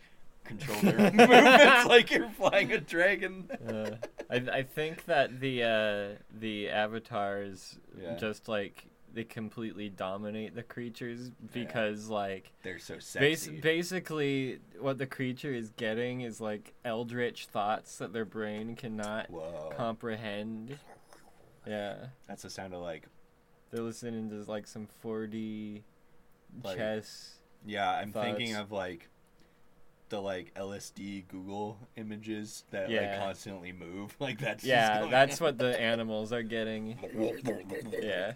control 0.44 0.80
their 0.80 0.98
movements 1.12 1.86
like 1.86 2.10
you're 2.10 2.28
flying 2.30 2.72
a 2.72 2.80
dragon? 2.80 3.48
Uh, 3.66 3.90
I 4.30 4.36
I 4.58 4.62
think 4.62 5.04
that 5.06 5.40
the 5.40 5.62
uh, 5.62 6.08
the 6.38 6.68
avatars 6.70 7.78
Yeah. 8.00 8.16
just 8.16 8.48
like 8.48 8.86
they 9.14 9.24
completely 9.24 9.90
dominate 9.90 10.54
the 10.54 10.62
creatures 10.62 11.30
because 11.52 12.08
like 12.08 12.50
They're 12.62 12.78
so 12.78 12.94
bas- 12.94 13.06
sexy. 13.06 13.60
basically 13.60 14.58
what 14.80 14.96
the 14.96 15.06
creature 15.06 15.52
is 15.52 15.68
getting 15.76 16.22
is 16.22 16.40
like 16.40 16.72
eldritch 16.84 17.44
thoughts 17.46 17.98
that 17.98 18.14
their 18.14 18.24
brain 18.24 18.74
cannot 18.74 19.28
Whoa. 19.30 19.70
comprehend. 19.76 20.78
Yeah, 21.66 22.06
That's 22.26 22.42
the 22.42 22.50
sound 22.50 22.72
of 22.74 22.80
like 22.80 23.06
they're 23.70 23.84
listening 23.84 24.30
to 24.30 24.50
like 24.50 24.66
some 24.66 24.88
4D 25.04 25.82
Like- 26.62 26.76
chess. 26.76 27.36
yeah, 27.66 27.90
I'm 27.90 28.12
thinking 28.12 28.54
of 28.56 28.70
like 28.72 29.08
the 30.08 30.20
like 30.20 30.52
LSD 30.54 31.26
Google 31.28 31.78
images 31.96 32.64
that 32.70 32.90
Yeah. 32.90 33.00
like 33.12 33.18
constantly 33.20 33.72
move. 33.72 34.14
Like 34.20 34.38
that's 34.38 34.62
Yeah, 34.64 35.06
that's 35.10 35.40
what 35.40 35.56
the 35.58 35.78
animals 35.80 36.32
are 36.32 36.42
getting. 36.42 36.98
Yeah. 38.02 38.34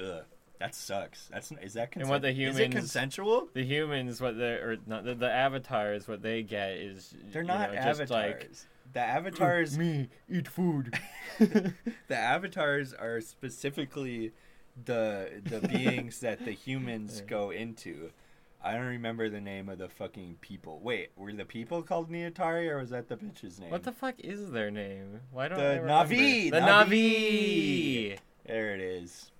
Ugh, 0.00 0.24
that 0.58 0.74
sucks. 0.74 1.28
That's 1.30 1.52
is 1.62 1.74
that 1.74 1.94
And 1.96 2.08
what 2.08 2.22
the 2.22 2.28
consent- 2.28 2.48
is 2.48 2.56
it 2.58 2.62
humans- 2.62 2.74
consensual? 2.74 3.48
The 3.52 3.64
humans, 3.64 4.20
what 4.20 4.38
they 4.38 4.52
or 4.54 4.78
not 4.86 5.04
the, 5.04 5.14
the 5.14 5.30
avatars, 5.30 6.08
what 6.08 6.22
they 6.22 6.42
get 6.42 6.70
is 6.78 7.14
They're 7.30 7.42
not 7.42 7.72
know, 7.72 7.78
avatars. 7.78 8.10
like 8.10 8.50
the 8.94 9.00
avatars 9.00 9.76
me 9.76 10.08
eat 10.30 10.48
food. 10.48 10.98
the 11.38 12.16
avatars 12.16 12.94
are 12.94 13.20
specifically 13.20 14.32
the 14.84 15.42
the 15.44 15.66
beings 15.68 16.20
that 16.20 16.44
the 16.44 16.52
humans 16.52 17.22
go 17.26 17.50
into. 17.50 18.10
I 18.62 18.72
don't 18.72 18.86
remember 18.86 19.28
the 19.28 19.40
name 19.40 19.68
of 19.68 19.78
the 19.78 19.88
fucking 19.88 20.38
people. 20.40 20.80
Wait, 20.82 21.10
were 21.16 21.32
the 21.32 21.44
people 21.44 21.80
called 21.82 22.10
Neotari 22.10 22.68
or 22.68 22.78
was 22.78 22.90
that 22.90 23.08
the 23.08 23.16
bitch's 23.16 23.60
name? 23.60 23.70
what 23.70 23.84
the 23.84 23.92
fuck 23.92 24.16
is 24.18 24.50
their 24.50 24.70
name? 24.70 25.20
Why 25.30 25.46
don't 25.46 25.58
The 25.58 25.64
I 25.64 25.76
remember? 25.76 26.14
Na'vi, 26.14 26.50
The 26.50 26.58
Na'vi. 26.60 28.08
Na'vi. 28.12 28.18
There 28.46 28.74
it 28.74 28.80
is. 28.80 29.30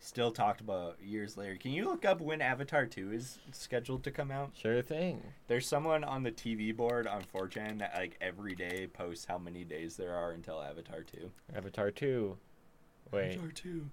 Still 0.00 0.32
talked 0.32 0.60
about 0.60 0.96
years 1.00 1.36
later. 1.36 1.54
Can 1.56 1.70
you 1.70 1.84
look 1.84 2.04
up 2.04 2.20
when 2.20 2.42
Avatar 2.42 2.84
2 2.86 3.12
is 3.12 3.38
scheduled 3.52 4.02
to 4.02 4.10
come 4.10 4.32
out? 4.32 4.50
Sure 4.60 4.82
thing. 4.82 5.22
There's 5.46 5.68
someone 5.68 6.02
on 6.02 6.24
the 6.24 6.32
TV 6.32 6.76
board 6.76 7.06
on 7.06 7.22
4chan 7.32 7.78
that 7.78 7.92
like 7.96 8.16
every 8.20 8.56
day 8.56 8.88
posts 8.92 9.24
how 9.26 9.38
many 9.38 9.62
days 9.62 9.96
there 9.96 10.14
are 10.14 10.32
until 10.32 10.60
Avatar 10.60 11.02
2. 11.02 11.30
Avatar 11.54 11.92
two. 11.92 12.36
Wait, 13.12 13.34
Avatar 13.34 13.50
2. 13.52 13.88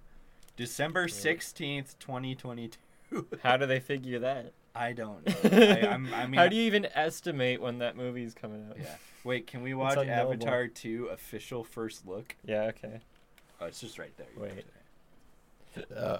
December 0.60 1.06
16th, 1.06 1.98
2022. 2.00 2.76
how 3.42 3.56
do 3.56 3.64
they 3.64 3.80
figure 3.80 4.18
that? 4.18 4.52
I 4.74 4.92
don't 4.92 5.26
know. 5.44 5.58
I, 5.58 5.88
I'm, 5.88 6.12
I 6.12 6.26
mean, 6.26 6.34
how 6.34 6.48
do 6.48 6.56
you 6.56 6.64
even 6.64 6.86
estimate 6.94 7.62
when 7.62 7.78
that 7.78 7.96
movie's 7.96 8.34
coming 8.34 8.66
out? 8.68 8.76
Yeah. 8.78 8.94
Wait, 9.24 9.46
can 9.46 9.62
we 9.62 9.72
watch 9.72 9.96
unknowable. 9.96 10.34
Avatar 10.34 10.66
2 10.66 11.06
official 11.06 11.64
first 11.64 12.06
look? 12.06 12.36
Yeah. 12.44 12.64
Okay. 12.64 13.00
Oh, 13.58 13.66
it's 13.66 13.80
just 13.80 13.98
right 13.98 14.12
there. 14.18 14.26
Wait. 14.36 14.66
Uh, 15.96 16.18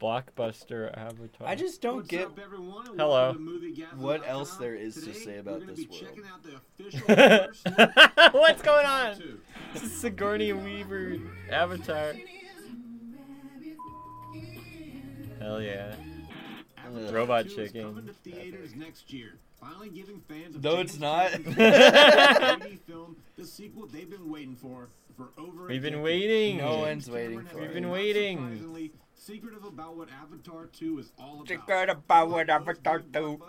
Blockbuster 0.00 0.92
Avatar. 0.98 1.46
I 1.46 1.54
just 1.54 1.80
don't 1.80 1.98
What's 1.98 2.08
get 2.08 2.26
up, 2.26 2.40
everyone, 2.44 2.86
Hello. 2.86 3.08
welcome 3.08 3.46
to 3.46 3.52
Movie 3.52 3.72
Gathering 3.72 4.02
what 4.02 4.28
else 4.28 4.50
com. 4.50 4.62
there 4.62 4.74
is 4.74 4.96
to 4.96 5.14
say 5.14 5.38
about 5.38 5.60
we're 5.60 5.66
gonna 5.66 5.72
this 5.74 5.84
be 5.84 5.90
world. 5.90 6.02
checking 6.02 6.24
out 6.24 6.42
the 6.42 6.56
official 8.24 8.40
What's 8.40 8.62
going 8.62 8.84
on? 8.86 9.38
This 9.72 9.84
is 9.84 9.92
Sigourney 9.96 10.52
Weaver 10.52 11.18
Avatar. 11.52 12.14
Hell 15.42 15.60
yeah. 15.60 15.94
Avatar 16.78 17.12
Robot 17.14 17.48
chicken. 17.48 17.82
coming 17.82 18.06
to 18.06 18.12
theaters 18.12 18.74
next 18.76 19.12
year, 19.12 19.34
finally 19.60 19.88
giving 19.88 20.20
fans 20.28 20.56
a 20.56 20.60
No, 20.60 20.76
it's 20.78 20.98
not. 20.98 21.30
see 21.32 21.38
the 21.42 21.50
3D 21.50 22.78
film, 22.80 23.16
the 23.36 23.44
sequel 23.46 23.86
they've 23.86 24.08
been 24.10 24.30
waiting 24.30 24.56
for 24.56 24.88
for 25.16 25.28
over. 25.38 25.66
We've 25.66 25.82
been 25.82 26.02
waiting. 26.02 26.58
No 26.58 26.70
James 26.70 26.80
one's 26.86 27.10
waiting 27.10 27.44
for. 27.44 27.58
We've 27.60 27.72
been 27.72 27.90
waiting. 27.90 28.38
surprisingly, 28.38 28.92
Secretive 29.14 29.64
about 29.64 29.96
what 29.96 30.08
Avatar 30.20 30.66
2 30.66 30.98
is 30.98 31.12
all 31.18 31.34
about. 31.36 31.48
Secret 31.48 31.88
about 31.90 32.30
what 32.30 32.50
Avatar 32.50 33.00
2. 33.12 33.40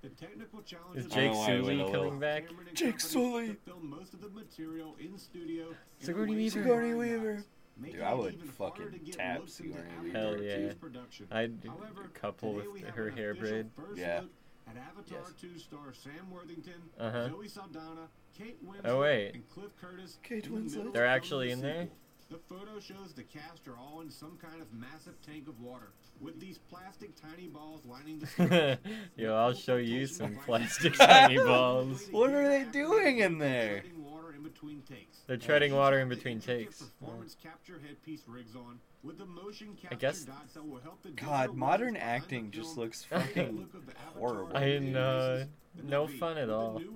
the 0.00 0.08
technical 0.10 0.62
challenges 0.62 1.04
Is 1.06 1.12
Jake 1.12 1.32
know 1.32 1.38
why 1.38 1.46
I 1.46 1.60
went 1.60 1.80
Sully 1.80 1.92
coming 1.92 2.18
back? 2.18 2.44
Jake 2.72 2.98
Sully. 3.00 3.56
film 3.66 3.90
most 3.90 4.14
of 4.14 4.22
the 4.22 4.30
material 4.30 4.94
in 4.98 5.18
studio 5.18 5.66
Sigourney 6.00 6.36
Weaver. 6.36 6.62
Sigourney 6.62 6.88
find 6.92 6.98
Weaver. 7.00 7.44
Guys, 7.78 7.82
making 7.82 8.00
Dude, 8.00 8.08
I 8.08 8.14
would 8.14 8.34
even 8.34 8.48
fucking 8.48 8.82
harder 8.82 8.98
to 8.98 9.04
get 9.04 9.14
tap 9.16 9.38
looks 9.40 9.60
into 9.60 9.72
Sigourney 9.74 9.90
Avatar 10.10 10.20
Hell 10.22 10.42
yeah. 10.42 10.72
production. 10.80 11.26
I'd 11.30 11.52
However, 11.66 12.08
couple 12.14 12.52
with 12.54 12.82
her 12.84 13.10
hair 13.10 13.34
braid. 13.34 13.70
first 13.76 13.98
Yeah. 13.98 14.22
At 14.68 14.76
Avatar 14.76 15.18
Yes. 15.24 15.32
2 15.40 15.58
star 15.58 15.92
Sam 15.94 16.30
Worthington, 16.30 16.74
Uh-huh. 16.98 17.28
Zoe 17.30 17.48
Saldana, 17.48 18.08
Kate 18.36 18.58
Winslet, 18.64 18.80
Oh, 18.84 19.00
wait. 19.00 19.34
and 19.34 19.48
Cliff 19.48 19.70
Curtis. 19.80 20.18
Kate 20.22 20.46
in 20.46 20.52
the 20.54 20.60
Winslet. 20.78 20.92
They're 20.92 21.06
actually 21.06 21.50
in 21.50 21.60
the 21.60 21.66
there? 21.66 21.88
Sequel. 22.28 22.38
The 22.48 22.54
photo 22.54 22.80
shows 22.80 23.12
the 23.14 23.22
cast 23.22 23.66
are 23.68 23.76
all 23.76 24.00
in 24.00 24.10
some 24.10 24.38
kind 24.40 24.60
of 24.60 24.72
massive 24.72 25.20
tank 25.22 25.48
of 25.48 25.60
water 25.60 25.92
with 26.20 26.40
these 26.40 26.58
plastic 26.58 27.10
tiny 27.20 27.48
balls 27.48 27.82
lining 27.86 28.18
the. 28.20 28.78
Yo, 29.16 29.34
I'll 29.34 29.54
show 29.54 29.76
you 29.76 30.06
some 30.06 30.36
plastic 30.44 30.94
tiny 30.94 31.36
balls. 31.36 32.08
What 32.10 32.30
are 32.30 32.48
they 32.48 32.64
doing 32.64 33.18
in 33.18 33.38
there? 33.38 33.80
Treading 33.80 34.04
water 34.04 34.34
in 34.34 34.42
between 34.42 34.82
takes. 34.82 35.18
They're 35.26 35.36
treading 35.36 35.74
water 35.74 36.00
in 36.00 36.08
between 36.08 36.40
takes. 36.40 36.82
Performance 36.82 37.36
capture 37.42 37.80
headpiece 37.84 38.22
rigs 38.26 38.54
on 38.56 38.78
with 39.02 39.18
the 39.18 39.26
motion 39.26 39.76
capture 39.80 39.96
guess- 39.96 40.24
dots 40.24 40.54
that 40.54 40.66
will 40.66 40.80
help 40.80 41.02
the 41.02 41.10
God, 41.10 41.54
modern 41.54 41.96
acting 41.96 42.50
just 42.50 42.76
looks 42.76 43.04
fucking 43.04 43.58
look 43.58 43.74
of 43.74 43.86
the 43.86 43.92
Avatar 43.92 44.18
horrible. 44.18 44.56
I 44.56 44.60
animated 44.62 44.92
know. 44.92 45.30
races. 45.36 45.48
No 45.84 46.06
fun 46.08 46.32
at 46.38 46.40
with 46.40 46.48
the 46.48 46.54
all. 46.56 46.78
new 46.80 46.90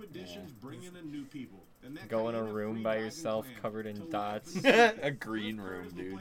additions 1.82 1.82
bring 1.82 1.82
in 1.82 1.82
a 1.82 1.82
new 1.82 1.82
people. 1.82 1.84
The 1.84 1.90
Met 1.90 2.08
Go 2.08 2.28
in 2.28 2.34
a 2.34 2.42
room 2.42 2.82
by 2.82 2.96
yourself 2.98 3.46
covered 3.60 3.86
in 3.86 4.08
dots. 4.10 4.56
A 4.64 5.10
green 5.10 5.60
room, 5.60 5.88
dude. 5.96 6.18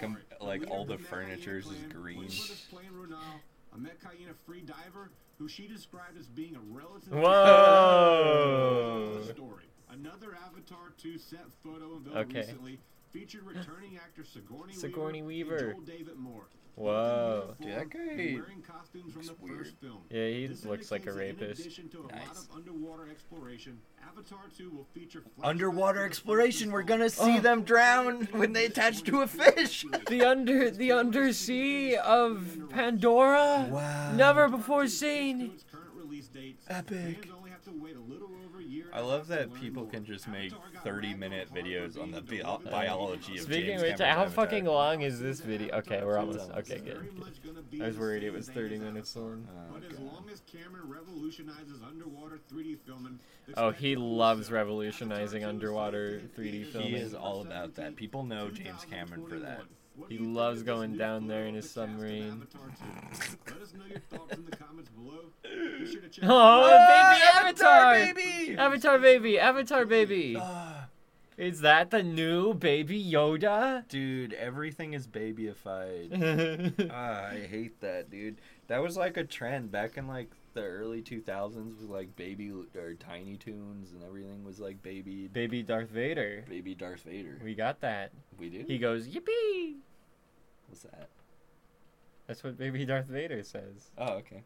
Com- 0.00 0.18
like, 0.40 0.64
all 0.70 0.84
the 0.84 0.98
Met 0.98 1.06
furnitures 1.06 1.66
is 1.66 1.82
green. 1.92 2.18
When 2.18 2.26
Cliff 2.28 2.50
is 2.50 2.66
playing 2.70 2.90
Ronal, 2.90 3.40
a 3.74 3.78
Metkayina 3.78 4.34
free 4.46 4.62
diver 4.62 5.10
who 5.38 5.48
she 5.48 5.66
described 5.68 6.18
as 6.18 6.26
being 6.28 6.56
a 6.56 6.60
relative. 6.60 7.12
Whoa. 7.12 9.22
Story. 9.34 9.64
Another 9.90 10.36
Avatar 10.46 10.92
2 10.98 11.18
set 11.18 11.44
photo 11.62 11.96
unveiled 11.96 12.16
Okay. 12.16 12.40
recently 12.40 12.78
featured 13.10 13.42
returning 13.44 13.96
actor 13.96 14.24
Sigourney, 14.24 14.74
Sigourney 14.74 15.22
Weaver, 15.22 15.54
Weaver. 15.54 15.68
and 15.70 15.86
Joel 15.86 15.96
David 15.96 16.16
Moore. 16.16 16.46
Whoa. 16.78 17.54
Dude, 17.60 17.72
that 17.72 17.90
guy 17.90 17.98
wearing 18.06 18.62
costumes 18.62 19.12
from 19.12 19.22
looks 19.22 19.28
the 19.28 19.34
weird. 19.44 19.58
first 19.58 19.80
film. 19.80 19.98
Yeah, 20.10 20.28
he 20.28 20.46
This 20.46 20.64
looks 20.64 20.90
like 20.92 21.06
a 21.06 21.10
indicates 21.10 21.40
rapist. 21.40 21.60
In 21.60 21.66
addition 21.66 21.88
to 21.90 21.98
a 21.98 22.02
lot 22.02 22.12
Nice. 22.14 22.28
of 22.48 22.56
underwater 22.56 23.08
exploration, 23.10 23.78
Avatar 24.06 24.38
2 24.56 24.70
will 24.70 24.86
feature 24.94 25.22
Underwater 25.42 25.98
flashbacks 25.98 26.02
to 26.02 26.02
the 26.02 26.06
exploration. 26.06 26.70
We're 26.72 26.82
gonna 26.82 27.10
see 27.10 27.38
Oh. 27.38 27.40
them 27.40 27.62
drown 27.64 28.26
when 28.30 28.52
they 28.52 28.66
attach 28.66 29.02
to 29.04 29.22
a 29.22 29.26
fish. 29.26 29.84
The 30.08 30.24
under 30.24 30.70
the 30.70 30.92
undersea 30.92 31.96
of 31.96 32.68
Pandora. 32.70 33.66
Wow. 33.70 34.12
Never 34.14 34.48
before 34.48 34.86
seen. 34.86 35.58
Epic. 36.68 37.28
I 38.92 39.00
love 39.00 39.28
that 39.28 39.52
people 39.54 39.84
can 39.86 40.04
just 40.04 40.28
make 40.28 40.52
30 40.82 41.14
minute 41.14 41.48
videos 41.54 42.00
on 42.00 42.10
the 42.10 42.20
bio- 42.22 42.58
biology 42.70 43.36
of 43.38 43.44
Speaking 43.44 43.66
James 43.66 43.82
of 43.82 43.88
which, 43.88 43.98
Cameron's 43.98 44.00
how 44.16 44.22
Avatar. 44.22 44.46
fucking 44.46 44.64
long 44.64 45.02
is 45.02 45.20
this 45.20 45.40
video? 45.40 45.74
Okay, 45.78 46.02
we're 46.04 46.18
almost. 46.18 46.40
almost 46.40 46.58
Okay, 46.70 46.80
good. 46.80 47.08
good. 47.72 47.82
I 47.82 47.86
was 47.86 47.98
worried 47.98 48.22
it 48.24 48.32
was 48.32 48.48
30 48.48 48.78
minutes 48.78 49.14
long. 49.16 49.46
Oh, 49.50 49.74
But 49.74 49.84
as 49.84 49.92
God. 49.96 50.02
long 50.06 50.24
as 50.32 50.40
Cameron 50.50 50.88
revolutionizes 50.88 51.80
underwater 51.86 52.38
3D 52.50 52.76
filming, 52.86 53.18
Oh, 53.56 53.70
he 53.70 53.96
loves 53.96 54.50
revolutionizing 54.50 55.42
Avatar 55.42 55.52
2 55.52 55.56
is 55.58 55.64
underwater 55.64 56.22
3D 56.36 56.64
filming. 56.72 56.88
He 56.90 56.96
is 56.96 57.14
all 57.14 57.42
about 57.42 57.74
that. 57.76 57.96
People 57.96 58.24
know 58.24 58.50
James 58.50 58.84
Cameron 58.90 59.26
for 59.26 59.38
that. 59.38 59.62
He 60.08 60.16
do 60.16 60.20
you 60.22 60.26
think 60.26 60.36
loves 60.36 60.62
going 60.62 60.96
down 60.96 61.26
there 61.26 61.46
in 61.46 61.54
his 61.54 61.68
submarine. 61.70 62.28
Avatar 62.52 62.60
2? 63.46 63.52
Let 63.54 63.62
us 63.62 63.72
know 63.74 63.84
your 63.88 63.98
thoughts 64.00 64.34
in 64.34 64.44
the 64.44 64.56
comments 64.56 64.90
below. 64.90 65.20
Be 65.42 65.90
sure 65.90 66.00
to 66.02 66.08
check 66.08 66.24
Oh, 66.26 66.68
baby 66.68 67.48
Avatar! 67.48 67.94
baby! 67.94 68.56
Avatar 68.58 68.98
baby, 68.98 69.38
Avatar 69.38 69.84
baby. 69.86 70.36
Ah, 70.40 70.86
Is 71.36 71.60
that 71.60 71.90
the 71.90 72.02
new 72.02 72.54
baby 72.54 73.02
Yoda? 73.02 73.86
dude, 73.88 74.32
everything 74.34 74.92
is 74.94 75.06
babyified. 75.06 76.90
Ah, 76.92 77.26
I 77.28 77.40
hate 77.40 77.80
that, 77.80 78.10
dude. 78.10 78.36
That 78.68 78.82
was 78.82 78.96
like 78.96 79.16
a 79.16 79.24
trend 79.24 79.70
back 79.70 79.96
in 79.96 80.06
like 80.06 80.30
the 80.54 80.62
early 80.62 81.02
2000s 81.02 81.78
was 81.78 81.88
like 81.88 82.14
baby 82.16 82.50
or 82.50 82.94
Tiny 82.94 83.36
Toons 83.36 83.92
and 83.92 84.02
everything 84.02 84.44
was 84.44 84.58
like 84.58 84.82
baby 84.82 85.28
Baby 85.28 85.62
Darth 85.62 85.88
Vader. 85.90 86.44
baby 86.48 86.74
Darth 86.74 87.02
Vader. 87.02 87.38
We 87.44 87.54
got 87.54 87.80
that. 87.80 88.10
We 88.38 88.48
do. 88.50 88.64
He 88.66 88.78
goes, 88.78 89.06
Yippee! 89.08 89.76
What's 90.68 90.82
that? 90.82 91.08
That's 92.26 92.44
what 92.44 92.58
Baby 92.58 92.84
Darth 92.84 93.06
Vader 93.06 93.42
says. 93.42 93.90
Oh, 93.96 94.14
okay. 94.14 94.42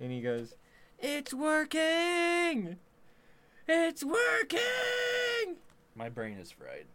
And 0.00 0.10
he 0.12 0.20
goes, 0.20 0.54
It's 0.98 1.32
working! 1.32 2.76
It's 3.66 4.02
working! 4.04 5.56
My 5.94 6.08
brain 6.08 6.38
is 6.38 6.50
fried. 6.50 6.86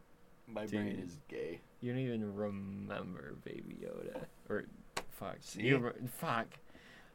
My 0.47 0.65
brain 0.65 1.01
is 1.06 1.17
gay. 1.29 1.62
You 1.82 1.91
don't 1.93 2.01
even 2.01 2.36
remember 2.36 3.36
Baby 3.45 3.77
Yoda. 3.84 4.23
Or, 4.49 4.65
fuck. 5.12 5.38
See? 5.41 5.63
You, 5.63 5.77
re- 5.77 5.91
fuck. 6.17 6.47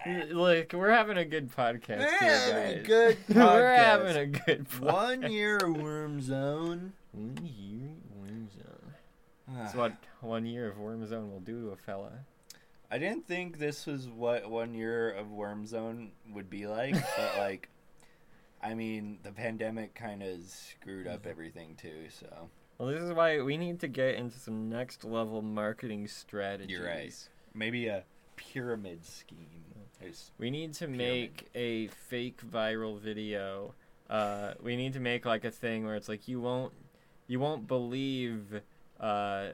L- 0.06 0.28
Look, 0.30 0.72
we're 0.72 0.90
having 0.90 1.18
a 1.18 1.24
good 1.24 1.50
podcast 1.54 1.98
We're 1.98 2.18
here, 2.18 2.28
having 2.38 2.54
a 2.54 2.74
guys. 2.76 2.86
good 2.86 3.16
we're 3.36 3.74
having 3.74 4.16
a 4.16 4.26
good 4.26 4.68
podcast. 4.68 4.80
One 4.80 5.30
year 5.32 5.56
of 5.58 5.76
Worm 5.76 6.20
Zone. 6.22 6.92
One 7.12 7.38
year 7.42 7.90
Worm 8.16 8.48
Zone. 8.50 8.77
That's 9.56 9.74
what 9.74 9.92
one 10.20 10.46
year 10.46 10.68
of 10.68 10.78
Worm 10.78 11.06
Zone 11.06 11.30
will 11.30 11.40
do 11.40 11.62
to 11.62 11.68
a 11.70 11.76
fella. 11.76 12.12
I 12.90 12.98
didn't 12.98 13.26
think 13.26 13.58
this 13.58 13.86
was 13.86 14.08
what 14.08 14.50
one 14.50 14.74
year 14.74 15.10
of 15.10 15.30
Worm 15.30 15.66
Zone 15.66 16.12
would 16.32 16.48
be 16.50 16.66
like, 16.66 16.94
but 17.16 17.38
like, 17.38 17.68
I 18.62 18.74
mean, 18.74 19.18
the 19.22 19.32
pandemic 19.32 19.94
kind 19.94 20.22
of 20.22 20.40
screwed 20.44 21.06
up 21.06 21.26
everything 21.26 21.76
too. 21.76 22.06
So 22.10 22.48
Well, 22.78 22.88
this 22.88 23.00
is 23.02 23.12
why 23.12 23.40
we 23.42 23.56
need 23.56 23.80
to 23.80 23.88
get 23.88 24.14
into 24.16 24.38
some 24.38 24.68
next 24.68 25.04
level 25.04 25.42
marketing 25.42 26.08
strategies. 26.08 26.76
You're 26.78 26.86
right. 26.86 27.14
maybe 27.54 27.88
a 27.88 28.04
pyramid 28.36 29.04
scheme. 29.04 29.64
There's- 30.00 30.30
We 30.38 30.50
need 30.50 30.74
to 30.74 30.86
Pyramid. 30.86 30.98
make 30.98 31.48
a 31.54 31.88
fake 31.88 32.40
viral 32.48 32.98
video. 33.00 33.74
Uh, 34.08 34.54
we 34.62 34.76
need 34.76 34.92
to 34.94 35.00
make 35.00 35.26
like 35.26 35.44
a 35.44 35.50
thing 35.50 35.84
where 35.84 35.94
it's 35.96 36.08
like 36.08 36.26
you 36.28 36.40
won't, 36.40 36.72
you 37.26 37.38
won't 37.40 37.66
believe 37.66 38.62
uh, 39.00 39.50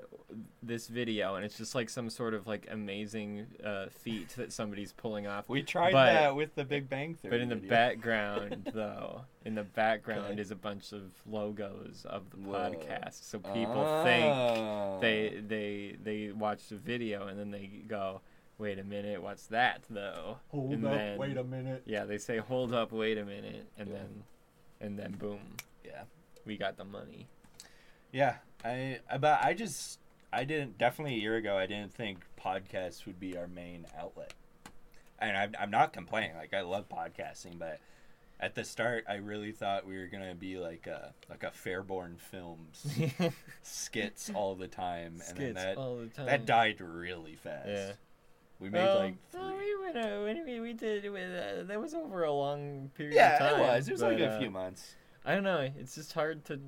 this 0.63 0.87
video, 0.89 1.35
and 1.35 1.45
it's 1.45 1.59
just 1.59 1.75
like 1.75 1.91
some 1.91 2.09
sort 2.09 2.33
of 2.33 2.47
like 2.47 2.67
amazing 2.71 3.47
uh, 3.63 3.87
feat 3.91 4.31
that 4.37 4.53
somebody's 4.53 4.93
pulling 4.93 5.27
off. 5.27 5.49
we 5.49 5.63
tried 5.63 5.93
But- 5.93 6.13
that 6.15 6.35
with 6.37 6.55
the 6.55 6.65
Big 6.65 6.89
Bang 6.89 7.15
Theory. 7.15 7.31
But 7.31 7.41
in 7.41 7.49
the 7.51 7.57
video. 7.57 7.71
background, 7.71 8.71
though, 8.75 9.23
in 9.45 9.55
the 9.55 9.65
background 9.65 10.25
Okay. 10.33 10.41
is 10.41 10.51
a 10.51 10.57
bunch 10.57 10.93
of 10.93 11.13
logos 11.27 12.07
of 12.09 12.31
the 12.31 12.37
Whoa. 12.39 12.55
podcast, 12.71 13.23
so 13.29 13.39
people 13.39 14.03
think 14.05 14.25
Oh. 14.25 14.99
they 15.03 15.43
they 15.47 15.97
they 16.03 16.33
watch 16.33 16.69
the 16.69 16.77
video 16.77 17.27
and 17.27 17.39
then 17.39 17.51
they 17.51 17.67
go, 17.87 18.23
"Wait 18.57 18.79
a 18.79 18.85
minute, 18.85 19.23
what's 19.23 19.47
that 19.49 19.83
though?" 19.91 20.39
hold 20.49 20.73
and 20.73 20.87
up. 20.87 20.93
then- 20.95 21.19
wait 21.19 21.37
a 21.37 21.45
minute. 21.45 21.83
Yeah, 21.85 22.05
they 22.05 22.17
say, 22.19 22.39
"Hold 22.39 22.73
up, 22.73 22.93
wait 22.93 23.19
a 23.19 23.25
minute," 23.27 23.67
and 23.79 23.89
Yeah. 23.91 23.95
then 23.97 24.23
and 24.81 24.99
then 24.99 25.13
boom, 25.13 25.41
Yeah. 25.85 26.05
we 26.47 26.57
got 26.57 26.77
the 26.79 26.85
money. 26.85 27.29
Yeah, 28.11 28.37
I, 28.65 29.01
I 29.11 29.19
but 29.19 29.41
I 29.43 29.55
just 29.55 29.99
I 30.33 30.45
didn't 30.45 30.79
definitely 30.79 31.15
a 31.15 31.21
year 31.21 31.37
ago 31.37 31.57
I 31.57 31.67
didn't 31.67 31.93
think 31.93 32.21
podcasts 32.43 33.07
would 33.07 33.21
be 33.21 33.37
our 33.37 33.47
main 33.47 33.87
outlet, 33.99 34.33
and 35.19 35.37
I'm 35.37 35.55
I'm 35.61 35.71
not 35.71 35.93
complaining. 35.93 36.37
Like 36.37 36.55
I 36.55 36.63
love 36.63 36.89
podcasting, 36.89 37.59
but 37.59 37.79
at 38.41 38.55
the 38.55 38.65
start 38.65 39.05
I 39.09 39.15
really 39.15 39.53
thought 39.53 39.87
we 39.87 39.97
were 39.97 40.07
gonna 40.07 40.35
be 40.35 40.59
like 40.59 40.87
a 40.87 41.13
like 41.29 41.43
a 41.45 41.51
Fairborn 41.51 42.19
Films 42.19 42.87
skits 43.63 44.31
all 44.35 44.55
the 44.55 44.69
time, 44.69 45.21
and 45.29 45.39
then 45.39 45.55
that 45.55 45.77
all 45.77 45.97
the 45.99 46.07
time. 46.07 46.27
that 46.27 46.47
died 46.47 46.81
really 46.81 47.37
fast. 47.37 47.69
Yeah. 47.69 47.93
we 48.59 48.71
made 48.71 48.95
like 48.95 49.15
three. 49.31 49.41
we 49.43 49.85
went. 49.85 49.97
Uh, 49.97 50.45
we, 50.47 50.61
we- 50.61 50.73
did. 50.73 51.11
With, 51.11 51.23
uh, 51.23 51.63
that 51.65 51.81
was 51.81 51.95
over 51.95 52.25
a 52.25 52.33
long 52.33 52.91
period. 52.97 53.15
Yeah, 53.15 53.35
of 53.35 53.39
time, 53.39 53.61
it 53.61 53.63
was. 53.63 53.89
It 53.89 53.93
was 53.93 54.03
like 54.03 54.19
a 54.19 54.33
uh, 54.33 54.39
few 54.41 54.51
months. 54.51 54.95
I 55.25 55.35
don't 55.35 55.45
know. 55.45 55.71
It's 55.79 55.95
just 55.95 56.13
hard 56.13 56.45
to 56.47 56.59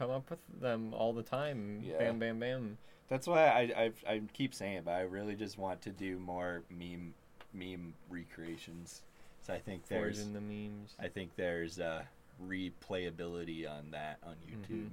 come 0.00 0.10
up 0.10 0.30
with 0.30 0.38
them 0.60 0.94
all 0.94 1.12
the 1.12 1.22
time. 1.22 1.82
Yeah. 1.84 1.98
Bam, 1.98 2.18
bam, 2.18 2.40
bam. 2.40 2.78
That's 3.08 3.26
why 3.26 3.46
I, 3.46 3.60
I 3.84 3.92
I 4.12 4.22
keep 4.32 4.54
saying 4.54 4.76
it, 4.78 4.84
but 4.84 4.92
I 4.92 5.02
really 5.02 5.34
just 5.34 5.58
want 5.58 5.82
to 5.82 5.90
do 5.90 6.18
more 6.18 6.62
meme 6.70 7.12
meme 7.52 7.92
recreations. 8.08 9.02
So 9.42 9.52
I 9.52 9.58
think 9.58 9.86
there's 9.88 10.18
Forging 10.18 10.32
the 10.32 10.40
memes. 10.40 10.94
I 10.98 11.08
think 11.08 11.30
there's 11.36 11.78
uh, 11.78 12.02
replayability 12.46 13.68
on 13.68 13.90
that 13.90 14.18
on 14.22 14.36
YouTube. 14.48 14.84
Mhm. 14.84 14.90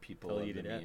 People 0.00 0.30
They'll 0.30 0.46
love 0.46 0.54
the 0.54 0.74
up. 0.76 0.82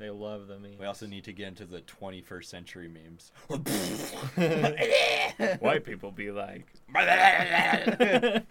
They 0.00 0.10
love 0.10 0.48
the 0.48 0.58
memes. 0.58 0.78
We 0.78 0.86
also 0.86 1.06
need 1.06 1.24
to 1.24 1.32
get 1.32 1.48
into 1.48 1.66
the 1.66 1.80
21st 1.82 2.44
century 2.44 2.88
memes. 2.88 3.32
White 5.60 5.84
people 5.84 6.10
be 6.10 6.30
like. 6.30 6.66
I 6.94 8.42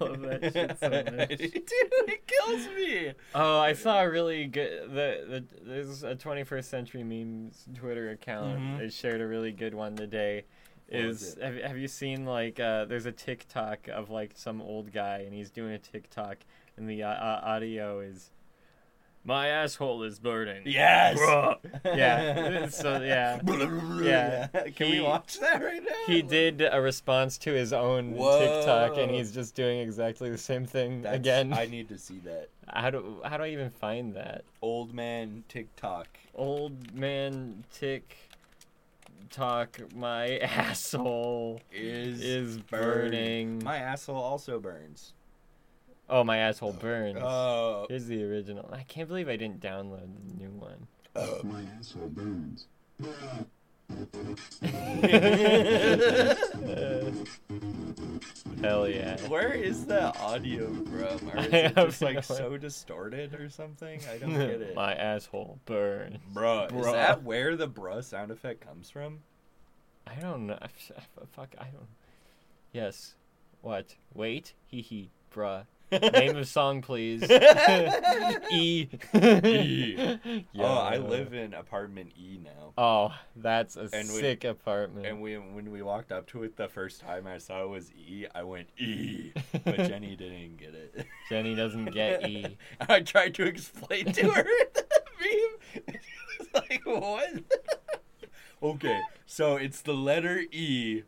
love 0.00 0.20
that 0.22 0.50
shit 0.52 0.78
so 0.78 0.90
much. 0.90 1.28
Dude, 1.38 1.62
it 2.08 2.26
kills 2.26 2.66
me. 2.76 3.12
Oh, 3.34 3.58
I 3.58 3.72
saw 3.72 4.02
a 4.02 4.10
really 4.10 4.46
good. 4.46 4.90
The, 4.90 5.24
the 5.28 5.44
there's 5.62 6.02
a 6.02 6.16
21st 6.16 6.64
century 6.64 7.04
memes 7.04 7.64
Twitter 7.74 8.10
account. 8.10 8.58
Mhm. 8.58 8.78
They 8.78 8.88
shared 8.88 9.20
a 9.20 9.26
really 9.26 9.52
good 9.52 9.74
one 9.74 9.96
today. 9.96 10.44
What 10.88 11.00
Is 11.00 11.36
have, 11.40 11.56
have 11.56 11.78
you 11.78 11.88
seen 11.88 12.26
like 12.26 12.60
uh, 12.60 12.84
there's 12.84 13.06
a 13.06 13.12
TikTok 13.12 13.88
of 13.88 14.10
like 14.10 14.32
some 14.34 14.60
old 14.60 14.92
guy 14.92 15.20
and 15.20 15.32
he's 15.32 15.50
doing 15.50 15.72
a 15.72 15.78
TikTok 15.78 16.38
and 16.76 16.88
the 16.88 17.02
uh, 17.02 17.08
uh, 17.08 17.40
audio 17.44 18.00
is 18.00 18.30
my 19.24 19.48
asshole 19.48 20.02
is 20.02 20.18
burning. 20.18 20.62
Yes. 20.66 21.18
Bruh. 21.18 21.56
Yeah. 21.84 22.68
So 22.68 23.00
yeah. 23.02 23.40
Yeah. 24.02 24.46
Can 24.74 24.90
we 24.90 25.00
watch 25.00 25.38
that 25.40 25.62
right 25.62 25.82
now? 25.82 25.90
He 26.06 26.22
did 26.22 26.62
a 26.70 26.80
response 26.80 27.38
to 27.38 27.52
his 27.52 27.72
own 27.72 28.14
TikTok 28.14 28.96
and 28.98 29.10
he's 29.10 29.32
just 29.32 29.54
doing 29.54 29.80
exactly 29.80 30.30
the 30.30 30.38
same 30.38 30.64
thing 30.66 31.02
That's- 31.02 31.20
again. 31.20 31.52
I 31.52 31.66
need 31.66 31.88
to 31.90 31.98
see 31.98 32.18
that. 32.24 32.48
How 32.68 32.90
do 32.90 33.20
how 33.24 33.36
do 33.36 33.44
I 33.44 33.48
even 33.48 33.70
find 33.70 34.14
that? 34.14 34.44
Old 34.62 34.94
man 34.94 35.44
TikTok. 35.48 36.08
Old 36.34 36.94
man 36.94 37.64
tick 37.72 38.16
talk 39.30 39.80
my 39.94 40.38
asshole 40.42 41.60
Is 41.72 42.20
is 42.22 42.58
burning. 42.58 43.58
burning. 43.58 43.64
My 43.64 43.76
asshole 43.78 44.16
also 44.16 44.58
burns. 44.60 45.12
Oh, 46.08 46.24
my 46.24 46.38
asshole 46.38 46.72
burns. 46.74 47.18
Oh. 47.20 47.86
Here's 47.88 48.06
the 48.06 48.24
original. 48.24 48.68
I 48.72 48.82
can't 48.82 49.08
believe 49.08 49.28
I 49.28 49.36
didn't 49.36 49.60
download 49.60 50.08
the 50.28 50.42
new 50.42 50.50
one. 50.50 50.86
Oh. 51.16 51.40
My 51.44 51.62
asshole 51.78 52.08
burns. 52.08 52.66
Hell 58.62 58.88
yeah. 58.88 59.16
Where 59.28 59.52
is 59.52 59.86
the 59.86 60.16
audio 60.20 60.72
from? 60.72 61.28
Or 61.32 61.38
is 61.38 61.52
I 61.52 61.56
it 61.56 61.76
have 61.76 61.86
just 61.86 62.02
like 62.02 62.14
no 62.14 62.20
so 62.20 62.56
distorted 62.56 63.34
or 63.34 63.48
something? 63.48 64.00
I 64.10 64.18
don't 64.18 64.34
get 64.34 64.62
it. 64.62 64.74
my 64.76 64.94
asshole 64.94 65.58
burns. 65.64 66.18
Bruh, 66.32 66.72
is 66.74 66.86
that 66.86 67.22
where 67.22 67.56
the 67.56 67.68
bruh 67.68 68.04
sound 68.04 68.30
effect 68.30 68.60
comes 68.60 68.88
from? 68.90 69.20
I 70.06 70.14
don't 70.20 70.46
know. 70.46 70.58
Fuck, 71.32 71.54
I 71.58 71.64
don't. 71.64 71.88
Yes. 72.72 73.14
What? 73.62 73.96
Wait. 74.14 74.54
Hee 74.66 74.82
hee. 74.82 75.10
Bruh. 75.34 75.64
Name 76.12 76.36
of 76.36 76.48
song, 76.48 76.80
please. 76.82 77.22
e. 78.50 78.88
E. 79.14 79.94
Yeah. 80.52 80.64
Oh, 80.64 80.78
I 80.78 80.96
live 80.96 81.34
in 81.34 81.52
apartment 81.54 82.12
E 82.18 82.38
now. 82.42 82.72
Oh, 82.78 83.14
that's 83.36 83.76
a 83.76 83.88
And 83.92 84.08
we- 84.08 84.20
sick 84.20 84.44
apartment. 84.44 85.06
And 85.06 85.20
we, 85.20 85.36
when 85.36 85.70
we 85.70 85.82
walked 85.82 86.10
up 86.12 86.26
to 86.28 86.42
it 86.44 86.56
the 86.56 86.68
first 86.68 87.00
time 87.00 87.26
I 87.26 87.38
saw 87.38 87.62
it 87.64 87.68
was 87.68 87.90
E, 87.92 88.26
I 88.34 88.42
went 88.42 88.68
E, 88.78 89.32
but 89.64 89.76
Jenny 89.88 90.16
didn't 90.16 90.56
get 90.56 90.74
it. 90.74 91.06
Jenny 91.28 91.54
doesn't 91.54 91.86
get 91.92 92.26
E. 92.28 92.56
I 92.88 93.00
tried 93.00 93.34
to 93.34 93.44
explain 93.44 94.12
to 94.12 94.30
her 94.30 94.44
the 94.74 94.84
meme. 95.20 95.84
She 95.86 96.38
was 96.38 96.48
like, 96.54 96.86
what? 96.86 97.30
okay, 98.62 99.00
so 99.26 99.56
it's 99.56 99.82
the 99.82 99.94
letter 99.94 100.42
E, 100.50 101.02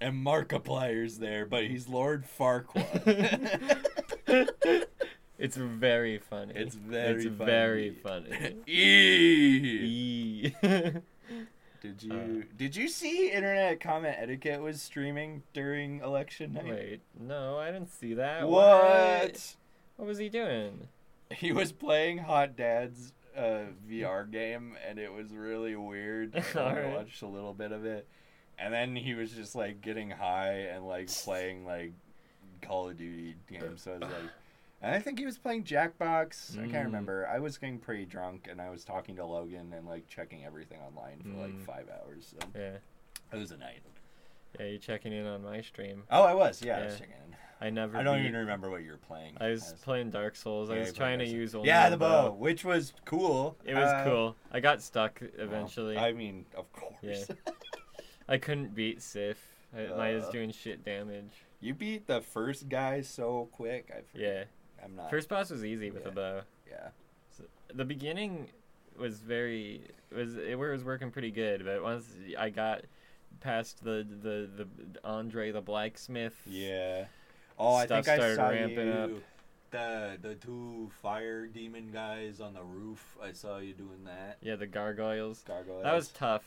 and 0.00 0.24
Markiplier's 0.24 1.18
there, 1.18 1.44
but 1.46 1.64
he's 1.64 1.88
Lord 1.88 2.24
Farquaad. 2.38 3.86
It's 5.38 5.56
very 5.56 6.18
funny. 6.18 6.52
It's 6.56 6.74
very 6.74 7.14
It's 7.14 7.24
funny. 7.36 7.50
very 7.50 7.90
funny. 7.90 8.56
e. 8.66 10.42
E. 10.48 10.52
Did 11.80 12.02
you 12.02 12.12
Uh. 12.12 12.44
did 12.56 12.74
you 12.74 12.88
see 12.88 13.30
internet 13.30 13.78
comment 13.78 14.16
etiquette 14.18 14.60
was 14.60 14.82
streaming 14.82 15.44
during 15.52 16.00
election 16.00 16.54
night? 16.54 16.64
Wait, 16.68 17.00
no, 17.20 17.56
I 17.56 17.70
didn't 17.70 17.92
see 17.92 18.14
that. 18.14 18.48
What? 18.48 19.54
What 19.94 20.08
was 20.08 20.18
he 20.18 20.28
doing? 20.28 20.88
He 21.30 21.52
was 21.52 21.70
playing 21.70 22.18
Hot 22.18 22.56
Dad's 22.56 23.12
uh, 23.36 23.66
VR 23.88 24.28
game, 24.28 24.76
and 24.88 24.98
it 24.98 25.12
was 25.12 25.32
really 25.32 25.76
weird. 25.76 26.34
I 26.56 26.58
Alright. 26.58 26.92
watched 26.92 27.22
a 27.22 27.28
little 27.28 27.54
bit 27.54 27.70
of 27.70 27.84
it, 27.84 28.08
and 28.58 28.74
then 28.74 28.96
he 28.96 29.14
was 29.14 29.30
just 29.30 29.54
like 29.54 29.80
getting 29.80 30.10
high 30.10 30.54
and 30.72 30.84
like 30.84 31.06
playing 31.06 31.64
like 31.64 31.92
Call 32.60 32.88
of 32.90 32.96
Duty 32.96 33.34
games. 33.50 33.82
So 33.82 33.92
I 33.92 33.94
was 33.94 34.02
like, 34.02 34.30
and 34.82 34.94
I 34.94 34.98
think 35.00 35.18
he 35.18 35.24
was 35.24 35.38
playing 35.38 35.64
Jackbox. 35.64 36.56
I 36.58 36.62
Mm. 36.66 36.70
can't 36.70 36.86
remember. 36.86 37.26
I 37.26 37.38
was 37.40 37.58
getting 37.58 37.78
pretty 37.78 38.04
drunk, 38.04 38.46
and 38.50 38.60
I 38.60 38.70
was 38.70 38.84
talking 38.84 39.16
to 39.16 39.24
Logan 39.24 39.72
and 39.72 39.86
like 39.86 40.06
checking 40.06 40.44
everything 40.44 40.78
online 40.80 41.20
for 41.22 41.40
like 41.40 41.52
Mm. 41.54 41.64
five 41.64 41.88
hours. 41.90 42.34
So 42.38 42.48
Yeah. 42.58 42.76
it 43.32 43.36
was 43.36 43.50
a 43.50 43.56
night. 43.56 43.80
Yeah, 44.58 44.66
you're 44.66 44.78
checking 44.78 45.12
in 45.12 45.26
on 45.26 45.42
my 45.42 45.60
stream. 45.60 46.04
Oh, 46.10 46.22
I 46.22 46.34
was. 46.34 46.62
Yeah, 46.62 46.78
I 46.78 46.84
was 46.86 46.98
checking 46.98 47.14
in. 47.14 47.36
I 47.60 47.70
never. 47.70 47.98
I 47.98 48.04
don't 48.04 48.18
beat- 48.20 48.28
even 48.28 48.38
remember 48.40 48.70
what 48.70 48.82
you 48.84 48.92
were 48.92 48.96
playing. 48.98 49.36
I 49.40 49.48
was 49.48 49.72
as. 49.72 49.80
playing 49.80 50.10
Dark 50.10 50.36
Souls. 50.36 50.70
I 50.70 50.78
was 50.78 50.92
trying 50.92 51.18
to 51.18 51.26
use 51.26 51.56
only 51.56 51.66
Yeah, 51.66 51.90
the 51.90 51.96
the 51.96 52.00
bow, 52.04 52.30
which 52.32 52.64
was 52.64 52.92
cool. 53.04 53.56
It 53.64 53.74
was 53.74 53.90
Uh, 53.90 54.04
cool. 54.04 54.36
I 54.52 54.60
got 54.60 54.80
stuck 54.80 55.18
well, 55.20 55.30
eventually. 55.38 55.98
I 55.98 56.12
mean, 56.12 56.46
of 56.54 56.72
course. 56.72 56.94
Yeah. 57.02 57.24
I 58.28 58.38
couldn't 58.38 58.74
beat 58.76 59.02
Sif. 59.02 59.38
I, 59.76 59.86
I 59.86 60.14
was 60.14 60.24
Uh. 60.24 60.30
doing 60.30 60.52
shit 60.52 60.84
damage. 60.84 61.44
You 61.60 61.74
beat 61.74 62.06
the 62.06 62.20
first 62.20 62.68
guy 62.68 63.00
so 63.00 63.48
quick. 63.52 63.90
I 63.94 64.02
Yeah. 64.14 64.44
I'm 64.82 64.96
not. 64.96 65.10
First 65.10 65.28
boss 65.28 65.50
was 65.50 65.64
easy 65.64 65.90
with 65.90 66.02
yeah. 66.02 66.08
the 66.08 66.14
bow. 66.14 66.40
yeah. 66.70 66.88
The 67.74 67.84
beginning 67.84 68.48
was 68.98 69.20
very 69.20 69.82
was 70.14 70.36
it 70.36 70.58
was 70.58 70.84
working 70.84 71.10
pretty 71.10 71.30
good, 71.30 71.64
but 71.64 71.82
once 71.82 72.06
I 72.38 72.50
got 72.50 72.82
past 73.40 73.84
the 73.84 74.06
the 74.22 74.48
the 74.56 74.68
Andre 75.04 75.52
the 75.52 75.60
blacksmith. 75.60 76.36
Yeah. 76.46 77.06
Oh, 77.58 77.74
I 77.74 77.86
think 77.86 78.08
I 78.08 78.34
saw 78.34 78.48
ramping 78.48 78.86
you. 78.86 78.92
up. 78.92 79.10
The 79.70 80.18
the 80.20 80.34
two 80.36 80.90
fire 81.02 81.46
demon 81.46 81.90
guys 81.92 82.40
on 82.40 82.54
the 82.54 82.62
roof. 82.62 83.18
I 83.22 83.32
saw 83.32 83.58
you 83.58 83.74
doing 83.74 84.04
that. 84.04 84.38
Yeah, 84.40 84.56
the 84.56 84.66
gargoyles. 84.66 85.42
Gargoyles. 85.46 85.82
That 85.82 85.94
was 85.94 86.08
tough. 86.08 86.44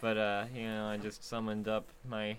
But 0.00 0.16
uh, 0.16 0.44
you 0.54 0.64
know, 0.64 0.86
I 0.86 0.96
just 0.96 1.22
summoned 1.22 1.68
up 1.68 1.88
my 2.08 2.36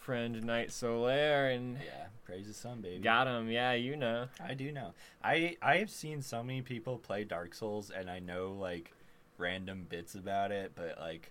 friend 0.00 0.42
Knight 0.44 0.68
Solaire 0.68 1.54
and 1.54 1.74
Yeah, 1.76 2.06
praise 2.24 2.46
the 2.46 2.54
sun, 2.54 2.80
baby. 2.80 2.98
got 3.02 3.26
him. 3.26 3.48
Yeah, 3.50 3.72
you 3.72 3.96
know. 3.96 4.26
I 4.44 4.54
do 4.54 4.72
know. 4.72 4.92
I 5.22 5.56
I 5.62 5.76
have 5.76 5.90
seen 5.90 6.22
so 6.22 6.42
many 6.42 6.62
people 6.62 6.98
play 6.98 7.24
Dark 7.24 7.54
Souls, 7.54 7.90
and 7.90 8.10
I 8.10 8.18
know 8.18 8.52
like 8.52 8.92
random 9.38 9.86
bits 9.88 10.14
about 10.14 10.50
it, 10.52 10.72
but 10.74 10.98
like 10.98 11.30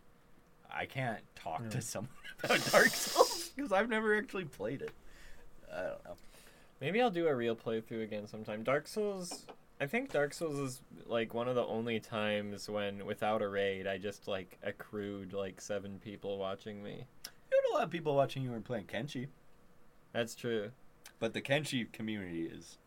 I 0.71 0.85
can't 0.85 1.19
talk 1.35 1.61
Yeah. 1.63 1.69
to 1.71 1.81
someone 1.81 2.11
about 2.43 2.63
Dark 2.71 2.87
Souls 2.89 3.51
because 3.55 3.71
I've 3.71 3.89
never 3.89 4.15
actually 4.17 4.45
played 4.45 4.81
it. 4.81 4.91
I 5.73 5.81
don't 5.81 6.05
know. 6.05 6.15
Maybe 6.81 7.01
I'll 7.01 7.09
do 7.11 7.27
a 7.27 7.35
real 7.35 7.55
playthrough 7.55 8.03
again 8.03 8.27
sometime. 8.27 8.63
Dark 8.63 8.87
Souls. 8.87 9.45
I 9.81 9.85
think 9.87 10.11
Dark 10.11 10.33
Souls 10.33 10.57
is 10.57 10.81
like 11.05 11.33
one 11.33 11.47
of 11.47 11.55
the 11.55 11.65
only 11.65 11.99
times 12.01 12.69
when, 12.69 13.05
without 13.05 13.41
a 13.41 13.47
raid, 13.47 13.87
I 13.87 13.97
just 13.97 14.27
like 14.27 14.57
accrued 14.61 15.31
like 15.33 15.61
seven 15.61 15.99
people 16.03 16.37
watching 16.37 16.83
me. 16.83 17.05
A 17.69 17.73
lot 17.75 17.83
of 17.83 17.89
people 17.91 18.15
watching 18.15 18.43
you 18.43 18.51
were 18.51 18.59
playing 18.59 18.85
Kenshi, 18.85 19.27
That's 20.11 20.35
true. 20.35 20.71
but 21.19 21.33
the 21.33 21.41
Kenshi 21.41 21.91
community 21.91 22.43
is. 22.45 22.77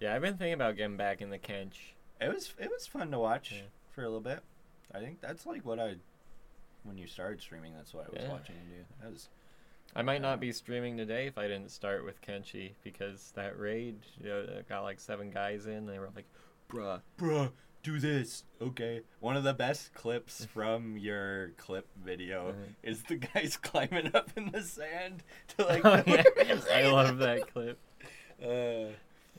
Yeah, 0.00 0.14
I've 0.14 0.22
been 0.22 0.36
thinking 0.36 0.54
about 0.54 0.76
getting 0.76 0.96
back 0.96 1.20
in 1.20 1.30
the 1.30 1.38
Kench. 1.38 1.92
It 2.20 2.32
was 2.32 2.54
it 2.58 2.70
was 2.70 2.86
fun 2.86 3.10
to 3.10 3.18
watch 3.18 3.52
Yeah. 3.52 3.62
for 3.90 4.02
a 4.02 4.04
little 4.04 4.20
bit. 4.20 4.40
I 4.94 4.98
think 5.00 5.20
that's 5.20 5.46
like 5.46 5.64
what 5.64 5.78
I 5.78 5.96
when 6.84 6.98
you 6.98 7.06
started 7.06 7.40
streaming. 7.40 7.74
That's 7.74 7.94
what 7.94 8.06
I 8.06 8.10
was 8.10 8.22
Yeah. 8.22 8.32
watching 8.32 8.56
you 8.68 8.78
do. 8.78 8.84
That 9.02 9.12
was 9.12 9.28
I 9.94 10.02
might 10.02 10.16
Uh, 10.16 10.30
not 10.30 10.40
be 10.40 10.52
streaming 10.52 10.96
today 10.96 11.26
if 11.26 11.36
I 11.36 11.42
didn't 11.48 11.70
start 11.70 12.04
with 12.04 12.20
Kenshi 12.22 12.72
because 12.82 13.32
that 13.32 13.58
raid 13.58 14.00
you 14.20 14.28
know, 14.28 14.62
got 14.68 14.82
like 14.82 14.98
seven 15.00 15.30
guys 15.30 15.66
in. 15.66 15.86
They 15.86 15.98
were 15.98 16.10
like, 16.16 16.24
"Bruh, 16.70 17.02
bruh, 17.18 17.52
do 17.82 17.98
this. 17.98 18.44
Okay. 18.60 19.00
One 19.20 19.36
of 19.36 19.44
the 19.44 19.54
best 19.54 19.92
clips 19.94 20.44
from 20.46 20.96
your 20.96 21.50
clip 21.56 21.86
video 22.04 22.52
Mhm. 22.52 22.74
is 22.82 23.02
the 23.04 23.16
guys 23.16 23.56
climbing 23.62 24.14
up 24.14 24.30
in 24.36 24.50
the 24.50 24.62
sand 24.62 25.22
to 25.56 25.64
like. 25.66 25.84
Oh, 25.84 26.02
yeah. 26.06 26.60
I 26.72 26.86
love 26.88 27.18
that 27.18 27.52
clip." 27.52 27.78
Uh, 28.42 28.92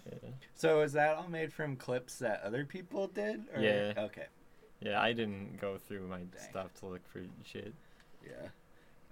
Yeah. 0.06 0.30
so 0.56 0.82
is 0.82 0.94
that 0.94 1.16
all 1.16 1.30
made 1.30 1.54
from 1.54 1.78
clips 1.78 2.20
that 2.20 2.42
other 2.44 2.66
people 2.66 3.08
did? 3.08 3.46
Or? 3.56 3.62
Yeah. 3.62 3.94
Okay. 3.98 4.26
Yeah, 4.82 5.02
I 5.02 5.14
didn't 5.14 5.62
go 5.62 5.78
through 5.78 6.08
my 6.08 6.24
stuff 6.50 6.74
to 6.82 6.88
look 6.88 7.08
for 7.08 7.22
shit. 7.46 7.74
Yeah. 8.26 8.50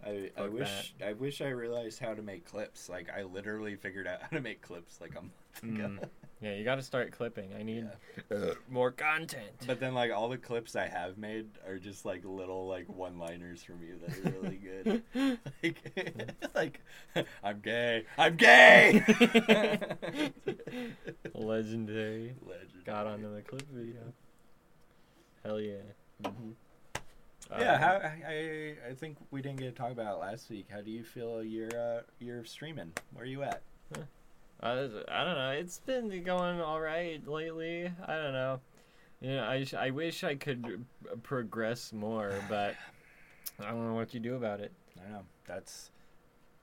I, 0.06 0.32
I 0.38 0.48
wish 0.48 0.94
I 1.06 1.14
wish 1.14 1.42
I 1.42 1.50
realized 1.50 2.00
how 2.00 2.14
to 2.14 2.22
make 2.22 2.46
clips. 2.46 2.90
Like 2.90 3.10
I 3.16 3.24
literally 3.24 3.76
figured 3.76 4.08
out 4.08 4.22
how 4.30 4.30
to 4.30 4.42
make 4.42 4.62
clips 4.62 5.00
like 5.02 5.12
a 5.12 5.22
month 5.22 5.64
ago. 5.64 5.88
Mm. 6.06 6.10
Yeah, 6.42 6.56
you 6.56 6.64
got 6.64 6.76
to 6.76 6.82
start 6.82 7.12
clipping. 7.12 7.54
I 7.54 7.62
need 7.62 7.88
Yeah. 8.32 8.36
uh, 8.36 8.54
more 8.68 8.90
content. 8.90 9.52
But 9.68 9.80
then 9.80 9.94
like 9.94 10.12
all 10.12 10.28
the 10.28 10.40
clips 10.40 10.76
I 10.76 10.88
have 10.88 11.20
made 11.20 11.46
are 11.68 11.78
just 11.78 12.04
like 12.04 12.26
little 12.26 12.68
like 12.68 12.90
one 12.90 13.20
liners 13.20 13.62
from 13.62 13.80
you 13.84 14.00
that 14.00 14.18
are 14.18 14.40
really 14.42 14.58
good. 14.58 15.04
like, 15.64 16.36
like 16.56 16.82
I'm 17.44 17.60
gay. 17.60 18.06
I'm 18.18 18.36
gay. 18.38 19.04
Legendary. 21.36 22.34
Legendary. 22.36 22.36
Got 22.86 23.06
onto 23.06 23.34
the 23.36 23.42
clip 23.44 23.68
video. 23.72 24.02
Hell 25.44 25.60
yeah. 25.60 25.76
Mhm. 26.24 26.54
Uh, 27.52 27.58
Yeah, 27.60 27.78
how, 27.78 27.96
I 28.28 28.76
I 28.90 28.94
think 28.94 29.18
we 29.32 29.42
didn't 29.42 29.60
get 29.60 29.66
to 29.66 29.72
talk 29.82 29.92
about 29.92 30.16
it 30.16 30.20
last 30.20 30.50
week. 30.50 30.68
How 30.72 30.82
do 30.82 30.90
you 30.92 31.04
feel 31.04 31.44
you're 31.44 31.76
uh, 31.76 32.02
you're 32.20 32.46
streaming? 32.46 32.94
Where 33.14 33.24
are 33.24 33.28
you 33.28 33.44
at? 33.44 33.62
I, 34.64 34.72
I 35.10 35.24
don't 35.24 35.36
know. 35.36 35.52
It's 35.58 35.80
been 35.80 36.24
going 36.24 36.62
all 36.62 36.80
right 36.80 37.26
lately. 37.28 37.92
I 38.06 38.16
don't 38.16 38.34
know. 38.34 38.62
You 39.20 39.36
know, 39.36 39.44
I, 39.44 39.64
sh- 39.64 39.74
I 39.74 39.90
wish 39.90 40.24
I 40.24 40.36
could 40.36 40.86
uh, 41.12 41.16
progress 41.24 41.92
more, 41.92 42.32
but 42.50 42.76
I 43.60 43.70
don't 43.72 43.88
know 43.88 43.96
what 43.96 44.14
you 44.14 44.20
do 44.20 44.36
about 44.36 44.60
it. 44.60 44.72
I 45.06 45.10
know 45.12 45.24
that's 45.46 45.90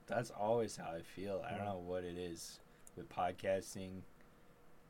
that's 0.07 0.31
always 0.31 0.75
how 0.77 0.91
I 0.91 1.01
feel. 1.01 1.43
I 1.47 1.55
don't 1.55 1.65
know 1.65 1.81
what 1.85 2.03
it 2.03 2.17
is 2.17 2.59
with 2.95 3.09
podcasting, 3.09 4.01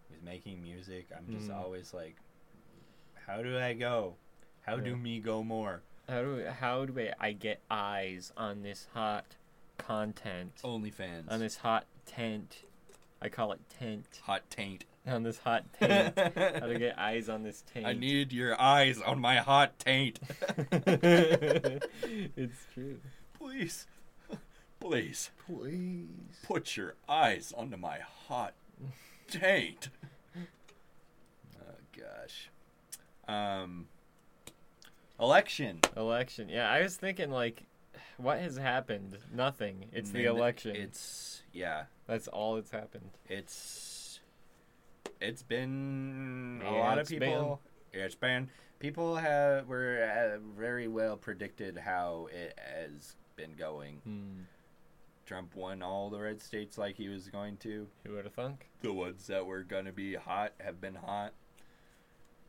with 0.09 0.23
making 0.23 0.62
music. 0.62 1.07
I'm 1.15 1.27
just 1.33 1.49
Mhm. 1.49 1.57
always 1.57 1.93
like, 1.93 2.15
how 3.27 3.41
do 3.41 3.57
I 3.57 3.73
go? 3.73 4.15
How 4.62 4.77
do 4.77 4.95
me 4.95 5.19
go 5.19 5.43
more? 5.43 5.81
How 6.10 6.22
do 6.24 6.43
how 6.60 6.86
do 6.86 7.00
I, 7.00 7.13
I 7.28 7.32
get 7.34 7.62
eyes 7.69 8.34
on 8.36 8.63
this 8.63 8.88
hot 8.93 9.36
content 9.78 10.54
OnlyFans. 10.63 11.30
on 11.30 11.39
this 11.39 11.58
hot 11.58 11.86
tent? 12.08 12.63
I 13.22 13.30
call 13.30 13.52
it 13.52 13.60
tent 13.80 14.06
hot 14.24 14.41
taint. 14.50 14.86
on 15.06 15.22
this 15.24 15.38
hot 15.39 15.65
tent. 15.80 16.17
how 16.17 16.65
to 16.67 16.80
get 16.80 16.98
eyes 16.98 17.30
on 17.30 17.43
this 17.43 17.63
tent? 17.74 17.86
I 17.86 17.93
need 17.93 18.34
your 18.34 18.60
eyes 18.60 19.00
on 19.02 19.19
my 19.19 19.36
hot 19.38 19.78
taint. 19.78 20.19
it's 20.72 22.65
true. 22.74 23.00
please, 23.38 23.86
please, 24.80 25.30
Please. 25.45 26.08
put 26.43 26.76
your 26.76 26.95
eyes 27.08 27.54
onto 27.56 27.78
my 27.78 28.00
hot 28.28 28.54
taint. 29.30 29.89
oh 30.36 31.76
gosh. 31.95 32.50
Um. 33.28 33.88
Election. 35.19 35.79
Election. 35.97 36.49
Yeah, 36.49 36.69
I 36.69 36.82
was 36.82 36.95
thinking 36.95 37.29
like, 37.29 37.63
what 38.17 38.39
has 38.39 38.58
happened? 38.58 39.17
Nothing. 39.34 39.86
It's 39.91 40.12
the 40.12 40.25
election. 40.25 40.75
It's 40.75 41.41
yeah. 41.53 41.84
That's 42.08 42.27
all 42.27 42.55
that's 42.55 42.71
happened. 42.71 43.10
It's 43.27 44.19
it's 45.21 45.43
been 45.43 46.62
a 46.65 46.71
Yeah, 46.71 46.79
lot 46.79 46.97
of 46.97 47.01
it's 47.01 47.10
people. 47.10 47.60
It's 47.91 48.15
been 48.15 48.49
people 48.79 49.15
have 49.15 49.67
were 49.67 50.03
uh, 50.03 50.39
very 50.58 50.88
well 50.88 51.17
predicted 51.17 51.77
how 51.77 52.29
it 52.32 52.58
has 52.58 53.15
been 53.36 53.53
going. 53.58 53.97
Hmm. 54.03 54.41
Trump 55.25 55.55
won 55.55 55.84
all 55.84 56.10
the 56.10 56.19
red 56.19 56.41
states 56.41 56.77
like 56.77 56.95
he 56.95 57.08
was 57.08 57.27
going 57.27 57.58
to. 57.58 57.88
Who 58.05 58.13
would 58.13 58.25
have 58.25 58.34
thunk? 58.34 58.67
The 58.82 58.91
ones 58.93 59.27
that 59.27 59.45
were 59.45 59.63
gonna 59.63 59.91
be 59.91 60.15
hot 60.15 60.53
have 60.60 60.82
been 60.82 60.95
hot. 60.95 61.34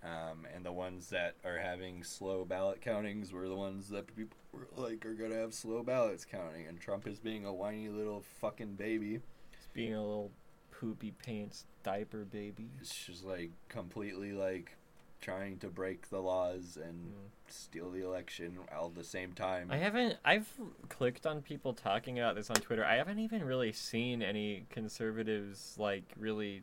Um, 0.02 0.46
and 0.54 0.64
the 0.64 0.72
ones 0.72 1.10
that 1.10 1.34
are 1.44 1.58
having 1.58 2.02
slow 2.04 2.44
ballot 2.46 2.80
countings 2.80 3.32
were 3.32 3.48
the 3.48 3.54
ones 3.56 3.88
that 3.90 4.06
people 4.16 4.38
were 4.52 4.66
like 4.76 5.04
are 5.04 5.12
gonna 5.14 5.34
have 5.36 5.52
slow 5.52 5.82
ballots 5.82 6.24
counting. 6.24 6.66
And 6.66 6.80
Trump 6.80 7.06
is 7.06 7.18
being 7.18 7.44
a 7.44 7.52
whiny 7.52 7.88
little 7.88 8.22
fucking 8.40 8.76
baby. 8.76 9.20
He's 9.50 9.68
being 9.74 9.94
a 9.94 10.00
little 10.00 10.30
poopy 10.70 11.12
pants 11.22 11.66
diaper 11.82 12.24
baby. 12.24 12.70
It's 12.80 12.94
just 13.06 13.24
like 13.24 13.50
completely 13.68 14.32
like 14.32 14.76
trying 15.20 15.58
to 15.58 15.68
break 15.68 16.08
the 16.08 16.18
laws 16.20 16.78
and 16.82 17.08
Mm. 17.12 17.12
steal 17.52 17.90
the 17.90 18.00
election 18.02 18.58
all 18.74 18.86
at 18.86 18.94
the 18.94 19.04
same 19.04 19.34
time. 19.34 19.70
I 19.70 19.76
haven't. 19.76 20.16
I've 20.24 20.48
clicked 20.88 21.26
on 21.26 21.42
people 21.42 21.74
talking 21.74 22.18
about 22.18 22.36
this 22.36 22.48
on 22.48 22.56
Twitter. 22.56 22.86
I 22.86 22.96
haven't 22.96 23.18
even 23.18 23.44
really 23.44 23.72
seen 23.72 24.22
any 24.22 24.64
conservatives 24.70 25.74
like 25.78 26.04
really 26.16 26.62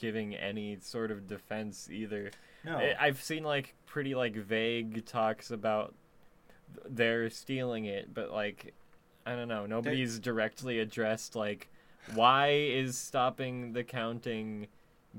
giving 0.00 0.34
any 0.34 0.78
sort 0.80 1.10
of 1.10 1.28
defense 1.28 1.88
either. 1.92 2.30
no, 2.64 2.80
I've 2.98 3.22
seen 3.22 3.44
like 3.44 3.74
pretty 3.86 4.14
like 4.14 4.34
vague 4.34 5.04
talks 5.04 5.50
about 5.50 5.94
th- 6.74 6.86
they're 6.88 7.28
stealing 7.28 7.84
it, 7.84 8.12
but 8.12 8.32
like 8.32 8.74
I 9.26 9.36
don't 9.36 9.48
know. 9.48 9.66
Nobody's 9.66 10.18
directly 10.18 10.80
addressed 10.80 11.36
like 11.36 11.68
why 12.14 12.48
is 12.48 12.96
stopping 12.96 13.74
the 13.74 13.84
counting 13.84 14.68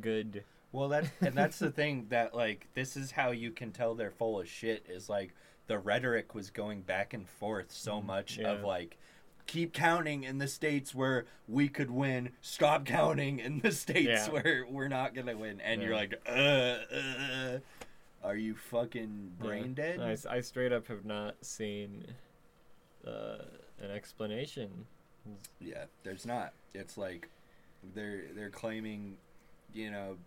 good. 0.01 0.43
Well, 0.71 0.89
that 0.89 1.05
and 1.21 1.35
that's 1.35 1.59
the 1.59 1.69
thing 1.69 2.07
that 2.09 2.33
like 2.33 2.67
this 2.73 2.97
is 2.97 3.11
how 3.11 3.31
you 3.31 3.51
can 3.51 3.71
tell 3.71 3.93
they're 3.93 4.09
full 4.09 4.41
of 4.41 4.47
shit 4.47 4.85
is 4.89 5.07
like 5.07 5.35
the 5.67 5.77
rhetoric 5.77 6.33
was 6.33 6.49
going 6.49 6.81
back 6.81 7.13
and 7.13 7.29
forth 7.29 7.71
so 7.71 7.97
mm-hmm. 7.97 8.07
much 8.07 8.39
of 8.39 8.63
like 8.63 8.97
keep 9.51 9.73
counting 9.73 10.23
in 10.23 10.37
the 10.37 10.47
states 10.47 10.95
where 10.95 11.25
we 11.45 11.67
could 11.67 11.91
win, 11.91 12.29
stop 12.41 12.85
counting 12.85 13.39
in 13.39 13.59
the 13.59 13.71
states 13.71 14.27
Yeah. 14.27 14.29
where 14.29 14.65
we're 14.69 14.87
not 14.87 15.13
gonna 15.13 15.35
win, 15.35 15.59
and 15.59 15.81
you're 15.81 15.93
like, 15.93 16.13
uh, 16.25 16.31
uh, 16.31 17.59
are 18.23 18.35
you 18.37 18.55
fucking 18.55 19.33
brain 19.37 19.75
Yeah. 19.77 19.97
dead? 19.97 20.25
I 20.29 20.39
straight 20.39 20.71
up 20.71 20.87
have 20.87 21.03
not 21.03 21.43
seen 21.45 22.05
uh, 23.05 23.43
an 23.79 23.91
explanation. 23.91 24.85
Yeah, 25.59 25.85
there's 26.03 26.25
not. 26.25 26.53
It's 26.73 26.97
like 26.97 27.29
they're 27.93 28.31
they're 28.33 28.49
claiming, 28.51 29.17
you 29.73 29.91
know, 29.91 30.17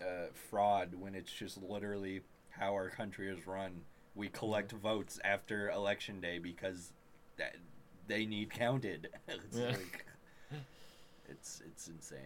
uh, 0.00 0.26
fraud 0.32 0.94
when 0.94 1.14
it's 1.14 1.32
just 1.32 1.62
literally 1.62 2.22
how 2.50 2.72
our 2.72 2.88
country 2.90 3.28
is 3.30 3.46
run. 3.46 3.82
We 4.16 4.28
collect 4.30 4.72
votes 4.72 5.20
after 5.22 5.70
election 5.70 6.20
day 6.20 6.38
because 6.38 6.92
that 7.36 7.56
they 8.06 8.26
need 8.26 8.50
counted. 8.50 9.08
it's 9.28 9.56
Yeah. 9.56 9.66
like 9.68 10.06
it's 11.28 11.62
it's 11.66 11.88
insane. 11.88 12.20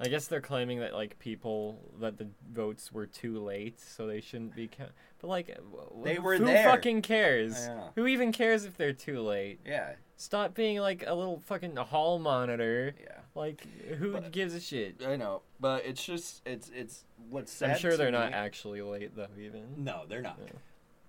I 0.00 0.08
guess 0.08 0.26
they're 0.26 0.40
claiming 0.40 0.80
that 0.80 0.94
like 0.94 1.18
people 1.20 1.78
that 2.00 2.18
the 2.18 2.26
votes 2.52 2.90
were 2.92 3.06
too 3.06 3.38
late, 3.38 3.78
so 3.80 4.06
they 4.06 4.20
shouldn't 4.20 4.56
be 4.56 4.66
count. 4.66 4.90
But 5.20 5.28
like, 5.28 5.56
They 6.02 6.18
were 6.18 6.36
who 6.38 6.44
there. 6.46 6.64
fucking 6.64 7.02
cares? 7.02 7.68
Who 7.94 8.08
even 8.08 8.32
cares 8.32 8.64
if 8.64 8.76
they're 8.76 8.92
too 8.92 9.20
late? 9.20 9.60
Yeah, 9.64 9.92
Stop 10.16 10.54
being 10.54 10.78
like 10.80 11.04
a 11.06 11.14
little 11.14 11.40
fucking 11.46 11.76
hall 11.76 12.18
monitor. 12.18 12.94
yeah. 13.00 13.18
Like, 13.36 13.64
who 13.98 14.12
But- 14.14 14.32
gives 14.32 14.54
a 14.54 14.60
shit? 14.60 15.02
I 15.06 15.14
know, 15.16 15.42
but 15.60 15.84
it's 15.86 16.04
just 16.04 16.42
it's 16.46 16.68
it's 16.74 17.04
what's 17.30 17.52
sad. 17.52 17.70
I'm 17.72 17.78
sure 17.78 17.96
they're 17.96 18.10
not 18.10 18.32
actually 18.32 18.82
late 18.82 19.14
though. 19.14 19.28
Even. 19.38 19.84
No, 19.84 20.02
they're 20.08 20.20
not. 20.22 20.38
Yeah. 20.44 20.52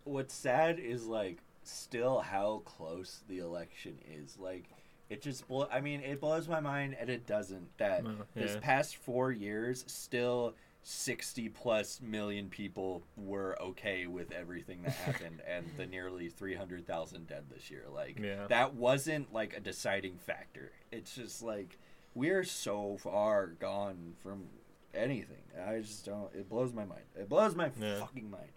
What's 0.04 0.34
sad 0.36 0.78
is 0.80 1.08
like 1.08 1.40
still 1.64 2.20
how 2.20 2.62
close 2.66 3.22
the 3.28 3.40
election 3.40 3.98
is. 4.10 4.38
Like 4.38 4.66
It 5.10 5.22
just 5.22 5.48
blow. 5.48 5.68
I 5.72 5.82
mean, 5.82 6.02
it 6.02 6.20
blows 6.22 6.48
my 6.48 6.60
mind, 6.60 6.96
and 7.00 7.10
it 7.10 7.26
doesn't. 7.28 7.78
That 7.78 8.04
Oh, 8.06 8.26
this 8.36 8.58
past 8.62 8.96
four 8.98 9.32
years, 9.32 9.84
still 9.88 10.56
sixty 10.86 11.48
plus 11.48 12.02
million 12.02 12.50
people 12.50 13.04
were 13.16 13.58
okay 13.62 14.06
with 14.06 14.32
everything 14.34 14.82
that 14.84 14.92
happened, 15.06 15.42
and 15.48 15.66
the 15.78 15.86
nearly 15.86 16.30
three 16.30 16.56
hundred 16.56 16.86
thousand 16.88 17.28
dead 17.28 17.46
this 17.54 17.70
year. 17.72 17.86
Like 17.94 18.20
Yeah. 18.20 18.48
that 18.48 18.74
wasn't 18.76 19.32
like 19.34 19.56
a 19.56 19.60
deciding 19.60 20.18
factor. 20.18 20.72
It's 20.92 21.16
just 21.16 21.42
like 21.44 21.78
we're 22.16 22.44
so 22.44 22.98
far 23.00 23.48
gone 23.48 24.14
from 24.22 24.46
anything. 24.94 25.44
I 25.68 25.80
just 25.80 26.06
don't. 26.06 26.34
It 26.36 26.50
blows 26.50 26.74
my 26.74 26.86
mind. 26.86 27.04
It 27.16 27.30
blows 27.30 27.56
my 27.56 27.72
Yeah. 27.80 28.00
fucking 28.00 28.30
mind. 28.30 28.52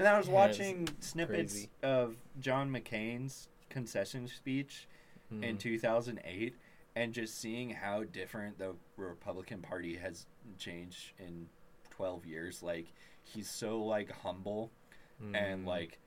And 0.00 0.08
I 0.08 0.16
was 0.16 0.28
Yeah, 0.28 0.32
watching 0.32 0.88
snippets 1.00 1.52
crazy. 1.52 1.68
of 1.82 2.16
John 2.40 2.70
McCain's 2.70 3.48
concession 3.68 4.26
speech 4.28 4.88
in 5.30 5.56
Mhm. 5.56 5.58
2008 5.58 6.56
and 6.96 7.12
just 7.12 7.34
seeing 7.38 7.68
how 7.68 8.04
different 8.04 8.56
the 8.56 8.76
Republican 8.96 9.60
Party 9.60 9.96
has 9.96 10.24
changed 10.56 11.12
in 11.18 11.50
12 11.90 12.24
years 12.24 12.62
like 12.62 12.86
he's 13.24 13.50
so 13.50 13.82
like 13.84 14.10
humble 14.10 14.70
and 15.34 15.64
Mm. 15.64 15.66
like 15.66 15.98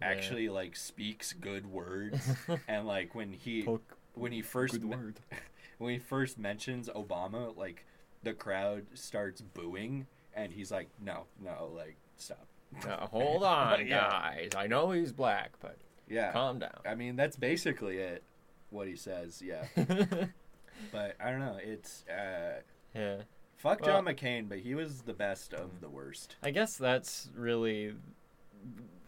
Yeah. 0.00 0.06
actually 0.06 0.48
like 0.48 0.76
speaks 0.76 1.32
good 1.32 1.66
words 1.66 2.30
and 2.68 2.86
like 2.86 3.12
when 3.16 3.32
he 3.32 3.64
Poke- 3.64 3.98
when 4.14 4.30
he 4.30 4.40
first 4.40 4.80
me- 4.80 4.94
word. 4.96 5.18
when 5.78 5.92
he 5.94 5.98
first 5.98 6.38
mentions 6.38 6.88
Obama 6.90 7.56
like 7.56 7.84
the 8.22 8.34
crowd 8.34 8.86
starts 8.96 9.40
booing 9.40 10.06
and 10.32 10.52
he's 10.52 10.70
like 10.70 10.88
no 11.00 11.26
no 11.40 11.66
like 11.74 11.96
stop 12.16 12.46
Now, 12.84 13.08
hold 13.10 13.42
on, 13.44 13.80
Yeah. 13.86 14.08
guys. 14.08 14.50
I 14.56 14.66
know 14.66 14.90
he's 14.90 15.12
black, 15.12 15.52
but 15.60 15.76
yeah 16.08 16.30
calm 16.32 16.58
down. 16.60 16.70
I 16.86 16.94
mean 16.94 17.16
that's 17.16 17.36
basically 17.36 17.98
it 17.98 18.22
what 18.70 18.86
he 18.86 18.94
says 18.96 19.42
yeah 19.44 19.64
but 20.92 21.16
I 21.20 21.30
don't 21.30 21.40
know 21.40 21.58
it's 21.62 22.04
uh 22.08 22.60
yeah. 22.94 23.16
Fuck 23.56 23.80
Well- 23.80 24.02
John 24.02 24.04
McCain, 24.04 24.48
but 24.48 24.58
he 24.58 24.74
was 24.74 25.02
the 25.02 25.14
best 25.14 25.52
of 25.54 25.80
the 25.80 25.88
worst. 25.88 26.36
I 26.42 26.50
guess 26.50 26.76
that's 26.76 27.30
really 27.34 27.94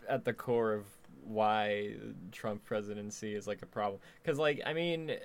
at 0.09 0.25
the 0.25 0.33
core 0.33 0.73
of 0.73 0.87
why 1.29 1.95
Trump 2.33 2.65
presidency 2.65 3.35
is 3.35 3.47
like 3.47 3.63
a 3.63 3.67
problem. 3.67 4.01
Because, 4.23 4.39
like, 4.39 4.61
I 4.65 4.73
mean, 4.73 5.17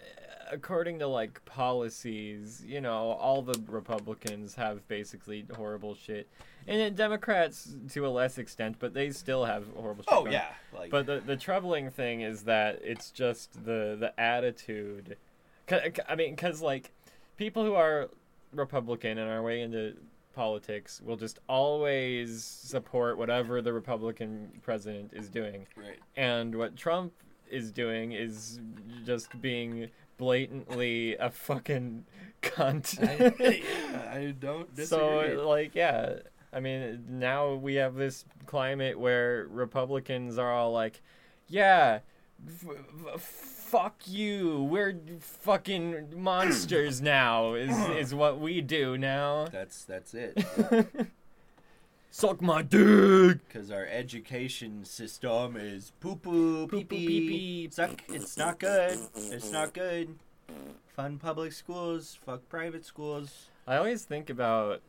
according 0.51 0.99
to 0.99 1.07
like 1.07 1.43
policies, 1.45 2.63
you 2.65 2.81
know, 2.81 3.11
all 3.11 3.41
the 3.41 3.59
Republicans 3.67 4.55
have 4.55 4.87
basically 4.87 5.45
horrible 5.55 5.95
shit, 5.95 6.27
and 6.67 6.79
then 6.79 6.95
Democrats 6.95 7.75
to 7.91 8.05
a 8.05 8.09
less 8.09 8.37
extent, 8.37 8.77
but 8.79 8.93
they 8.93 9.09
still 9.11 9.45
have 9.45 9.65
horrible 9.75 10.03
shit. 10.03 10.13
Oh 10.13 10.27
yeah, 10.27 10.49
like 10.73 10.91
But 10.91 11.05
the 11.05 11.19
the 11.19 11.37
troubling 11.37 11.89
thing 11.89 12.21
is 12.21 12.43
that 12.43 12.79
it's 12.83 13.11
just 13.11 13.53
the 13.65 13.97
the 13.99 14.13
attitude. 14.19 15.17
I 15.71 16.15
mean, 16.15 16.35
because 16.35 16.61
like 16.61 16.91
people 17.37 17.63
who 17.63 17.73
are 17.73 18.09
Republican 18.53 19.17
and 19.17 19.29
are 19.29 19.41
way 19.41 19.61
into 19.61 19.95
politics 20.33 21.01
will 21.03 21.15
just 21.17 21.39
always 21.47 22.43
support 22.43 23.17
whatever 23.17 23.61
the 23.61 23.71
Republican 23.73 24.51
president 24.61 25.11
is 25.13 25.29
doing, 25.29 25.67
right. 25.77 25.99
and 26.15 26.55
what 26.55 26.75
Trump 26.75 27.13
is 27.49 27.71
doing 27.71 28.11
is 28.13 28.59
just 29.05 29.39
being 29.41 29.89
blatantly 30.17 31.15
a 31.17 31.29
fucking 31.29 32.05
cunt. 32.41 32.97
I, 33.01 33.63
I 34.17 34.31
don't 34.31 34.75
So 34.77 35.43
like 35.45 35.75
yeah, 35.75 36.15
I 36.51 36.59
mean 36.59 37.05
now 37.09 37.53
we 37.53 37.75
have 37.75 37.95
this 37.95 38.25
climate 38.45 38.99
where 38.99 39.47
Republicans 39.49 40.37
are 40.37 40.51
all 40.51 40.71
like, 40.71 41.01
yeah, 41.47 41.99
f- 42.47 42.65
f- 43.15 43.52
fuck 43.73 44.01
you, 44.05 44.67
we're 44.69 44.95
fucking 45.19 46.13
monsters 46.15 47.01
now 47.01 47.55
is 47.55 47.75
is 47.97 48.13
what 48.13 48.39
we 48.39 48.61
do 48.61 48.99
now. 48.99 49.47
that's 49.51 49.83
that's 49.83 50.13
it. 50.13 50.37
Suck 52.11 52.43
my 52.43 52.61
dick. 52.61 53.39
Because 53.47 53.71
our 53.71 53.87
education 53.87 54.85
system 54.85 55.57
is 55.57 55.91
poo 55.99 56.15
poo 56.15 56.67
pee 56.67 56.83
pee. 56.83 57.69
Suck. 57.71 58.03
It's 58.09 58.37
not 58.37 58.59
good. 58.59 58.99
It's 59.15 59.51
not 59.51 59.73
good. 59.73 60.19
Fund 60.95 61.19
public 61.19 61.51
schools. 61.51 62.15
Fuck 62.23 62.47
private 62.49 62.85
schools. 62.85 63.47
I 63.65 63.77
always 63.77 64.03
think 64.03 64.29
about 64.29 64.83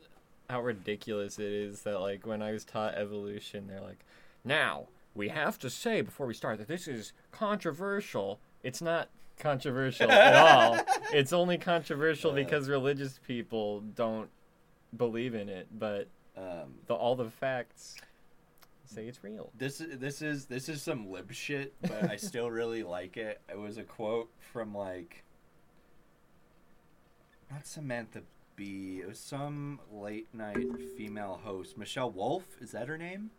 how 0.50 0.60
ridiculous 0.60 1.38
it 1.38 1.50
is 1.50 1.80
that 1.82 2.02
like 2.02 2.26
when 2.26 2.42
I 2.42 2.52
was 2.52 2.66
taught 2.66 2.96
evolution, 2.96 3.66
they're 3.66 3.80
like, 3.80 4.04
now 4.44 4.88
we 5.14 5.30
have 5.30 5.58
to 5.60 5.70
say 5.70 6.02
before 6.02 6.26
we 6.26 6.34
start 6.34 6.58
that 6.58 6.68
this 6.68 6.86
is 6.86 7.14
controversial. 7.32 8.40
It's 8.64 8.82
not 8.82 9.08
controversial 9.38 10.10
at 10.10 10.34
all. 10.34 10.78
It's 11.12 11.32
only 11.32 11.58
controversial 11.58 12.32
Uh. 12.32 12.34
because 12.34 12.68
religious 12.68 13.20
people 13.24 13.80
don't 13.80 14.30
believe 14.96 15.34
in 15.36 15.48
it, 15.48 15.68
but 15.70 16.08
Um, 16.36 16.74
the, 16.88 16.94
all 16.94 17.14
the 17.14 17.30
facts 17.30 17.94
say 18.86 19.06
it's 19.06 19.22
real. 19.22 19.50
this 19.56 19.80
is 19.80 19.98
this 20.00 20.20
is 20.22 20.46
this 20.46 20.68
is 20.68 20.82
some 20.82 21.08
lib 21.10 21.32
shit, 21.32 21.74
but 21.82 22.10
I 22.10 22.16
still 22.30 22.50
really 22.50 22.82
like 22.82 23.16
it. 23.16 23.40
It 23.48 23.58
was 23.58 23.78
a 23.78 23.84
quote 23.84 24.30
from 24.52 24.74
like 24.74 25.22
not 27.50 27.66
Samantha 27.66 28.22
Bee. 28.56 29.00
It 29.00 29.08
was 29.08 29.18
some 29.18 29.80
late 29.92 30.28
night 30.32 30.66
female 30.96 31.40
host, 31.44 31.76
Michelle 31.78 32.10
Wolf. 32.10 32.44
Is 32.60 32.72
that 32.72 32.88
her 32.88 32.98
name? 32.98 33.30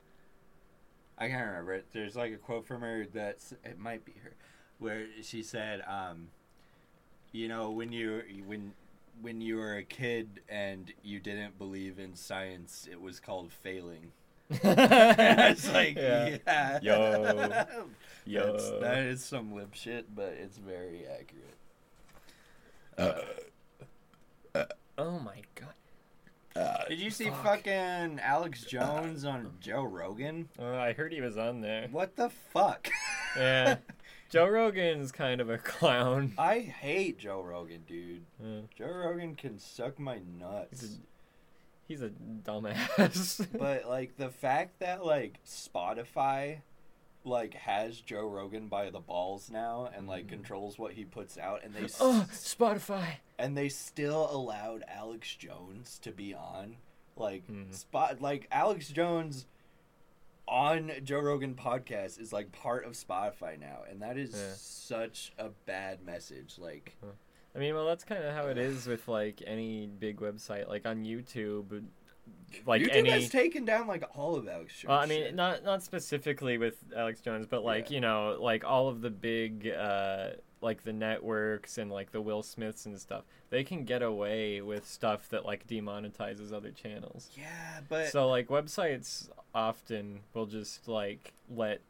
I 1.18 1.28
can't 1.30 1.48
remember 1.48 1.74
it. 1.74 1.86
There's 1.94 2.16
like 2.16 2.34
a 2.34 2.38
quote 2.38 2.66
from 2.68 2.82
her 2.82 3.06
that 3.14 3.38
it 3.64 3.80
might 3.80 4.04
be 4.06 4.14
her, 4.24 4.34
where 4.80 5.06
she 5.22 5.44
said, 5.44 5.82
um, 5.88 6.30
"You 7.32 7.48
know, 7.48 7.72
when 7.72 7.92
you 7.92 8.22
when 8.46 8.74
when 9.22 9.42
you 9.42 9.58
were 9.58 9.76
a 9.76 9.84
kid 9.84 10.42
and 10.50 10.92
you 11.04 11.20
didn't 11.20 11.58
believe 11.58 12.00
in 12.00 12.16
science, 12.16 12.88
it 12.92 13.02
was 13.02 13.20
called 13.20 13.52
failing." 13.52 14.12
it's 14.50 15.68
like, 15.74 15.96
Yeah. 15.98 16.38
yeah, 16.46 16.80
Yo. 16.82 17.66
Yo. 18.26 18.52
That's, 18.52 18.70
that 18.82 18.98
is 19.00 19.24
some 19.24 19.56
lip 19.56 19.74
shit, 19.74 20.14
but 20.16 20.36
it's 20.40 20.58
very 20.60 21.06
accurate. 21.08 21.58
oh 24.98 25.20
my 25.20 25.42
god. 25.56 25.74
Did 26.88 27.00
you 27.00 27.10
see 27.10 27.30
fuck. 27.30 27.44
fucking 27.44 28.20
Alex 28.22 28.64
Jones 28.64 29.26
on 29.26 29.52
Joe 29.60 29.84
Rogan? 29.84 30.48
Uh, 30.60 30.76
I 30.78 30.94
heard 30.94 31.12
he 31.12 31.20
was 31.22 31.38
on 31.38 31.60
there. 31.62 31.88
What 31.92 32.16
the 32.16 32.30
fuck? 32.54 32.88
Yeah. 33.36 33.78
Joe 34.30 34.48
Rogan's 34.48 35.12
kind 35.12 35.40
of 35.42 35.50
a 35.50 35.58
clown. 35.74 36.34
I 36.38 36.60
hate 36.60 37.20
Joe 37.20 37.42
Rogan, 37.42 37.84
dude. 37.88 38.26
Yeah. 38.44 38.62
Joe 38.78 38.92
Rogan 38.94 39.36
can 39.36 39.60
suck 39.60 40.00
my 40.00 40.16
He's 40.18 40.24
nuts. 40.40 40.84
a, 40.84 40.88
he's 41.88 42.02
a 42.02 42.10
dumbass. 42.44 43.48
But 43.58 43.88
like 43.88 44.18
the 44.18 44.30
fact 44.30 44.80
that 44.80 45.06
like 45.06 45.40
Spotify 45.46 46.60
like 47.24 47.54
has 47.56 48.00
Joe 48.02 48.28
Rogan 48.28 48.68
by 48.68 48.90
the 48.92 49.00
balls 49.00 49.50
now 49.50 49.90
and 49.96 50.08
like 50.08 50.28
controls 50.28 50.78
what 50.78 50.94
he 50.94 51.06
puts 51.06 51.38
out 51.38 51.64
and 51.64 51.74
they 51.74 51.86
s- 51.86 51.98
oh, 52.00 52.28
Spotify. 52.32 53.06
and 53.40 53.58
they 53.58 53.68
still 53.70 54.30
allowed 54.32 54.84
Alex 54.88 55.34
Jones 55.36 55.98
to 56.04 56.12
be 56.12 56.36
on 56.36 56.76
like 57.18 57.48
Mhm. 57.48 57.74
spot 57.74 58.22
like 58.22 58.48
Alex 58.52 58.90
Jones 58.90 59.48
on 60.48 60.92
Joe 61.04 61.20
Rogan 61.20 61.56
podcast 61.56 62.20
is 62.20 62.32
like 62.32 62.52
part 62.52 62.86
of 62.86 62.94
Spotify 62.94 63.60
now 63.60 63.80
and 63.90 64.02
that 64.02 64.18
is 64.18 64.32
Yeah. 64.34 64.54
such 64.56 65.34
a 65.40 65.50
bad 65.66 66.04
message 66.06 66.56
like 66.60 66.96
I 67.56 67.58
mean, 67.58 67.74
well, 67.74 67.86
that's 67.86 68.04
kind 68.04 68.22
of 68.22 68.34
how 68.36 68.48
it 68.48 68.58
is 68.58 68.86
with 68.86 69.08
like 69.08 69.42
any 69.48 69.88
big 69.88 70.18
website. 70.20 70.68
Like 70.68 70.86
on 70.86 71.06
YouTube, 71.06 71.86
like 72.66 72.82
YouTube 72.82 72.90
any. 72.94 73.10
has 73.12 73.30
taken 73.30 73.64
down 73.64 73.88
like 73.88 74.04
all 74.14 74.36
of 74.36 74.46
Alex 74.48 74.74
Jones. 74.74 74.90
Well, 74.90 75.00
I 75.00 75.06
mean, 75.06 75.24
shit. 75.24 75.36
not 75.36 75.64
not 75.64 75.82
specifically 75.82 76.58
with 76.58 76.76
Alex 76.94 77.22
Jones, 77.22 77.46
but 77.50 77.64
like 77.64 77.90
Yeah. 77.90 77.96
you 77.96 78.02
know, 78.02 78.38
like 78.42 78.66
all 78.66 78.90
of 78.90 79.00
the 79.00 79.10
big, 79.10 79.70
uh, 79.70 80.32
like 80.66 80.84
the 80.84 80.92
networks 80.92 81.78
and 81.78 81.92
like 81.92 82.12
the 82.12 82.20
Will 82.20 82.42
Smiths 82.42 82.88
and 82.88 83.00
stuff. 83.00 83.24
They 83.52 83.64
can 83.64 83.86
get 83.86 84.02
away 84.02 84.62
with 84.62 84.90
stuff 84.90 85.30
that 85.30 85.46
like 85.46 85.68
demonetizes 85.68 86.52
other 86.52 86.72
channels. 86.72 87.30
yeah, 87.38 87.82
but 87.88 88.08
so 88.08 88.28
like 88.28 88.48
websites 88.48 89.30
often 89.54 90.22
will 90.34 90.48
just 90.48 90.88
like 90.88 91.34
let 91.50 91.82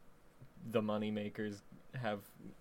the 0.69 0.81
moneymakers 0.81 1.61
have 1.99 2.19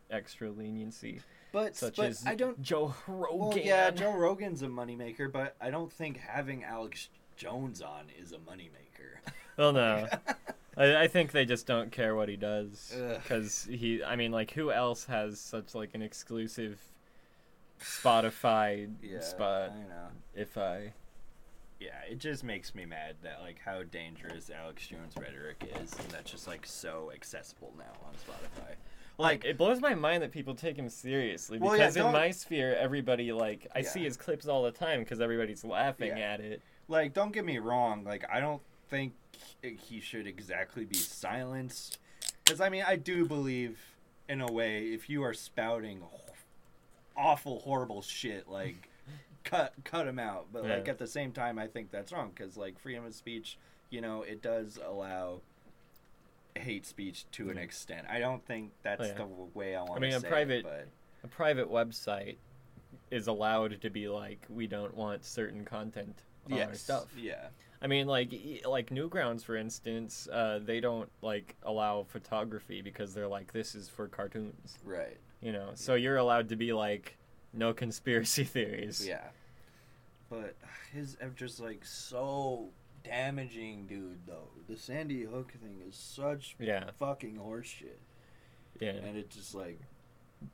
extra 0.08 0.50
leniency, 0.50 1.20
but 1.52 1.74
such 1.74 1.96
but 1.96 2.10
as 2.10 2.24
I 2.24 2.36
don't. 2.36 2.62
Joe 2.62 2.94
Rogan. 3.08 3.38
Well, 3.48 3.58
yeah, 3.58 3.90
Joe 3.90 4.12
Rogan's 4.12 4.62
a 4.62 4.68
moneymaker, 4.68 5.30
but 5.30 5.56
I 5.60 5.70
don't 5.70 5.92
think 5.92 6.18
having 6.18 6.62
Alex 6.62 7.08
Jones 7.36 7.82
on 7.82 8.04
is 8.22 8.30
a 8.30 8.38
moneymaker. 8.38 9.32
Well, 9.56 9.72
no. 9.72 10.06
I, 10.76 11.02
I 11.04 11.08
think 11.08 11.32
they 11.32 11.44
just 11.44 11.66
don't 11.66 11.92
care 11.92 12.14
what 12.14 12.28
he 12.28 12.36
does 12.36 12.94
because 13.22 13.64
he. 13.70 14.02
I 14.02 14.16
mean, 14.16 14.32
like, 14.32 14.50
who 14.52 14.70
else 14.72 15.04
has 15.04 15.40
such 15.40 15.74
like 15.74 15.94
an 15.94 16.02
exclusive 16.02 16.78
Spotify 17.80 18.88
yeah, 19.02 19.20
spot? 19.20 19.70
I 19.70 19.88
know. 19.88 20.08
If 20.34 20.56
I, 20.58 20.92
Yeah, 21.80 21.90
it 22.10 22.18
just 22.18 22.44
makes 22.44 22.74
me 22.74 22.84
mad 22.84 23.16
that 23.22 23.40
like 23.42 23.58
how 23.64 23.82
dangerous 23.84 24.50
Alex 24.50 24.86
Jones 24.86 25.14
rhetoric 25.16 25.62
is, 25.80 25.92
and 25.98 26.08
that's 26.10 26.30
just 26.30 26.46
like 26.48 26.66
so 26.66 27.10
accessible 27.14 27.72
now 27.78 27.92
on 28.06 28.12
Spotify. 28.14 28.74
Like, 29.16 29.44
it 29.44 29.56
blows 29.56 29.80
my 29.80 29.94
mind 29.94 30.24
that 30.24 30.32
people 30.32 30.56
take 30.56 30.76
him 30.76 30.88
seriously 30.88 31.58
Well, 31.60 31.76
yeah, 31.76 31.84
because 31.84 31.96
in 31.96 32.02
don't- 32.02 32.12
my 32.12 32.32
sphere, 32.32 32.74
everybody 32.74 33.30
like 33.32 33.68
I 33.74 33.80
Yeah. 33.80 33.88
see 33.88 34.02
his 34.04 34.16
clips 34.16 34.48
all 34.48 34.64
the 34.64 34.72
time 34.72 35.00
because 35.00 35.20
everybody's 35.20 35.64
laughing 35.64 36.10
at 36.20 36.40
it. 36.40 36.62
like 36.88 37.12
don't 37.14 37.32
get 37.32 37.44
me 37.44 37.58
wrong, 37.58 38.02
like 38.04 38.24
I 38.32 38.40
don't 38.40 38.60
think 38.88 39.12
he 39.60 40.00
should 40.00 40.26
exactly 40.26 40.84
be 40.84 40.96
silenced, 40.96 41.98
because 42.44 42.60
I 42.60 42.68
mean 42.68 42.84
I 42.86 42.96
do 42.96 43.24
believe 43.26 43.78
in 44.28 44.40
a 44.40 44.50
way 44.50 44.86
if 44.88 45.08
you 45.10 45.22
are 45.22 45.34
spouting 45.34 46.02
awful 47.16 47.60
horrible 47.60 48.02
shit 48.02 48.48
like 48.48 48.88
cut 49.44 49.72
cut 49.84 50.06
him 50.06 50.18
out. 50.18 50.46
But 50.52 50.64
like 50.66 50.88
at 50.88 50.98
the 50.98 51.06
same 51.06 51.32
time 51.32 51.58
i 51.58 51.66
think 51.66 51.90
that's 51.90 52.12
wrong. 52.12 52.30
Because 52.34 52.56
like 52.56 52.78
freedom 52.78 53.04
of 53.04 53.14
speech 53.14 53.58
you 53.90 54.00
know 54.00 54.22
it 54.22 54.42
does 54.42 54.78
allow 54.84 55.40
hate 56.56 56.86
speech 56.86 57.26
to 57.32 57.50
an 57.50 57.56
Mhm. 57.56 57.62
extent. 57.64 58.06
I 58.08 58.18
don't 58.20 58.44
think 58.46 58.70
that's 58.82 59.08
yeah. 59.08 59.14
the 59.14 59.26
way 59.54 59.74
i 59.76 59.80
want 59.82 60.00
to 60.00 60.06
I 60.06 60.10
mean, 60.10 60.14
a 60.14 60.20
private- 60.20 60.58
it, 60.58 60.62
but 60.64 60.88
A 61.24 61.28
private 61.28 61.68
website 61.70 62.36
is 63.10 63.26
allowed 63.26 63.80
to 63.80 63.90
be 63.90 64.08
like, 64.08 64.44
we 64.48 64.66
don't 64.66 64.94
want 64.94 65.24
certain 65.24 65.64
content 65.64 66.16
on 66.50 66.60
our 66.60 66.74
stuff. 66.74 67.06
yeah 67.16 67.48
I 67.84 67.86
mean, 67.86 68.06
like 68.06 68.32
like 68.66 68.88
Newgrounds, 68.90 69.44
for 69.44 69.56
instance, 69.56 70.26
uh, 70.32 70.58
they 70.64 70.80
don't 70.80 71.10
like 71.22 71.54
allow 71.64 72.04
photography 72.04 72.80
because 72.80 73.12
they're 73.14 73.28
like, 73.28 73.52
this 73.52 73.74
is 73.74 73.88
for 73.90 74.08
cartoons, 74.08 74.78
right 74.84 75.18
you 75.42 75.52
know. 75.52 75.70
So 75.74 75.94
you're 75.94 76.16
allowed 76.16 76.48
to 76.48 76.56
be 76.56 76.72
like, 76.72 77.16
no 77.52 77.72
conspiracy 77.74 78.44
theories. 78.54 79.06
yeah 79.06 79.26
but 80.30 80.56
his 80.92 81.16
just 81.36 81.60
like 81.60 81.84
so 81.84 82.70
damaging 83.04 83.86
dude 83.86 84.18
though 84.26 84.48
the 84.68 84.76
sandy 84.76 85.22
hook 85.22 85.52
thing 85.62 85.76
is 85.86 85.94
such 85.94 86.56
Yeah. 86.58 86.90
fucking 86.98 87.36
horseshit 87.36 87.98
Yeah. 88.80 88.92
and 89.06 89.16
it's 89.18 89.36
just 89.36 89.54
like 89.54 89.78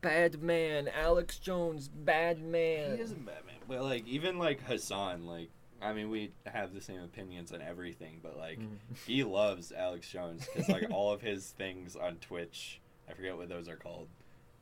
Bad 0.03 0.43
man, 0.43 0.89
Alex 0.89 1.39
Jones, 1.39 1.89
bad 1.89 2.41
man. 2.43 2.97
He 2.97 3.03
isn't 3.03 3.25
Batman, 3.25 3.57
but 3.69 3.83
like 3.83 4.07
even 4.07 4.39
like 4.39 4.61
Hasan, 4.63 5.25
like 5.27 5.51
I 5.83 5.93
mean, 5.93 6.11
we 6.11 6.33
have 6.47 6.75
the 6.75 6.81
same 6.81 7.01
opinions 7.01 7.53
on 7.53 7.63
everything, 7.63 8.21
but 8.23 8.37
like 8.37 8.59
Mm. 8.59 8.77
he 9.07 9.25
loves 9.25 9.73
Alex 9.73 10.09
Jones 10.11 10.47
because 10.53 10.69
like 10.69 10.87
all 10.91 11.13
of 11.13 11.21
his 11.23 11.51
things 11.51 11.97
on 11.97 12.17
Twitch, 12.17 12.81
I 13.09 13.13
forget 13.15 13.37
what 13.37 13.49
those 13.49 13.69
are 13.69 13.77
called, 13.77 14.09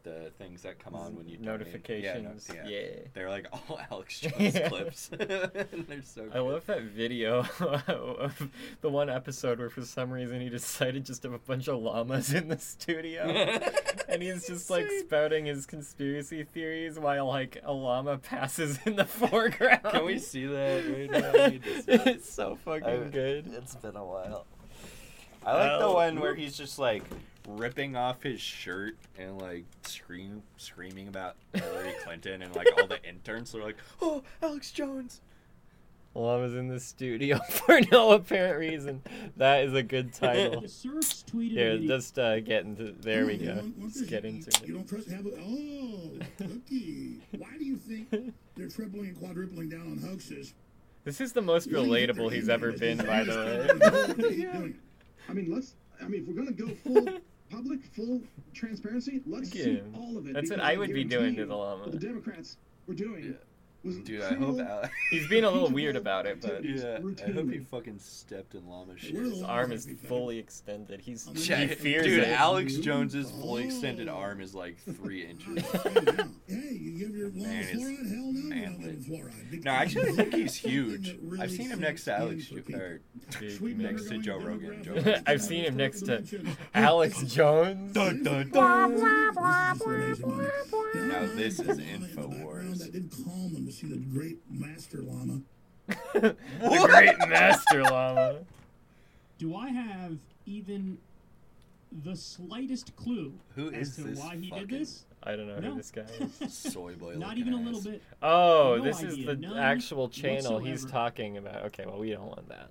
the 0.04 0.30
things 0.38 0.62
that 0.62 0.78
come 0.78 0.94
on 0.94 1.16
when 1.16 1.28
you. 1.28 1.38
Notifications. 1.38 2.48
Yeah, 2.54 2.62
no- 2.62 2.68
yeah. 2.70 2.86
They're 3.14 3.28
like 3.28 3.46
all 3.52 3.80
Alex 3.90 4.20
Jones 4.20 4.54
Yeah. 4.54 4.68
clips. 4.68 5.08
They're 5.08 6.02
so. 6.04 6.24
Good. 6.24 6.32
I 6.36 6.38
love 6.38 6.64
that 6.66 6.82
video 6.82 7.40
of 7.60 8.48
the 8.80 8.88
one 8.88 9.10
episode 9.10 9.58
where 9.58 9.68
for 9.70 9.84
some 9.84 10.10
reason 10.10 10.40
he 10.40 10.48
decided 10.48 11.04
just 11.04 11.22
to 11.22 11.30
have 11.32 11.40
a 11.40 11.44
bunch 11.44 11.68
of 11.68 11.80
llamas 11.82 12.32
in 12.32 12.46
the 12.48 12.58
studio. 12.58 13.26
And 14.20 14.22
he's 14.22 14.46
just 14.46 14.68
like 14.70 14.86
spouting 15.00 15.46
his 15.46 15.64
conspiracy 15.66 16.42
theories 16.44 16.98
while 16.98 17.26
like 17.26 17.58
a 17.64 17.72
llama 17.72 18.18
passes 18.22 18.78
in 18.84 18.96
the 18.96 19.04
foreground. 19.04 19.82
Can 19.84 20.04
we 20.04 20.18
see 20.18 20.46
that 20.46 20.84
right 20.86 21.10
now? 21.10 21.44
I 21.44 21.48
need 21.50 21.62
to 21.64 21.82
see 21.82 21.92
it. 21.92 22.06
it's 22.06 22.32
so 22.32 22.56
fucking 22.64 22.84
I- 22.88 23.08
good. 23.10 23.46
It's 23.54 23.74
been 23.76 23.96
a 23.96 24.04
while. 24.04 24.46
I 25.46 25.52
like 25.54 25.78
the 25.78 25.86
Oh. 25.86 25.94
one 25.94 26.20
where 26.20 26.34
he's 26.34 26.56
just 26.56 26.78
like 26.78 27.04
ripping 27.48 27.96
off 27.96 28.22
his 28.22 28.40
shirt 28.40 28.96
and 29.18 29.40
like 29.40 29.64
scream 29.84 30.42
screaming 30.58 31.08
about 31.08 31.36
Hillary 31.54 31.94
Clinton 32.04 32.42
and 32.42 32.54
like 32.54 32.66
all 32.76 32.86
the 32.86 33.02
interns 33.08 33.54
are 33.54 33.62
like, 33.62 33.76
"Oh, 34.02 34.22
Alex 34.42 34.72
Jones." 34.72 35.20
Llama's 36.18 36.54
in 36.54 36.68
the 36.68 36.80
studio 36.80 37.38
for 37.50 37.80
no 37.92 38.12
apparent 38.12 38.58
reason. 38.58 39.02
That 39.36 39.64
is 39.64 39.74
a 39.74 39.82
good 39.82 40.12
title. 40.14 40.64
Here, 41.32 41.78
just 41.78 42.18
uh, 42.18 42.40
get 42.40 42.64
into. 42.64 42.92
There 43.00 43.26
we 43.26 43.36
go. 43.38 43.62
Let's 43.80 44.00
get 44.02 44.24
into 44.24 44.50
You 44.66 44.74
don't 44.74 44.90
have 45.10 45.26
it? 45.26 45.38
Oh, 45.40 46.18
cookie. 46.38 47.20
Why 47.36 47.56
do 47.58 47.64
you 47.64 47.76
think 47.76 48.10
they're 48.56 48.68
tripling 48.68 49.06
and 49.08 49.18
quadrupling 49.18 49.68
down 49.68 49.82
on 49.82 49.98
hoaxes? 49.98 50.54
This 51.04 51.20
is 51.20 51.32
the 51.32 51.42
most 51.42 51.70
What 51.72 51.84
do 51.84 51.88
you 51.88 52.06
think 52.06 52.18
relatable 52.18 52.32
he's 52.32 52.48
ever 52.48 52.72
been, 52.72 52.98
by 52.98 53.24
the 53.24 53.32
way. 53.32 53.66
doing 53.66 53.80
it. 53.80 54.16
Keep 54.16 54.52
doing 54.52 54.68
it. 54.70 54.74
I 55.28 55.32
mean, 55.32 55.50
let's. 55.52 55.74
I 56.02 56.08
mean, 56.08 56.22
if 56.22 56.28
we're 56.28 56.34
gonna 56.34 56.52
go 56.52 56.68
full 56.84 57.20
public, 57.50 57.84
full 57.96 58.20
transparency, 58.54 59.22
let's 59.26 59.50
see 59.50 59.80
all 59.96 60.16
of 60.18 60.26
it. 60.28 60.34
That's 60.34 60.50
what 60.50 60.60
I 60.60 60.76
would 60.76 60.92
be 60.92 61.04
doing 61.04 61.34
to 61.36 61.46
the 61.46 61.56
llama. 61.56 61.90
The 61.90 61.98
Democrats 61.98 62.56
were 62.86 62.94
doing 62.94 63.24
Yeah. 63.24 63.32
Was 63.88 63.96
Dude, 63.98 64.22
I 64.22 64.34
hope 64.34 64.58
Alex. 64.68 64.90
He's 65.10 65.26
being 65.28 65.44
a 65.44 65.50
little 65.50 65.70
weird 65.70 65.96
about 65.96 66.26
it, 66.26 66.40
but 66.40 66.64
Yeah, 66.64 66.98
I 67.26 67.30
hope 67.32 67.50
he 67.50 67.58
fucking 67.58 67.98
stepped 67.98 68.54
in 68.54 68.66
llama 68.68 68.96
shit. 68.96 69.14
Where 69.14 69.24
are 69.24 69.28
the 69.28 69.34
his 69.34 69.42
arm 69.42 69.72
is 69.72 69.88
fully 70.06 70.38
extended. 70.38 71.00
He's 71.00 71.28
Yeah, 71.48 71.56
he 71.64 71.74
fears 71.74 72.04
dude, 72.04 72.20
it. 72.24 72.28
Alex 72.28 72.74
Jones's 72.76 73.30
fully 73.30 73.64
extended 73.64 74.08
Oh. 74.08 74.12
arm 74.14 74.40
is 74.40 74.54
like 74.54 74.78
three 74.96 75.26
inches. 75.26 75.64
Hey, 76.46 76.72
you 76.72 76.98
give 76.98 77.16
your 77.16 77.30
llama 77.30 77.42
Man, 77.48 77.62
it's 77.62 77.72
fluoride? 77.72 78.08
Hell 78.08 78.32
no, 78.32 78.40
you're 78.40 78.48
not 78.48 78.54
manly. 78.78 78.84
living 78.84 79.04
fluoride. 79.04 79.50
Big 79.50 79.64
No, 79.64 79.70
actually, 79.72 80.02
I 80.02 80.06
time. 80.06 80.16
think 80.16 80.34
he's 80.34 80.54
huge. 80.68 81.18
I've 81.40 81.50
seen 81.50 81.68
him 81.70 81.80
next 81.80 82.04
to 82.04 82.14
Alex, 82.18 82.46
Jo- 82.46 82.56
or 82.76 83.00
Big 83.40 83.78
next 83.78 84.08
to 84.08 84.18
Joe 84.18 84.38
Rogan. 84.38 84.82
Joe. 84.84 84.94
Rogan. 84.94 85.22
I've 85.26 85.42
seen 85.42 85.64
him 85.64 85.76
next 85.76 86.02
to 86.02 86.24
Alex 86.74 87.22
Jones. 87.24 87.92
Dun, 87.92 88.22
dun, 88.22 88.50
Now 88.52 88.88
Now 90.94 91.26
this 91.34 91.58
is 91.60 91.78
Infowars. 91.78 92.90
That 93.80 93.88
didn't 93.88 94.10
calm 94.10 94.18
them 94.18 94.18
to 94.18 94.18
see 94.18 94.18
the 94.18 94.18
great 94.18 94.38
master 94.50 95.02
llama. 95.02 95.40
the 96.14 96.86
great 96.86 97.18
master 97.28 97.82
llama. 97.82 98.38
Do 99.38 99.56
I 99.56 99.68
have 99.68 100.16
even 100.46 100.98
the 102.04 102.14
slightest 102.16 102.94
clue 102.96 103.32
Who 103.54 103.72
as 103.72 103.94
to 103.96 104.02
this 104.02 104.18
why 104.18 104.36
he 104.36 104.50
fucking 104.50 104.66
did 104.66 104.80
this? 104.80 105.04
I 105.22 105.36
don't 105.36 105.48
know 105.48 105.58
No. 105.58 105.70
who 105.70 105.76
this 105.76 105.90
guy 105.90 106.04
is. 106.40 106.52
Soy 106.72 106.94
boy. 106.94 107.14
Not 107.14 107.30
looking 107.36 107.38
even 107.40 107.52
a 107.54 107.62
little 107.62 107.80
bit. 107.80 108.02
Oh, 108.22 108.74
No 108.78 108.84
this 108.84 109.02
is 109.02 109.16
the 109.24 109.36
none 109.36 109.56
actual 109.58 110.08
channel 110.08 110.58
he's 110.58 110.84
talking 110.84 111.36
about. 111.38 111.64
Okay, 111.66 111.84
well, 111.86 111.98
we 111.98 112.10
don't 112.10 112.26
want 112.26 112.48
that. 112.48 112.68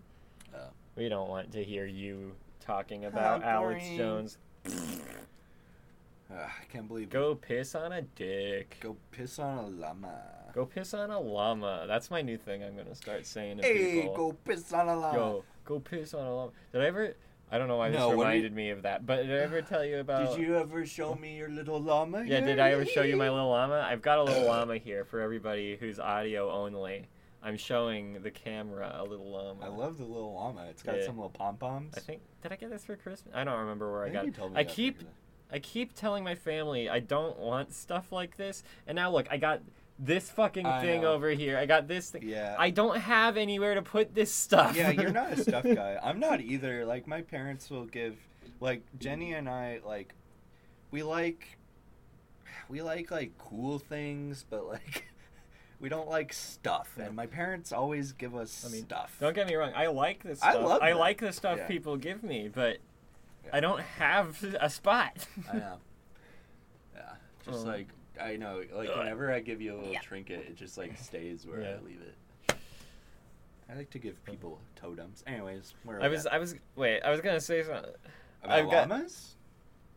Oh. 0.56 0.68
We 0.96 1.10
don't 1.10 1.30
want 1.30 1.52
to 1.54 1.64
hear 1.64 1.86
you 1.86 2.34
talking 2.60 3.06
about 3.06 3.44
Alex 3.44 3.84
boring. 3.84 3.98
Jones. 3.98 4.38
Ugh, 6.32 6.38
I 6.40 6.66
can't 6.72 6.88
believe. 6.88 7.10
Go 7.10 7.36
piss 7.36 7.74
on 7.76 7.92
a 7.94 8.02
dick. 8.02 8.78
Go 8.82 8.98
piss 9.12 9.40
on 9.40 9.58
a 9.60 9.68
llama. 9.68 10.22
Go 10.54 10.66
piss 10.66 10.94
on 10.94 11.10
a 11.12 11.20
llama. 11.20 11.86
That's 11.88 12.10
my 12.12 12.22
new 12.22 12.38
thing 12.38 12.64
I'm 12.64 12.76
gonna 12.76 12.96
start 12.96 13.26
saying 13.26 13.58
to 13.58 13.64
Hey, 13.64 14.02
people. 14.02 14.16
go 14.16 14.32
piss 14.34 14.74
on 14.74 14.88
a 14.90 14.96
llama. 14.98 15.18
Yo, 15.18 15.44
go 15.66 15.80
piss 15.80 16.14
on 16.14 16.26
a 16.26 16.36
llama. 16.36 16.52
Did 16.74 16.82
I 16.82 16.86
ever? 16.86 17.16
I 17.50 17.58
don't 17.58 17.70
know 17.70 17.78
why 17.78 17.90
this 17.92 17.98
No, 18.00 18.10
do 18.12 18.18
reminded 18.18 18.52
me 18.54 18.72
of 18.72 18.82
that, 18.82 19.06
but 19.06 19.18
did 19.26 19.32
I 19.32 19.44
ever 19.44 19.62
tell 19.62 19.86
you 19.86 20.00
about? 20.00 20.36
Did 20.36 20.42
you 20.46 20.58
ever 20.58 20.86
show 20.86 21.16
me 21.16 21.38
your 21.38 21.48
little 21.50 21.80
llama? 21.80 22.24
Yeah, 22.26 22.42
did 22.42 22.60
I 22.60 22.72
ever 22.72 22.84
show 22.86 23.04
you 23.04 23.16
my 23.16 23.30
little 23.30 23.50
llama? 23.50 23.86
I've 23.90 24.02
got 24.02 24.18
a 24.18 24.24
little 24.24 24.46
llama 24.48 24.78
here 24.78 25.06
for 25.06 25.22
everybody 25.22 25.78
who's 25.78 25.98
audio 26.00 26.52
only. 26.52 27.06
I'm 27.42 27.56
showing 27.56 28.22
the 28.22 28.32
camera 28.32 28.94
a 29.00 29.04
little 29.04 29.32
llama. 29.32 29.64
I 29.64 29.70
love 29.70 29.98
the 29.98 30.04
little 30.04 30.34
llama. 30.34 30.66
It's 30.70 30.84
got 30.84 30.98
Yeah. 30.98 31.06
some 31.06 31.16
little 31.16 31.30
pom 31.30 31.56
poms. 31.56 31.94
I 31.96 32.02
think 32.02 32.22
did 32.42 32.52
I 32.52 32.58
get 32.58 32.70
this 32.70 32.84
for 32.84 32.98
Christmas? 32.98 33.34
I 33.34 33.46
don't 33.46 33.60
remember 33.60 33.90
where 33.94 34.02
I, 34.04 34.10
think 34.10 34.36
got 34.36 34.42
you 34.42 34.46
it. 34.48 34.52
me 34.54 34.60
I 34.60 34.64
keep 34.66 35.04
I 35.52 35.60
keep 35.60 35.94
telling 35.94 36.24
my 36.24 36.36
family 36.36 36.90
I 36.90 37.00
don't 37.00 37.38
want 37.40 37.74
stuff 37.74 38.12
like 38.12 38.38
this, 38.38 38.64
and 38.86 38.96
now 38.96 39.12
look, 39.12 39.28
I 39.32 39.38
got 39.38 39.62
this 40.00 40.30
fucking 40.30 40.66
I 40.66 40.82
thing 40.82 41.02
know. 41.02 41.14
over 41.14 41.30
here. 41.32 41.58
I 41.58 41.66
got 41.66 41.88
this 41.88 42.10
thing. 42.12 42.22
Yeah. 42.24 42.56
I 42.60 42.70
don't 42.70 42.98
have 42.98 43.36
anywhere 43.38 43.74
to 43.76 43.82
put 43.82 44.14
this 44.14 44.32
stuff. 44.32 44.76
yeah, 44.76 44.92
you're 44.92 45.12
not 45.12 45.34
a 45.34 45.42
stuff 45.42 45.64
guy. 45.64 45.98
I'm 46.04 46.20
not 46.20 46.42
either. 46.42 46.86
Like 46.86 47.08
my 47.08 47.22
parents 47.22 47.70
will 47.70 47.86
give 47.86 48.16
like 48.60 48.84
Jenny 49.00 49.34
and 49.34 49.48
I 49.50 49.80
like 49.86 50.14
we 50.92 51.02
like 51.04 51.58
we 52.70 52.82
like 52.82 53.10
like 53.12 53.38
cool 53.38 53.80
things, 53.80 54.46
but 54.50 54.68
like 54.68 55.06
we 55.80 55.90
don't 55.90 56.10
like 56.10 56.34
stuff, 56.34 56.90
and 57.00 57.16
my 57.16 57.26
parents 57.26 57.72
always 57.72 58.12
give 58.12 58.36
us 58.36 58.66
I 58.68 58.72
mean, 58.72 58.84
stuff. 58.84 59.16
Don't 59.20 59.34
get 59.34 59.48
me 59.48 59.56
wrong. 59.56 59.72
I 59.76 59.88
like 59.88 60.24
the 60.24 60.32
I 60.32 60.52
stuff. 60.52 60.64
love 60.64 60.82
I 60.82 60.90
that. 60.92 60.98
like 61.00 61.20
the 61.22 61.32
stuff 61.32 61.58
Yeah. 61.60 61.68
people 61.68 61.98
give 61.98 62.22
me, 62.24 62.50
but 62.54 62.78
Yeah. 63.48 63.58
I 63.58 63.60
don't 63.60 63.82
have 63.82 64.44
a 64.60 64.70
spot. 64.70 65.26
I 65.52 65.58
know. 65.58 65.78
Yeah, 66.96 67.02
just 67.46 67.66
Oh. 67.66 67.70
like 67.70 67.88
I 68.20 68.36
know, 68.36 68.64
like 68.74 68.90
uh, 68.90 68.94
whenever 68.98 69.32
I 69.32 69.40
give 69.42 69.62
you 69.62 69.76
a 69.76 69.78
little 69.78 69.94
trinket, 70.02 70.40
it 70.50 70.56
just 70.56 70.78
like 70.78 70.98
stays 70.98 71.46
where 71.46 71.62
Yeah. 71.62 71.76
I 71.82 71.86
leave 71.86 72.02
it. 72.02 72.56
I 73.70 73.76
like 73.76 73.90
to 73.92 74.00
give 74.00 74.24
people 74.26 74.60
totems. 74.76 75.24
Anyways, 75.28 75.74
where 75.84 75.98
are 75.98 76.02
I 76.04 76.08
we 76.08 76.16
was. 76.16 76.26
at? 76.26 76.34
I 76.34 76.38
was. 76.40 76.56
Wait. 76.76 77.02
I 77.02 77.12
was 77.12 77.22
gonna 77.22 77.40
say 77.42 77.64
something. 77.64 77.92
about 78.44 78.58
I've 78.60 78.70
got- 78.72 78.90
llamas. 78.90 79.34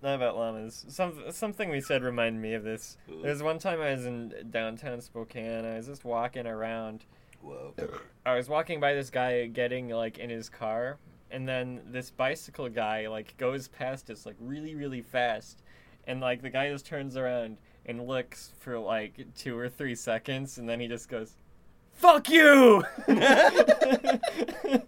Not 0.03 0.14
about 0.16 0.36
llamas. 0.36 0.84
Some 0.88 1.22
something 1.30 1.68
we 1.70 1.80
said 1.80 2.03
reminded 2.03 2.40
me 2.42 2.55
of 2.55 2.64
this. 2.64 2.96
Ooh. 3.11 3.20
There's 3.22 3.42
one 3.42 3.59
time 3.59 3.80
I 3.80 3.92
was 3.92 4.07
in 4.07 4.34
downtown 4.51 5.01
Spokane. 5.01 5.64
I 5.64 5.76
was 5.76 5.86
just 5.86 6.05
walking 6.05 6.46
around. 6.46 7.05
Whoa. 7.42 7.74
I 8.26 8.34
was 8.34 8.48
walking 8.48 8.80
by 8.80 8.92
this 8.94 9.09
guy 9.11 9.46
getting 9.46 9.88
like 9.90 10.18
in 10.18 10.30
his 10.30 10.48
car, 10.48 10.98
and 11.30 11.48
then 11.48 11.80
this 11.86 12.10
bicycle 12.10 12.68
guy 12.68 13.08
like 13.08 13.36
goes 13.36 13.68
past 13.68 14.10
us 14.10 14.26
like 14.26 14.36
really 14.40 14.74
really 14.74 15.02
fast, 15.02 15.62
and 16.06 16.20
like 16.20 16.42
the 16.42 16.50
guy 16.50 16.70
just 16.70 16.86
turns 16.86 17.16
around 17.16 17.56
and 17.86 18.06
looks 18.06 18.52
for 18.60 18.78
like 18.78 19.26
two 19.36 19.58
or 19.58 19.68
three 19.68 19.94
seconds, 19.94 20.58
and 20.58 20.68
then 20.68 20.80
he 20.80 20.88
just 20.88 21.08
goes, 21.08 21.34
"Fuck 21.92 22.28
you." 22.28 22.84
it 23.08 24.84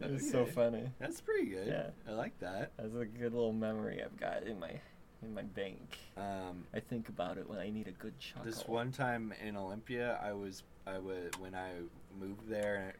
was 0.00 0.30
so 0.30 0.44
funny. 0.44 0.90
That's 0.98 1.20
pretty 1.20 1.46
good. 1.46 1.66
Yeah. 1.66 1.90
I 2.08 2.14
like 2.14 2.38
that. 2.40 2.72
That's 2.76 2.94
a 2.94 3.04
good 3.04 3.32
little 3.32 3.52
memory 3.52 4.02
I've 4.04 4.18
got 4.18 4.42
in 4.44 4.58
my 4.58 4.80
in 5.22 5.34
my 5.34 5.42
bank. 5.42 5.98
Um, 6.16 6.64
I 6.74 6.80
think 6.80 7.08
about 7.08 7.38
it 7.38 7.48
when 7.48 7.58
I 7.58 7.70
need 7.70 7.88
a 7.88 7.92
good 7.92 8.18
chuckle. 8.18 8.44
this 8.44 8.66
one 8.66 8.92
time 8.92 9.32
in 9.44 9.56
Olympia, 9.56 10.18
I 10.22 10.32
was 10.32 10.62
I 10.86 10.98
was 10.98 11.30
when 11.38 11.54
I 11.54 11.70
moved 12.18 12.48
there 12.48 12.94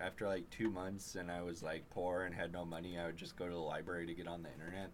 after 0.00 0.26
like 0.26 0.48
two 0.50 0.70
months, 0.70 1.14
and 1.14 1.30
I 1.30 1.42
was 1.42 1.62
like 1.62 1.88
poor 1.90 2.22
and 2.24 2.34
had 2.34 2.52
no 2.52 2.64
money. 2.64 2.98
I 2.98 3.06
would 3.06 3.16
just 3.16 3.36
go 3.36 3.46
to 3.46 3.52
the 3.52 3.58
library 3.58 4.06
to 4.06 4.14
get 4.14 4.26
on 4.28 4.42
the 4.42 4.52
internet. 4.52 4.90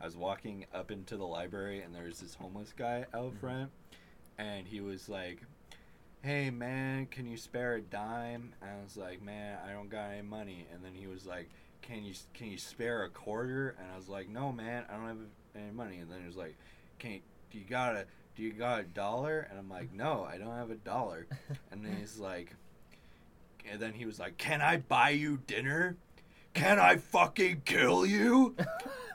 I 0.00 0.04
was 0.06 0.16
walking 0.16 0.66
up 0.74 0.90
into 0.90 1.16
the 1.16 1.26
library, 1.26 1.82
and 1.82 1.94
there 1.94 2.04
was 2.04 2.20
this 2.20 2.34
homeless 2.34 2.72
guy 2.76 3.06
out 3.14 3.34
Mm-hmm. 3.34 3.38
front, 3.40 3.70
and 4.38 4.66
he 4.66 4.80
was 4.80 5.08
like, 5.08 5.42
"Hey 6.22 6.50
man, 6.50 7.06
can 7.06 7.26
you 7.26 7.36
spare 7.36 7.74
a 7.74 7.80
dime?" 7.82 8.54
And 8.60 8.70
I 8.70 8.82
was 8.82 8.96
like, 8.96 9.22
"Man, 9.22 9.58
I 9.66 9.72
don't 9.72 9.88
got 9.90 10.10
any 10.10 10.22
money." 10.22 10.66
And 10.72 10.84
then 10.84 10.94
he 10.94 11.06
was 11.06 11.26
like, 11.26 11.48
"Can 11.82 12.04
you 12.04 12.14
can 12.34 12.48
you 12.48 12.58
spare 12.58 13.04
a 13.04 13.10
quarter?" 13.10 13.76
And 13.78 13.90
I 13.92 13.96
was 13.96 14.08
like, 14.08 14.28
"No 14.28 14.52
man, 14.52 14.84
I 14.88 14.94
don't 14.96 15.06
have 15.08 15.18
any 15.54 15.72
money." 15.72 15.98
And 15.98 16.10
then 16.10 16.20
he 16.20 16.26
was 16.26 16.36
like, 16.36 16.56
"Can 16.98 17.12
you, 17.12 17.20
do 17.50 17.58
you 17.58 17.64
got 17.64 17.96
a 17.96 18.06
do 18.36 18.42
you 18.42 18.52
got 18.52 18.80
a 18.80 18.84
dollar?" 18.84 19.46
And 19.50 19.58
I'm 19.58 19.68
like, 19.70 19.92
"No, 19.92 20.24
I 20.28 20.38
don't 20.38 20.54
have 20.56 20.70
a 20.70 20.76
dollar." 20.76 21.26
And 21.70 21.84
then 21.84 21.96
he's 21.98 22.18
like, 22.18 22.54
and 23.70 23.80
then 23.80 23.92
he 23.92 24.04
was 24.06 24.18
like, 24.18 24.36
"Can 24.38 24.60
I 24.60 24.76
buy 24.78 25.10
you 25.10 25.38
dinner? 25.46 25.96
Can 26.54 26.78
I 26.78 26.96
fucking 26.96 27.62
kill 27.64 28.04
you?" 28.06 28.54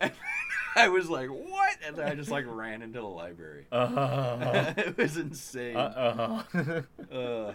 And 0.01 0.13
I 0.75 0.87
was 0.89 1.09
like, 1.09 1.29
"What?" 1.29 1.77
And 1.85 1.95
then 1.97 2.07
I 2.07 2.15
just 2.15 2.31
like 2.31 2.45
ran 2.47 2.81
into 2.81 2.99
the 3.01 3.07
library. 3.07 3.65
Uh 3.71 4.73
it 4.77 4.97
was 4.97 5.17
insane. 5.17 5.75
uh. 5.75 6.43
Uh, 7.11 7.53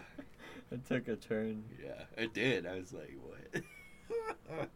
it 0.70 0.86
took 0.86 1.08
a 1.08 1.16
turn. 1.16 1.64
yeah, 1.82 2.02
it 2.16 2.34
did. 2.34 2.66
I 2.66 2.76
was 2.76 2.92
like, 2.92 3.16
"What?" 3.22 3.62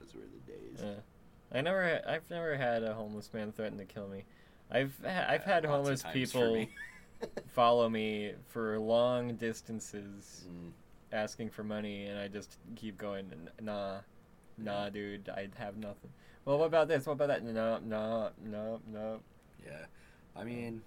Those 0.00 0.14
were 0.14 0.20
the 0.20 0.52
days. 0.52 0.78
Yeah. 0.82 1.56
I 1.58 1.60
never. 1.62 2.00
I've 2.06 2.28
never 2.30 2.56
had 2.56 2.82
a 2.82 2.94
homeless 2.94 3.30
man 3.32 3.52
threaten 3.52 3.78
to 3.78 3.84
kill 3.84 4.08
me. 4.08 4.24
I've 4.70 4.94
ha- 5.04 5.26
I've 5.28 5.42
Uh, 5.42 5.44
had 5.44 5.64
of 5.64 5.70
homeless 5.70 6.04
people 6.12 6.54
me. 6.54 6.68
follow 7.48 7.88
me 7.88 8.34
for 8.48 8.78
long 8.78 9.34
distances, 9.36 10.46
Mm. 10.48 10.70
Asking 11.14 11.50
for 11.50 11.62
money, 11.64 12.06
and 12.06 12.18
I 12.18 12.28
just 12.28 12.58
keep 12.76 12.98
going. 12.98 13.30
Nah, 13.60 13.98
nah, 14.58 14.90
dude, 14.90 15.28
I 15.28 15.48
have 15.58 15.76
nothing. 15.76 16.10
Well, 16.44 16.58
what 16.58 16.66
about 16.66 16.88
this? 16.88 17.06
What 17.06 17.14
about 17.14 17.28
that? 17.28 17.42
No, 17.44 17.78
no, 17.78 18.30
no, 18.44 18.80
no. 18.92 19.20
Yeah, 19.64 19.86
I 20.36 20.44
mean, 20.44 20.82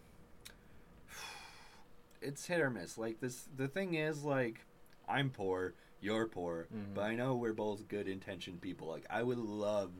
it's 2.21 2.45
hit 2.45 2.59
or 2.61 2.69
miss. 2.69 2.97
Like 2.97 3.19
this, 3.21 3.47
the 3.55 3.67
thing 3.67 3.95
is, 3.95 4.23
like, 4.23 4.65
I'm 5.07 5.29
poor, 5.29 5.73
you're 6.01 6.27
poor, 6.27 6.67
Mhm. 6.73 6.93
but 6.93 7.01
I 7.05 7.15
know 7.15 7.35
we're 7.35 7.53
both 7.53 7.87
good 7.87 8.07
intentioned 8.07 8.61
people. 8.61 8.87
Like, 8.87 9.05
I 9.09 9.23
would 9.23 9.37
love 9.39 9.91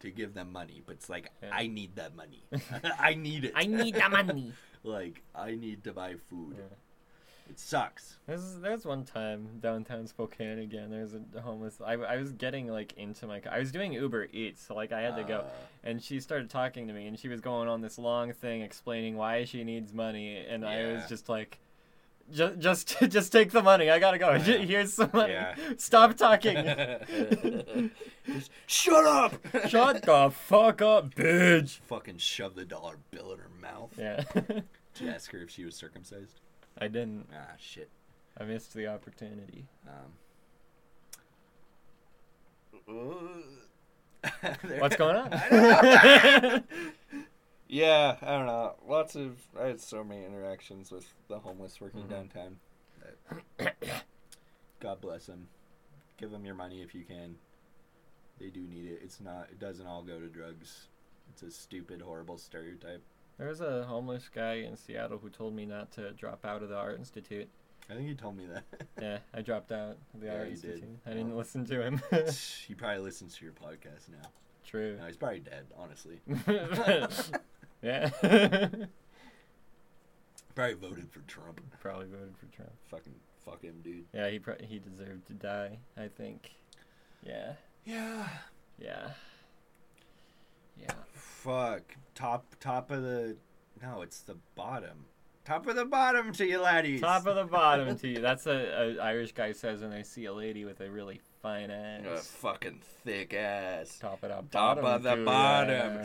to 0.00 0.10
give 0.10 0.34
them 0.34 0.52
money, 0.52 0.82
but 0.84 0.96
it's 0.96 1.08
like 1.08 1.30
Yeah. 1.42 1.50
I 1.52 1.68
need 1.68 1.96
that 1.96 2.14
money. 2.14 2.44
I 2.98 3.14
need 3.14 3.44
it. 3.44 3.52
I 3.54 3.64
need 3.66 3.94
the 3.94 4.08
money. 4.08 4.52
like 4.82 5.22
I 5.34 5.54
need 5.54 5.84
to 5.84 5.92
buy 5.92 6.16
food. 6.16 6.56
Yeah. 6.58 6.76
It 7.48 7.58
sucks. 7.60 8.16
There's 8.26 8.56
there's 8.56 8.84
one 8.84 9.04
time 9.04 9.46
downtown 9.60 10.06
Spokane 10.06 10.58
again. 10.58 10.90
There's 10.90 11.14
a 11.14 11.40
homeless. 11.40 11.80
I, 11.84 11.92
I 11.92 12.16
was 12.16 12.32
getting 12.32 12.66
like 12.68 12.92
into 12.96 13.26
my. 13.26 13.38
car. 13.40 13.52
I 13.52 13.60
was 13.60 13.70
doing 13.70 13.92
Uber 13.92 14.26
Eats, 14.32 14.66
so 14.66 14.74
like 14.74 14.90
I 14.92 15.00
had 15.00 15.14
to 15.16 15.22
go. 15.22 15.38
Uh, 15.38 15.44
and 15.84 16.02
she 16.02 16.18
started 16.20 16.50
talking 16.50 16.88
to 16.88 16.92
me 16.92 17.06
and 17.06 17.16
she 17.18 17.28
was 17.28 17.40
going 17.40 17.68
on 17.68 17.80
this 17.80 17.98
long 17.98 18.32
thing 18.32 18.62
explaining 18.62 19.16
why 19.16 19.44
she 19.44 19.62
needs 19.62 19.92
money 19.94 20.38
and 20.48 20.66
i 20.66 20.92
was 20.92 21.08
just 21.08 21.28
like 21.28 21.58
just 22.32 22.58
just 22.58 22.98
just 23.08 23.30
take 23.30 23.52
the 23.52 23.62
money 23.62 23.88
i 23.88 24.00
gotta 24.00 24.18
go 24.18 24.32
Yeah. 24.32 24.38
here's 24.58 24.94
some 24.94 25.10
money 25.12 25.34
Yeah. 25.34 25.54
stop 25.76 26.16
talking 26.16 26.56
Just 28.26 28.50
shut 28.66 29.04
up. 29.06 29.34
shut 29.68 30.02
the 30.02 30.30
fuck 30.32 30.82
up 30.82 31.14
bitch 31.14 31.78
Fucking 31.86 32.18
shove 32.18 32.56
the 32.56 32.64
dollar 32.64 32.96
bill 33.12 33.32
in 33.32 33.38
her 33.38 33.50
mouth. 33.62 33.92
yeah 33.96 34.24
Did 34.34 34.64
you 34.98 35.08
ask 35.10 35.30
her 35.30 35.38
if 35.38 35.50
she 35.50 35.64
was 35.64 35.76
circumcised? 35.76 36.40
I 36.78 36.88
didn't 36.88 37.28
Ah, 37.34 37.54
shit. 37.58 37.88
i 38.38 38.44
missed 38.44 38.74
the 38.74 38.86
opportunity 38.86 39.66
Um. 39.86 40.12
what's 44.78 44.96
going 44.96 45.16
on 45.16 45.30
yeah, 47.68 48.16
I 48.22 48.26
don't 48.36 48.46
know. 48.46 48.74
Lots 48.86 49.16
of 49.16 49.38
I 49.60 49.66
had 49.68 49.80
so 49.80 50.04
many 50.04 50.24
interactions 50.24 50.90
with 50.92 51.12
the 51.28 51.38
homeless 51.40 51.80
working 51.80 52.02
Mhm. 52.04 52.10
downtown. 52.10 52.56
God 54.80 55.00
bless 55.00 55.26
them. 55.26 55.48
Give 56.16 56.30
them 56.30 56.44
your 56.44 56.54
money 56.54 56.82
if 56.82 56.94
you 56.94 57.02
can. 57.04 57.36
They 58.38 58.48
do 58.50 58.60
need 58.60 58.86
it. 58.86 59.00
It's 59.02 59.20
not. 59.20 59.48
It 59.50 59.58
doesn't 59.58 59.86
all 59.86 60.02
go 60.02 60.20
to 60.20 60.28
drugs. 60.28 60.88
It's 61.30 61.42
a 61.42 61.50
stupid, 61.50 62.00
horrible 62.02 62.38
stereotype. 62.38 63.02
There 63.38 63.48
was 63.48 63.60
a 63.60 63.84
homeless 63.84 64.28
guy 64.34 64.54
in 64.54 64.76
seattle 64.76 65.18
who 65.18 65.28
told 65.30 65.54
me 65.54 65.66
not 65.66 65.90
to 65.92 66.12
drop 66.12 66.44
out 66.44 66.62
of 66.62 66.68
the 66.68 66.76
art 66.76 66.98
institute 66.98 67.48
I 67.88 67.94
think 67.94 68.08
you 68.08 68.14
told 68.16 68.36
me 68.36 68.46
that. 68.52 68.64
yeah 69.00 69.18
i 69.34 69.42
dropped 69.42 69.70
out 69.72 69.96
of 70.14 70.20
the 70.20 70.26
Yeah, 70.26 70.34
art 70.38 70.48
you 70.50 70.56
did. 70.56 70.70
institute 70.72 70.98
i 71.06 71.10
didn't 71.10 71.36
listen 71.36 71.64
to 71.66 71.82
him 71.82 72.00
he 72.66 72.74
probably 72.74 73.02
listens 73.02 73.36
to 73.36 73.44
your 73.44 73.54
podcast 73.54 74.08
now. 74.10 74.28
true 74.66 74.96
No, 75.00 75.06
he's 75.06 75.16
probably 75.16 75.40
dead. 75.40 75.66
Honestly, 75.78 76.20
yeah 77.82 78.08
probably 80.54 80.74
voted 80.74 81.10
for 81.10 81.20
Trump. 81.26 81.60
probably 81.80 82.06
voted 82.06 82.34
for 82.38 82.46
trump 82.46 82.70
Fucking 82.90 83.14
fuck 83.44 83.62
him, 83.62 83.76
dude. 83.84 84.04
Yeah, 84.12 84.28
he 84.30 84.38
pro- 84.40 84.56
he 84.60 84.78
deserved 84.80 85.26
to 85.28 85.34
die. 85.34 85.78
I 85.96 86.08
think. 86.08 86.56
Yeah, 87.24 87.52
Yeah. 87.84 88.26
yeah, 88.78 89.10
yeah. 90.80 90.92
Fuck. 91.12 91.96
Top 92.14 92.54
top 92.60 92.90
of 92.90 93.02
the 93.02 93.36
No, 93.82 94.02
it's 94.02 94.20
the 94.20 94.36
bottom. 94.54 95.06
Top 95.44 95.66
of 95.68 95.76
the 95.76 95.84
bottom 95.84 96.32
to 96.32 96.44
you 96.44 96.60
laddies. 96.60 97.00
Top 97.00 97.26
of 97.26 97.36
the 97.36 97.44
bottom 97.44 97.96
to 98.00 98.08
you. 98.08 98.20
That's 98.20 98.46
a, 98.46 98.96
a 98.96 98.98
Irish 98.98 99.32
guy 99.32 99.52
says 99.52 99.80
when 99.80 99.90
they 99.90 100.02
see 100.02 100.24
a 100.24 100.32
lady 100.32 100.64
with 100.64 100.80
a 100.80 100.90
really 100.90 101.20
fine 101.40 101.70
ass. 101.70 102.04
a 102.04 102.16
fucking 102.16 102.80
thick 103.04 103.32
ass. 103.32 103.96
Top 104.00 104.24
of 104.24 104.30
the 104.30 104.34
Top 104.58 104.80
bottom. 104.80 104.84
of 104.84 105.02
the 105.04 105.14
to 105.14 105.24
bottom. 105.24 106.04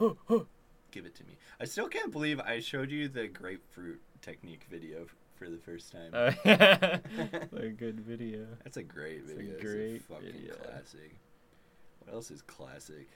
Give 0.90 1.04
it 1.06 1.14
to 1.16 1.24
me. 1.24 1.36
I 1.60 1.64
still 1.64 1.86
can't 1.86 2.10
believe 2.10 2.40
I 2.40 2.58
showed 2.60 2.90
you 2.90 3.08
the 3.08 3.28
grapefruit 3.28 4.00
technique 4.20 4.66
video 4.68 5.06
for 5.36 5.48
the 5.48 5.58
first 5.58 5.92
time. 5.92 6.10
Oh, 6.12 6.30
yeah. 6.44 6.98
a 7.52 7.68
good 7.68 8.00
video. 8.00 8.46
That's 8.64 8.78
a 8.78 8.82
great 8.82 9.22
video. 9.24 9.28
it's 9.28 9.30
a 9.30 9.34
video. 9.36 9.54
It's 9.54 9.62
great 9.62 9.96
a 9.96 10.14
fucking 10.14 10.32
video. 10.32 10.54
classic. 10.54 11.14
What 12.00 12.14
else 12.14 12.30
is 12.32 12.42
classic? 12.42 13.08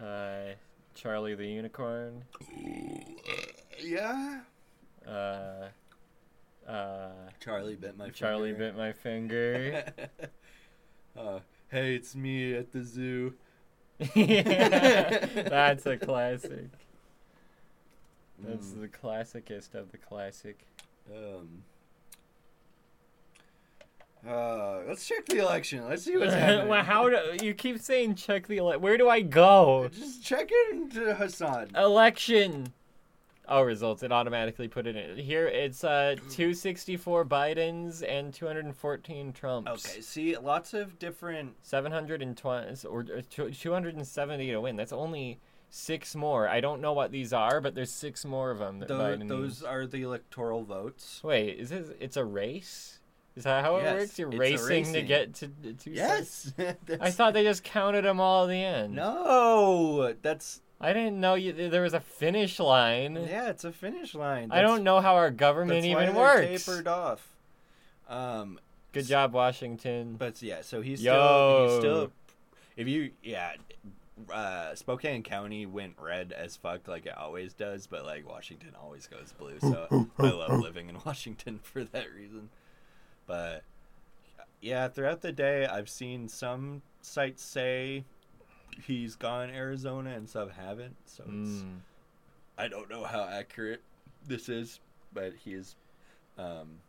Uh, 0.00 0.52
Charlie 0.94 1.34
the 1.34 1.46
Unicorn. 1.46 2.24
Yeah. 3.80 4.40
Uh, 5.06 5.68
uh, 6.68 7.08
Charlie 7.40 7.76
bit 7.76 7.96
my 7.96 8.10
Charlie 8.10 8.50
finger. 8.52 8.64
bit 8.72 8.76
my 8.76 8.92
finger. 8.92 9.84
uh, 11.18 11.38
hey, 11.70 11.94
it's 11.94 12.14
me 12.14 12.54
at 12.54 12.72
the 12.72 12.84
zoo. 12.84 13.34
That's 14.14 15.86
a 15.86 15.96
classic. 15.96 16.68
That's 18.40 18.66
Mm. 18.68 18.82
the 18.82 18.88
classicest 18.88 19.74
of 19.74 19.90
the 19.90 19.98
classic. 19.98 20.60
Um. 21.10 21.64
Uh, 24.26 24.80
let's 24.86 25.06
check 25.06 25.24
the 25.26 25.38
election. 25.38 25.86
Let's 25.88 26.04
see 26.04 26.16
what's 26.16 26.32
happening. 26.34 26.68
well, 26.68 26.82
how 26.84 27.08
do 27.08 27.44
you 27.44 27.54
keep 27.54 27.78
saying 27.80 28.16
check 28.16 28.46
the 28.46 28.56
election? 28.58 28.82
Where 28.82 28.96
do 28.96 29.08
I 29.08 29.20
go? 29.20 29.88
Just 29.92 30.24
check 30.24 30.50
into 30.72 31.14
Hasan. 31.14 31.70
Election. 31.76 32.72
Oh, 33.50 33.62
results. 33.62 34.02
It 34.02 34.12
automatically 34.12 34.68
put 34.68 34.86
it 34.86 34.94
in. 34.94 35.16
Here 35.16 35.46
it's 35.46 35.82
uh 35.82 36.16
264 36.30 37.24
Bidens 37.24 38.02
and 38.06 38.34
214 38.34 39.32
Trumps. 39.32 39.70
Okay, 39.88 40.00
see, 40.02 40.36
lots 40.36 40.74
of 40.74 40.98
different. 40.98 41.54
720 41.62 42.86
or 42.86 43.06
or 43.10 43.22
two- 43.22 43.50
270 43.50 44.46
to 44.50 44.60
win. 44.60 44.76
That's 44.76 44.92
only 44.92 45.38
six 45.70 46.14
more. 46.14 46.46
I 46.48 46.60
don't 46.60 46.82
know 46.82 46.92
what 46.92 47.10
these 47.10 47.32
are, 47.32 47.60
but 47.62 47.74
there's 47.74 47.90
six 47.90 48.24
more 48.26 48.50
of 48.50 48.58
them 48.58 48.80
that 48.80 48.88
Those, 48.88 49.00
Biden 49.18 49.28
those 49.28 49.62
are 49.62 49.86
the 49.86 50.02
electoral 50.02 50.64
votes. 50.64 51.20
Wait, 51.24 51.58
is 51.58 51.70
this? 51.70 51.88
It's 52.00 52.18
a 52.18 52.24
race? 52.24 52.97
Is 53.38 53.44
that 53.44 53.64
how 53.64 53.76
it 53.76 53.84
works? 53.84 54.18
You're 54.18 54.30
a 54.30 54.36
racing, 54.36 54.92
to 54.94 55.02
get 55.02 55.34
to 55.34 55.46
to 55.46 55.72
two 55.72 55.92
Yes. 55.92 56.52
I 57.00 57.12
thought 57.12 57.34
they 57.34 57.44
just 57.44 57.62
counted 57.62 58.04
them 58.04 58.18
all 58.18 58.44
at 58.44 58.48
the 58.48 58.56
end. 58.56 58.96
No, 58.96 60.12
that's 60.20 60.60
I 60.80 60.92
didn't 60.92 61.20
know 61.20 61.34
you, 61.34 61.70
there 61.70 61.82
was 61.82 61.94
a 61.94 62.00
finish 62.00 62.58
line. 62.58 63.14
yeah, 63.14 63.48
it's 63.48 63.62
a 63.62 63.70
finish 63.70 64.16
line. 64.16 64.50
I 64.50 64.60
don't 64.60 64.82
know 64.82 65.00
how 65.00 65.14
our 65.14 65.30
That's, 65.30 65.38
government 65.38 65.82
that's 65.82 66.02
even 66.02 66.16
works. 66.16 66.64
Tapered 66.66 66.88
off. 66.88 67.28
Um, 68.08 68.58
Good 68.90 69.06
job, 69.06 69.32
Washington. 69.34 70.16
but 70.18 70.42
yeah, 70.42 70.62
so 70.62 70.80
he's 70.82 71.00
Yo. 71.00 71.12
still 71.12 71.68
he's 71.68 71.78
still. 71.78 72.12
If 72.76 72.88
you 72.88 73.12
yeah, 73.22 73.52
uh, 74.32 74.74
Spokane 74.74 75.22
County 75.22 75.64
went 75.66 75.94
red 76.00 76.32
as 76.32 76.56
fuck 76.56 76.88
like 76.88 77.06
it 77.06 77.16
always 77.16 77.54
does, 77.54 77.86
but 77.86 78.04
like 78.04 78.28
Washington 78.28 78.70
always 78.82 79.06
goes 79.06 79.32
blue. 79.38 79.60
So 79.60 80.08
I 80.18 80.22
love 80.30 80.58
living 80.58 80.88
in 80.88 80.96
Washington 81.06 81.60
for 81.62 81.84
that 81.84 82.12
reason. 82.12 82.48
But 83.28 83.62
yeah, 84.60 84.88
throughout 84.88 85.20
the 85.20 85.30
day, 85.30 85.66
I've 85.66 85.88
seen 85.88 86.28
some 86.28 86.82
sites 87.02 87.44
say 87.44 88.04
he's 88.84 89.14
gone 89.14 89.50
Arizona 89.50 90.10
and 90.10 90.28
some 90.28 90.50
haven't. 90.50 90.96
So 91.06 91.22
it's, 91.24 91.62
Mm. 91.62 91.78
I 92.56 92.66
don't 92.66 92.90
know 92.90 93.04
how 93.04 93.22
accurate 93.22 93.82
this 94.26 94.48
is, 94.48 94.80
but 95.12 95.32
he 95.44 95.54
is. 95.54 95.76
Um, 96.36 96.80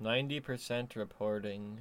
90% 0.00 0.96
reporting 0.96 1.78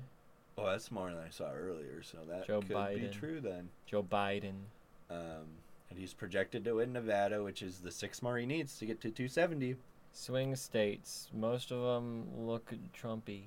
oh, 0.58 0.68
that's 0.68 0.92
more 0.92 1.10
than 1.10 1.20
I 1.20 1.30
saw 1.30 1.52
earlier, 1.52 2.04
so 2.04 2.20
that 2.28 2.46
Joe 2.46 2.62
could 2.62 2.96
be 2.96 3.08
true 3.10 3.42
then. 3.42 3.70
Joe 3.86 4.04
Biden. 4.04 4.66
Um, 5.10 5.48
and 5.90 6.00
he's 6.00 6.14
projected 6.14 6.64
to 6.66 6.76
win 6.76 6.94
Nevada, 6.94 7.44
which 7.44 7.62
is 7.62 7.80
the 7.80 7.92
six 7.92 8.22
more 8.22 8.38
he 8.38 8.46
needs 8.46 8.78
to 8.78 8.86
get 8.86 9.02
to 9.02 9.10
270. 9.10 9.76
Swing 10.14 10.56
states. 10.56 11.30
Most 11.34 11.72
of 11.72 11.82
them 11.82 12.28
look 12.46 12.74
Trumpy. 12.96 13.44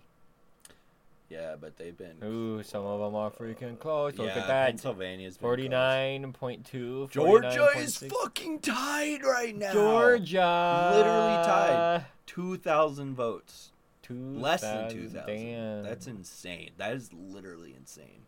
Yeah, 1.29 1.57
but 1.61 1.77
they've 1.77 1.97
been. 1.97 2.22
Ooh, 2.22 2.62
some 2.62 2.85
of 2.85 3.01
them 3.01 3.14
are 3.14 3.31
freaking 3.31 3.79
close. 3.79 4.16
Look 4.18 4.27
yeah, 4.29 4.41
at 4.41 4.47
that. 4.47 4.66
Pennsylvania's 4.66 5.39
49.2. 5.39 7.11
Georgia 7.11 7.68
is 7.77 7.99
49.6. 7.99 8.12
fucking 8.20 8.59
tied 8.61 9.25
right 9.25 9.57
now. 9.57 9.72
Georgia. 9.72 10.93
Literally 10.95 11.45
tied. 11.45 12.07
2,000 12.27 13.14
votes. 13.14 13.72
Two 14.03 14.37
Less 14.37 14.61
than 14.61 14.91
2,000. 14.91 15.83
That's 15.83 16.07
insane. 16.07 16.72
That 16.77 16.93
is 16.95 17.11
literally 17.12 17.75
insane. 17.75 18.27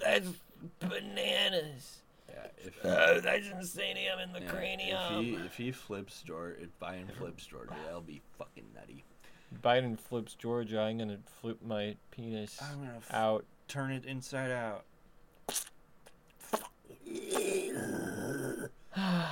That's 0.00 0.28
bananas. 0.80 1.98
Yeah, 2.28 2.46
if, 2.58 2.74
Oh, 2.84 3.20
that's 3.20 3.46
insanium 3.46 4.22
in 4.22 4.32
the 4.32 4.40
yeah, 4.40 4.50
cranium. 4.50 4.98
if 5.12 5.24
he 5.24 5.34
if 5.34 5.56
he 5.56 5.70
flips 5.72 6.22
Georgia, 6.22 6.60
if 6.60 6.78
Biden 6.80 7.10
flips 7.16 7.46
Georgia, 7.46 7.74
that'll 7.84 8.00
be 8.00 8.20
fucking 8.36 8.64
nutty. 8.74 9.04
Biden 9.62 9.98
flips 9.98 10.34
Georgia. 10.34 10.80
I'm 10.80 10.98
gonna 10.98 11.18
flip 11.40 11.58
my 11.64 11.96
penis 12.10 12.58
I'm 12.62 12.78
gonna 12.78 12.96
f- 12.96 13.14
out. 13.14 13.44
turn 13.68 13.92
it 13.92 14.04
inside 14.04 14.50
out. 14.50 14.84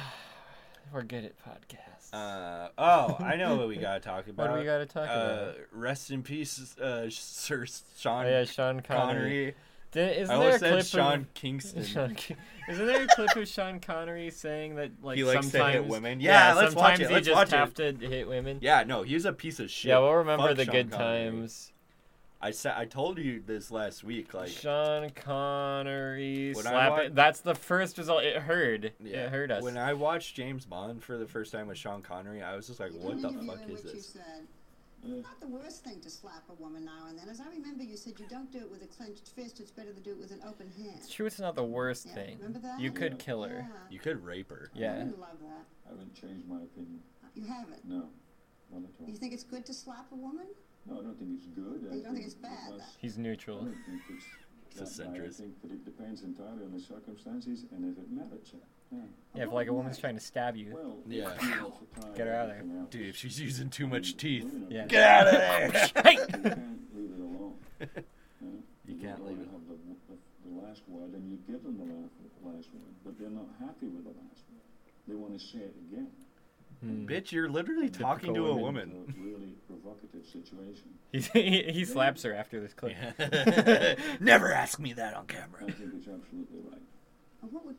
We're 0.93 1.03
good 1.03 1.25
at 1.25 1.35
podcasts. 1.39 2.12
Uh, 2.12 2.69
oh, 2.79 3.17
I 3.19 3.37
know 3.37 3.57
what 3.57 3.67
we 3.67 3.77
gotta 3.77 3.99
talk 4.01 4.29
about. 4.29 4.51
what 4.51 4.55
do 4.55 4.61
we 4.61 4.65
got 4.65 4.79
to 4.79 4.87
talk 4.87 5.09
uh, 5.09 5.12
about? 5.12 5.57
Rest 5.73 6.11
in 6.12 6.23
peace, 6.23 6.79
uh, 6.79 7.07
Sir 7.11 7.67
Sean 7.99 8.27
Oh, 8.27 8.29
yeah, 8.29 8.45
Sean 8.45 8.81
Connery. 8.81 9.15
Connery. 9.15 9.55
Did, 9.95 10.18
isn't 10.18 10.34
I 10.34 10.38
there 10.38 10.42
a 10.49 10.53
almost 10.53 10.61
said 10.61 10.72
clip 10.72 10.86
Sean 10.86 11.20
of 11.20 11.34
Kingston. 11.34 11.84
Sean 11.84 12.14
Ki- 12.14 12.36
Isn't 12.68 12.86
there 12.86 13.03
a 13.03 13.07
clip 13.07 13.34
of 13.36 13.49
Sean 13.49 13.80
Connery 13.80 14.30
saying 14.30 14.74
that 14.76 14.90
like 15.03 15.16
He 15.16 15.24
likes 15.24 15.49
to 15.51 15.64
hit 15.66 15.86
women? 15.86 16.20
Yeah, 16.20 16.53
let's 16.55 16.74
watch 16.74 16.99
sometimes 16.99 17.01
it, 17.01 17.09
he 17.09 17.14
let's 17.14 17.26
just 17.26 17.36
watch 17.36 17.49
it. 17.53 17.57
have 17.57 17.74
to 17.74 17.92
hit 18.07 18.28
women. 18.28 18.59
Yeah, 18.61 18.84
no, 18.84 19.03
he's 19.03 19.24
a 19.24 19.32
piece 19.32 19.59
of 19.61 19.70
shit. 19.70 19.88
Yeah, 19.90 19.99
we'll 20.01 20.12
remember 20.14 20.49
Fuck 20.49 20.57
the 20.59 20.64
Sean 20.66 20.72
good 20.74 20.90
Connery. 20.90 21.30
times. 21.30 21.70
I 22.42 22.51
said 22.51 22.74
I 22.76 22.84
told 22.84 23.16
you 23.18 23.42
this 23.47 23.70
last 23.70 24.05
week. 24.05 24.34
Like, 24.34 24.51
Sean 24.51 25.09
Connery 25.11 26.53
When 26.55 26.64
slap 26.64 26.90
wa- 26.90 26.97
it. 26.99 27.14
That's 27.14 27.40
the 27.40 27.55
first 27.55 27.97
result. 27.97 28.22
It 28.22 28.36
heard. 28.36 28.92
yeah, 29.03 29.24
It 29.24 29.30
heard 29.30 29.51
us. 29.51 29.62
When 29.62 29.78
I 29.78 29.95
watched 29.95 30.34
James 30.36 30.66
Bond 30.66 31.03
for 31.03 31.16
the 31.16 31.26
first 31.26 31.53
time 31.53 31.68
with 31.68 31.78
Sean 31.78 32.03
Connery, 32.03 32.42
I 32.42 32.55
was 32.57 32.66
just 32.66 32.80
like, 32.80 32.92
"What 32.92 33.22
the 33.22 33.28
fuck 33.30 33.40
is 33.40 33.47
what 33.47 33.68
you 33.68 33.76
this?" 33.76 34.16
Said. 35.05 35.23
Not 35.23 35.41
the 35.41 35.47
worst 35.49 35.85
thing 35.85 36.01
to 36.01 36.11
slap 36.11 36.43
a 36.49 36.55
woman 36.55 36.85
now 36.85 37.07
and 37.09 37.19
then. 37.19 37.29
As 37.29 37.41
I 37.41 37.49
remember, 37.49 37.83
you 37.83 37.97
said 37.97 38.15
you 38.19 38.27
don't 38.29 38.51
do 38.51 38.59
it 38.59 38.71
with 38.71 38.83
a 38.83 38.87
clenched 38.87 39.29
fist. 39.29 39.61
It's 39.61 39.71
better 39.71 39.93
to 39.93 40.01
do 40.01 40.11
it 40.11 40.19
with 40.19 40.31
an 40.31 40.41
open 40.47 40.71
hand. 40.77 40.97
It's 40.99 41.13
true. 41.13 41.27
It's 41.27 41.39
not 41.41 41.55
the 41.55 41.65
worst 41.65 42.07
Yeah, 42.07 42.15
thing. 42.15 42.37
remember 42.39 42.59
that? 42.61 42.81
You 42.81 42.91
could 42.91 43.19
kill 43.19 43.43
her. 43.45 43.67
Yeah. 43.69 43.77
You 43.91 43.99
could 43.99 44.25
rape 44.25 44.51
her. 44.51 44.71
I 44.75 44.79
Yeah. 44.79 45.05
would 45.05 45.19
love 45.19 45.41
that. 45.41 45.65
I 45.87 45.91
haven't 45.91 46.15
changed 46.15 46.47
my 46.49 46.63
opinion. 46.63 47.03
Uh, 47.23 47.27
you 47.35 47.45
haven't. 47.45 47.85
No, 47.85 48.09
not 48.73 48.83
at 48.85 48.91
all. 49.01 49.07
You 49.09 49.15
think 49.17 49.33
it's 49.33 49.45
good 49.45 49.65
to 49.67 49.75
slap 49.75 50.11
a 50.13 50.17
woman? 50.17 50.47
No, 50.87 51.01
I 51.01 51.03
don't 51.03 51.19
think 51.19 51.31
it's 51.39 51.47
good. 51.47 51.81
You 51.93 52.03
don't 52.03 52.15
think 52.15 52.27
it's 52.27 52.35
bad, 52.35 52.59
because- 52.73 52.79
then? 52.81 52.89
He's 52.99 53.19
I 53.19 53.23
neutral. 53.23 53.65
don't 53.65 53.75
think 53.87 54.03
it's. 54.11 54.25
It's 54.77 54.99
a 54.99 55.03
that 55.05 55.13
bad. 55.15 55.23
I 55.27 55.29
think 55.31 55.63
that 55.63 55.71
it 55.71 55.85
depends 55.85 56.23
entirely 56.25 56.65
on 56.65 56.73
the 56.73 56.81
circumstances 56.81 57.65
and 57.71 57.85
if 57.85 57.97
it 57.97 58.11
merits 58.11 58.53
it. 58.55 58.63
Yeah. 58.95 59.01
Yeah, 59.36 59.42
if 59.49 59.53
like 59.53 59.66
a 59.68 59.72
woman's 59.72 59.99
trying 59.99 60.14
to 60.14 60.20
stab 60.20 60.55
you. 60.57 60.72
Well, 60.74 60.97
Yeah. 61.09 61.30
if 61.34 61.42
you 61.42 61.64
also 61.64 61.80
try 62.01 62.11
Get 62.16 62.26
her 62.28 62.34
out 62.34 62.51
of 62.51 62.57
there. 62.57 62.64
Dude, 62.90 63.09
if 63.09 63.16
she's 63.16 63.40
using 63.40 63.68
too 63.68 63.86
much 63.88 64.16
teeth, 64.16 64.47
Yeah. 64.68 64.86
get 64.86 65.03
out 65.03 65.26
of 65.26 65.32
there. 65.32 65.70
Hey! 66.03 66.18
You 66.26 66.30
can't 66.40 66.95
leave 66.95 67.11
it 67.11 67.20
alone. 67.20 67.55
You 68.86 68.95
can't 68.97 69.26
leave 69.26 69.38
it. 69.40 69.49
have 69.51 69.66
the, 69.68 69.76
the, 70.09 70.16
the 70.47 70.66
last 70.66 70.82
word, 70.88 71.12
and 71.14 71.30
you 71.30 71.38
give 71.51 71.62
them 71.64 71.76
the 71.78 71.84
last, 71.84 72.14
last 72.57 72.68
word, 72.72 72.95
but 73.05 73.18
they're 73.18 73.30
not 73.30 73.49
happy 73.59 73.86
with 73.86 74.05
the 74.05 74.11
last 74.11 74.45
word. 74.51 74.61
They 75.09 75.14
want 75.14 75.38
to 75.38 75.45
say 75.45 75.59
it 75.59 75.74
again. 75.90 76.09
Hmm. 76.80 77.07
Bitch, 77.07 77.32
you're 77.32 77.49
literally 77.49 77.88
talking 77.88 78.34
to 78.34 78.47
a 78.47 78.55
women. 78.55 78.90
woman. 78.92 79.05
It's 79.09 79.16
a 79.18 79.20
really 79.20 79.55
provocative 79.66 80.24
situation. 80.26 80.90
He, 81.14 81.20
he, 81.42 81.72
he 81.72 81.84
slaps 81.84 82.22
her 82.24 82.34
after 82.34 82.61
this 82.61 82.74
clip. 82.74 82.95
Never 84.20 84.53
ask 84.53 84.78
me 84.80 84.92
that 84.95 85.14
on 85.14 85.24
I 85.28 85.32
camera. 85.32 85.61
think 85.72 85.92
it's 85.97 86.09
absolutely 86.09 86.59
right. 86.70 86.80
What 87.51 87.64
would 87.66 87.78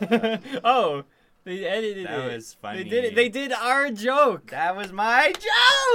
oh, 0.64 1.04
they 1.44 1.64
edited 1.64 2.06
That 2.06 2.18
it. 2.18 2.22
That 2.28 2.34
was 2.34 2.54
funny. 2.54 2.82
They 2.82 2.88
did 2.88 3.04
it. 3.04 3.14
They 3.14 3.28
did 3.28 3.52
our 3.52 3.90
joke. 3.90 4.50
That 4.50 4.76
was 4.76 4.92
my 4.92 5.32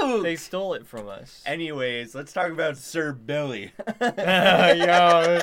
joke. 0.01 0.23
They 0.23 0.35
stole 0.37 0.73
it 0.75 0.87
from 0.87 1.07
us. 1.07 1.41
Anyways, 1.45 2.15
let's 2.15 2.31
talk 2.33 2.51
about 2.51 2.77
Sir 2.77 3.11
Billi. 3.13 3.71
Yo. 4.01 5.39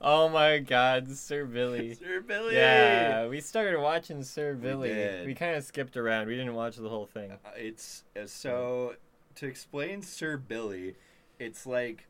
Oh 0.00 0.28
my 0.28 0.58
God, 0.58 1.10
Sir 1.16 1.46
Billi. 1.46 1.94
Sir 1.98 2.20
Billi. 2.20 2.54
Yeah, 2.56 3.26
we 3.28 3.40
started 3.40 3.80
watching 3.80 4.22
Sir 4.22 4.54
Billi. 4.54 4.88
did. 4.90 5.26
We 5.26 5.34
kind 5.34 5.56
of 5.56 5.64
skipped 5.64 5.96
around. 5.96 6.26
We 6.26 6.36
didn't 6.36 6.54
watch 6.54 6.76
the 6.76 6.88
whole 6.88 7.06
thing. 7.06 7.32
Uh, 7.32 7.50
It's 7.56 8.04
uh, 8.20 8.26
so 8.26 8.96
to 9.36 9.46
explain 9.46 10.02
Sir 10.02 10.36
Billi, 10.36 10.96
it's 11.38 11.64
like 11.64 12.06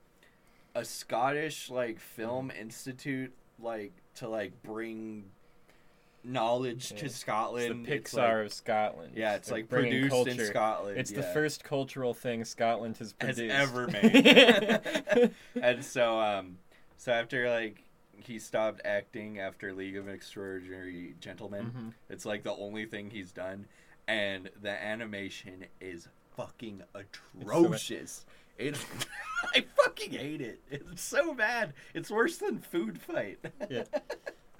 a 0.74 0.84
Scottish 0.84 1.70
like 1.70 2.00
film 2.00 2.50
institute 2.50 3.32
like 3.60 3.92
to 4.16 4.28
like 4.28 4.60
bring 4.62 5.26
knowledge 6.24 6.90
Yeah. 6.92 6.98
to 6.98 7.04
It's 7.06 7.14
the 7.14 7.20
Scotland. 7.20 7.86
Pixar 7.86 7.92
It's 7.96 8.14
like- 8.14 8.46
of 8.46 8.52
Scotland. 8.52 9.12
yeah, 9.16 9.34
it's 9.34 9.48
They're 9.48 9.58
like 9.58 9.68
produced 9.68 10.26
in. 10.26 10.38
Scotland. 10.46 10.98
It's 10.98 11.10
the 11.10 11.22
first 11.22 11.62
cultural 11.64 12.14
thing 12.14 12.44
Scotland 12.44 12.96
has 12.98 13.14
has 13.20 13.36
produced. 13.36 13.54
ever 13.54 13.86
made. 15.22 15.30
and 15.62 15.84
so 15.84 16.18
um 16.18 16.58
so 16.96 17.12
after 17.12 17.48
like 17.50 17.82
he 18.16 18.38
stopped 18.38 18.80
acting 18.84 19.38
after 19.40 19.72
League 19.74 19.96
of 19.96 20.08
Extraordinary 20.08 21.14
Gentlemen. 21.20 21.72
Mhm. 21.76 21.92
It's 22.08 22.24
like 22.24 22.42
the 22.42 22.54
only 22.54 22.86
thing 22.86 23.10
he's 23.10 23.32
done 23.32 23.66
and 24.08 24.50
the 24.62 24.70
animation 24.70 25.66
is 25.80 26.08
fucking 26.36 26.82
atrocious. 26.94 28.24
It's 28.56 28.84
I 29.54 29.64
fucking 29.82 30.12
hate 30.12 30.40
it. 30.40 30.60
It's 30.70 31.02
so 31.02 31.34
bad. 31.34 31.74
It's 31.92 32.10
worse 32.10 32.38
than 32.38 32.60
Food 32.60 33.00
Fight. 33.00 33.38
Yeah. 33.68 33.82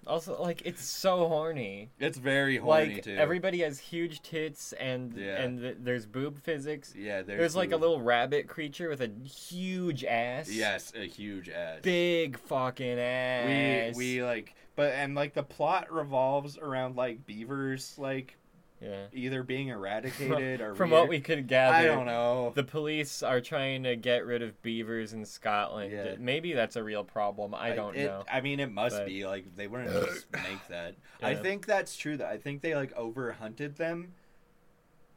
Also, 0.07 0.40
like 0.40 0.62
it's 0.64 0.84
so 0.84 1.28
horny. 1.28 1.90
It's 1.98 2.18
very 2.18 2.57
horny 2.59 2.94
like 2.94 3.05
too. 3.05 3.16
everybody 3.16 3.61
has 3.61 3.78
huge 3.78 4.22
tits 4.22 4.72
and 4.74 5.14
Yeah. 5.16 5.42
and 5.42 5.61
th- 5.61 5.76
there's 5.80 6.07
boob 6.07 6.38
physics. 6.38 6.94
yeah, 6.96 7.22
there's, 7.22 7.38
There's, 7.38 7.57
like 7.57 7.72
a 7.72 7.76
little 7.76 8.00
rabbit 8.00 8.48
creature 8.48 8.88
with 8.88 9.00
a 9.00 9.11
huge 9.26 10.05
ass. 10.05 10.50
yes, 10.50 10.92
a 10.94 11.07
huge 11.07 11.48
ass. 11.48 11.80
Big 11.82 12.38
fucking 12.38 12.98
ass. 12.98 13.46
we 13.46 13.52
ass. 13.55 13.96
we 13.96 14.22
like 14.24 14.55
but 14.76 14.92
and 14.92 15.14
like 15.14 15.34
the 15.34 15.42
plot 15.42 15.92
revolves 15.92 16.59
around 16.59 16.96
like 16.96 17.24
beavers 17.26 17.94
like 17.98 18.36
Yeah. 18.85 19.07
either 19.12 19.43
being 19.43 19.68
eradicated 19.68 20.61
or 20.61 20.74
From 20.74 20.91
weird. 20.91 21.01
what 21.03 21.09
we 21.09 21.20
could 21.20 21.47
gather, 21.49 21.76
I 21.76 21.85
don't 21.87 22.07
know. 22.07 22.53
The 22.55 22.64
police 22.64 23.22
are 23.22 23.41
trying 23.41 23.85
to 23.85 23.97
get 23.97 24.26
rid 24.26 24.43
of 24.43 24.61
beavers 24.62 25.12
in 25.14 25.24
Scotland. 25.24 25.91
Yeah. 25.93 26.16
Maybe 26.18 26.53
that's 26.53 26.76
a 26.76 26.82
real 26.85 27.03
problem. 27.05 27.55
I 27.55 27.70
don't 27.74 27.97
it, 27.97 28.05
know. 28.07 28.24
I 28.30 28.41
mean, 28.43 28.61
it 28.61 28.70
must 28.70 28.97
But- 28.99 29.07
be 29.07 29.26
like 29.26 29.57
they 29.57 29.66
wouldn't 29.66 29.91
just 29.91 30.30
make 30.32 30.68
that. 30.68 30.95
I 31.22 31.35
think 31.35 31.64
that's 31.66 31.97
true. 31.97 32.16
That 32.18 32.28
I 32.28 32.37
think 32.37 32.61
they 32.61 32.74
like 32.74 32.95
overhunted 32.95 33.76
them 33.76 34.12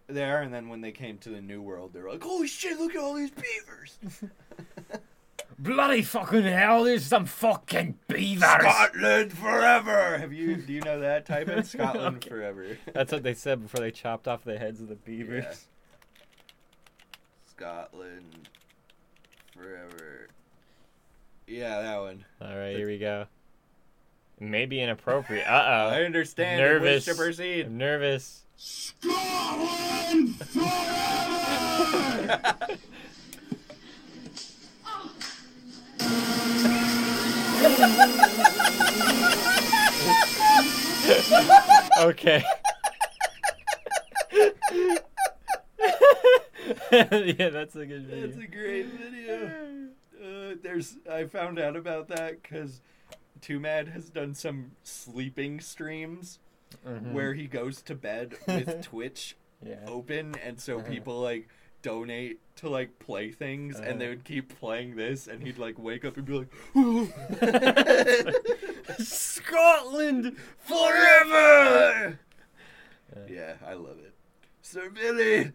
there, 0.07 0.41
and 0.41 0.53
then 0.53 0.69
when 0.69 0.79
they 0.79 0.91
came 0.93 1.17
to 1.17 1.29
the 1.29 1.41
New 1.41 1.61
World, 1.61 1.91
they 1.93 1.99
were 2.01 2.09
like, 2.11 2.23
"Holy 2.23 2.47
shit! 2.47 2.79
Look 2.79 2.95
at 2.95 3.01
all 3.01 3.13
these 3.15 3.31
beavers!" 3.31 3.99
Bloody 5.59 6.03
fucking 6.03 6.43
hell! 6.43 6.83
There's 6.83 7.03
some 7.05 7.25
fucking 7.25 7.97
beavers. 8.07 8.43
Scotland 8.43 9.33
forever. 9.33 10.17
Have 10.19 10.31
you? 10.31 10.55
Do 10.57 10.71
you 10.71 10.81
know 10.81 10.99
that? 10.99 11.25
Type 11.25 11.49
in 11.49 11.63
Scotland 11.67 12.17
Okay. 12.17 12.29
forever. 12.29 12.77
That's 12.93 13.11
what 13.11 13.23
they 13.23 13.33
said 13.33 13.63
before 13.63 13.79
they 13.79 13.89
chopped 13.89 14.27
off 14.27 14.43
the 14.43 14.59
heads 14.59 14.81
of 14.81 14.87
the 14.87 14.95
beavers. 14.95 15.43
Yeah. 15.45 15.53
Scotland 17.49 18.49
forever. 19.55 20.27
Yeah, 21.47 21.81
that 21.81 21.97
one. 22.01 22.23
All 22.39 22.55
right, 22.55 22.75
here 22.75 22.85
we 22.87 22.99
go. 22.99 23.25
Maybe 24.39 24.79
inappropriate. 24.79 25.47
Uh 25.49 25.63
oh. 25.65 25.89
I 25.89 26.03
understand. 26.03 26.61
Nervous. 26.61 27.07
Wish 27.07 27.15
to 27.17 27.21
proceed. 27.23 27.65
I'm 27.65 27.77
nervous. 27.79 28.43
Scotland 28.57 30.35
forever! 30.45 30.77
Okay. 41.99 42.43
yeah, 46.91 47.49
that's 47.49 47.75
a 47.75 47.85
good 47.85 48.05
video. 48.07 48.27
That's 48.27 48.37
a 48.37 48.47
great 48.47 48.85
video. 48.87 49.51
Uh, 50.21 50.55
there's 50.61 50.97
I 51.11 51.25
found 51.25 51.59
out 51.59 51.75
about 51.75 52.07
that 52.09 52.41
because 52.41 52.81
Too 53.41 53.59
Mad 53.59 53.87
has 53.89 54.09
done 54.09 54.33
some 54.33 54.71
sleeping 54.83 55.59
streams 55.59 56.39
Mhm. 56.85 57.13
where 57.13 57.33
he 57.33 57.47
goes 57.47 57.81
to 57.83 57.95
bed 57.95 58.35
with 58.47 58.81
Twitch 58.85 59.37
yeah. 59.65 59.75
open, 59.87 60.35
and 60.43 60.59
so 60.59 60.79
Uh-huh. 60.79 60.89
people 60.89 61.19
like 61.21 61.47
donate 61.87 62.39
to 62.57 62.69
like 62.69 62.99
play 62.99 63.31
things, 63.31 63.79
and 63.79 63.99
they 64.01 64.05
Uh-huh. 64.05 64.15
would 64.15 64.23
keep 64.25 64.59
playing 64.59 64.95
this, 64.95 65.27
and 65.27 65.41
he'd 65.43 65.57
like 65.57 65.77
wake 65.79 66.05
up 66.05 66.17
and 66.17 66.25
be 66.25 66.33
like, 66.33 66.51
Scotland 68.99 70.35
forever. 70.59 72.19
Yeah. 73.15 73.21
Yeah, 73.29 73.53
I 73.65 73.73
love 73.73 73.97
it, 73.99 74.13
Sir 74.61 74.89
Billi. 74.89 75.51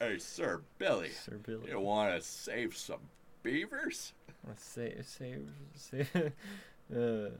hey, 0.00 0.18
Sir 0.18 0.62
Billi, 0.78 1.10
Sir 1.10 1.36
Billi. 1.42 1.70
you 1.70 1.80
want 1.80 2.14
to 2.14 2.22
save 2.26 2.76
some 2.76 3.00
beavers? 3.42 4.12
Let's 4.46 4.64
save, 4.64 5.04
save, 5.06 5.48
save. 5.74 6.08
uh, 6.96 7.30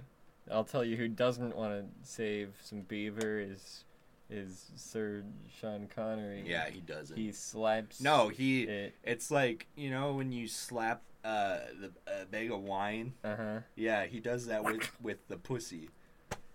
I'll 0.52 0.64
tell 0.64 0.84
you 0.84 0.96
who 0.96 1.08
doesn't 1.08 1.56
want 1.56 1.72
to 1.72 1.84
save 2.08 2.54
some 2.62 2.82
beaver 2.82 3.40
is 3.40 3.84
is 4.30 4.70
Sir 4.76 5.24
Sean 5.60 5.88
Connery. 5.94 6.44
Yeah, 6.46 6.68
he 6.68 6.80
doesn't. 6.80 7.16
He 7.16 7.32
slaps. 7.32 8.00
No, 8.00 8.28
he. 8.28 8.62
It. 8.62 8.94
It's 9.04 9.30
like 9.30 9.66
you 9.76 9.90
know 9.90 10.12
when 10.12 10.32
you 10.32 10.48
slap 10.48 11.02
uh, 11.24 11.58
the 11.80 11.92
a 12.06 12.24
bag 12.26 12.50
of 12.50 12.60
wine. 12.60 13.14
Uh 13.24 13.36
huh. 13.36 13.58
Yeah, 13.76 14.06
he 14.06 14.20
does 14.20 14.46
that 14.46 14.64
with 14.64 14.90
with 15.00 15.26
the 15.28 15.36
pussy. 15.36 15.90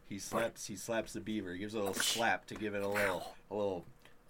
He 0.09 0.19
slaps. 0.19 0.67
He 0.67 0.75
slaps 0.75 1.13
the 1.13 1.19
beaver. 1.19 1.53
He 1.53 1.59
gives 1.59 1.73
a 1.73 1.79
little 1.79 1.93
slap 1.93 2.45
to 2.47 2.55
give 2.55 2.75
it 2.75 2.83
a 2.83 2.87
little 2.87 3.35
a 3.49 3.55
little 3.55 3.85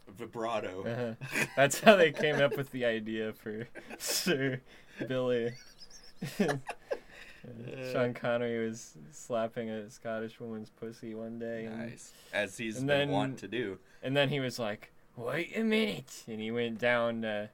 vibrato. 0.07 1.15
Uh-huh. 1.27 1.45
That's 1.55 1.79
how 1.79 1.95
they 1.95 2.11
came 2.11 2.39
up 2.41 2.55
with 2.57 2.71
the 2.71 2.85
idea 2.85 3.33
for 3.33 3.67
Sir 3.97 4.61
Billi. 4.99 5.53
Uh, 7.47 7.91
Sean 7.91 8.13
Connery 8.13 8.65
was 8.65 8.97
slapping 9.11 9.69
a 9.69 9.89
Scottish 9.89 10.39
woman's 10.39 10.69
pussy 10.69 11.13
one 11.13 11.37
day, 11.39 11.65
and, 11.65 11.77
Nice, 11.79 12.11
as 12.33 12.57
he's 12.57 12.77
been 12.77 12.87
then- 12.87 13.09
wont 13.09 13.37
to 13.39 13.47
do. 13.47 13.79
and 14.01 14.15
then 14.15 14.29
he 14.29 14.39
was 14.39 14.57
like, 14.59 14.91
"Wait 15.15 15.55
a 15.55 15.63
minute," 15.63 16.23
and 16.27 16.39
he 16.41 16.51
went 16.51 16.79
down 16.79 17.21
to 17.23 17.49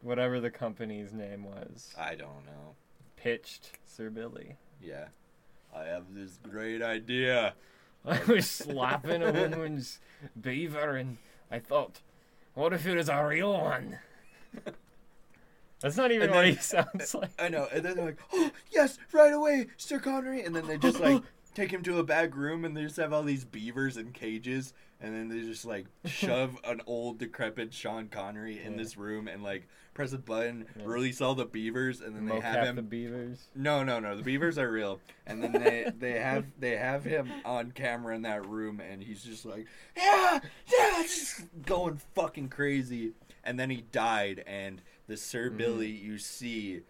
whatever 0.00 0.40
the 0.40 0.50
company's 0.50 1.12
name 1.12 1.44
was. 1.44 1.94
I 1.98 2.14
don't 2.14 2.44
know. 2.46 2.74
Pitched 3.16 3.78
Sir 3.84 4.10
Billi. 4.10 4.56
Yeah, 4.80 5.08
I 5.74 5.84
have 5.84 6.14
this 6.14 6.38
great 6.42 6.82
idea. 6.82 7.54
I 8.04 8.20
was 8.28 8.48
slapping 8.48 9.22
a 9.22 9.32
woman's 9.32 9.98
beaver, 10.40 10.96
and 10.96 11.18
I 11.50 11.58
thought, 11.58 12.00
what 12.54 12.72
if 12.72 12.86
it 12.86 12.94
was 12.96 13.08
a 13.08 13.24
real 13.26 13.52
one? 13.52 13.98
That's 15.80 15.96
not 15.96 16.10
even 16.10 16.24
And 16.28 16.34
what 16.34 16.42
then- 16.42 16.54
he 16.54 16.60
sounds 16.60 17.14
like. 17.14 17.30
I 17.38 17.48
know, 17.48 17.68
and 17.72 17.84
then 17.84 17.96
they're 17.96 18.06
like, 18.06 18.20
"Oh 18.32 18.50
yes, 18.70 18.98
right 19.12 19.32
away, 19.32 19.68
Sir 19.76 19.98
Connery," 19.98 20.42
and 20.42 20.54
then 20.54 20.66
they 20.66 20.78
just 20.78 21.00
like 21.00 21.22
take 21.54 21.70
him 21.70 21.82
to 21.84 21.98
a 21.98 22.04
back 22.04 22.34
room, 22.36 22.64
and 22.64 22.76
they 22.76 22.82
just 22.82 22.96
have 22.96 23.12
all 23.12 23.22
these 23.22 23.44
beavers 23.44 23.96
in 23.96 24.12
cages, 24.12 24.72
and 25.00 25.14
then 25.14 25.28
they 25.28 25.40
just 25.46 25.64
like 25.64 25.86
shove 26.04 26.56
an 26.64 26.80
old 26.86 27.18
decrepit 27.18 27.72
Sean 27.72 28.08
Connery 28.08 28.60
in 28.62 28.72
Yeah. 28.72 28.78
this 28.78 28.96
room 28.96 29.28
and 29.28 29.42
like 29.42 29.68
press 29.94 30.12
a 30.12 30.18
button, 30.18 30.66
Yeah. 30.76 30.82
release 30.86 31.20
all 31.20 31.34
the 31.36 31.44
beavers, 31.46 32.00
and 32.00 32.14
then 32.14 32.26
they 32.26 32.40
have 32.40 32.64
him. 32.66 32.76
the 32.76 32.82
beavers. 32.82 33.48
No, 33.54 33.82
no, 33.84 33.98
no. 34.00 34.16
The 34.16 34.22
beavers 34.22 34.58
are 34.58 34.70
real, 34.70 35.00
and 35.26 35.42
then 35.42 35.52
they 35.52 35.92
they 35.96 36.18
have 36.18 36.44
they 36.58 36.76
have 36.76 37.04
him 37.04 37.30
on 37.44 37.70
camera 37.70 38.16
in 38.16 38.22
that 38.22 38.44
room, 38.46 38.80
and 38.80 39.00
he's 39.02 39.22
just 39.22 39.44
like, 39.44 39.66
yeah, 39.96 40.40
yeah, 40.66 41.02
just 41.02 41.42
going 41.66 42.00
fucking 42.16 42.48
crazy. 42.48 43.12
And 43.44 43.58
then 43.58 43.70
he 43.70 43.84
died, 43.92 44.42
and 44.46 44.82
the 45.08 45.16
Sir 45.16 45.48
Mm-hmm. 45.48 45.56
Billi 45.58 45.88
you 45.90 46.18
see 46.18 46.82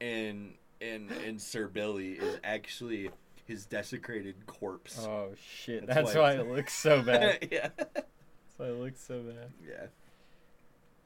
in 0.00 0.54
in 0.80 1.10
in 1.26 1.38
Sir 1.38 1.68
Billi 1.68 2.12
is 2.12 2.38
actually 2.42 3.10
his 3.44 3.66
desecrated 3.66 4.46
corpse. 4.46 5.04
Oh 5.06 5.28
shit! 5.40 5.86
That's 5.86 6.12
That's, 6.12 6.14
why 6.16 6.34
why 6.36 6.40
it 6.40 6.48
looks 6.48 6.74
so 6.74 7.02
bad. 7.02 7.46
yeah, 7.52 7.68
That's 7.76 8.06
why 8.56 8.66
it 8.66 8.78
looks 8.80 9.00
so 9.00 9.20
bad. 9.20 9.52
yeah. 9.66 9.86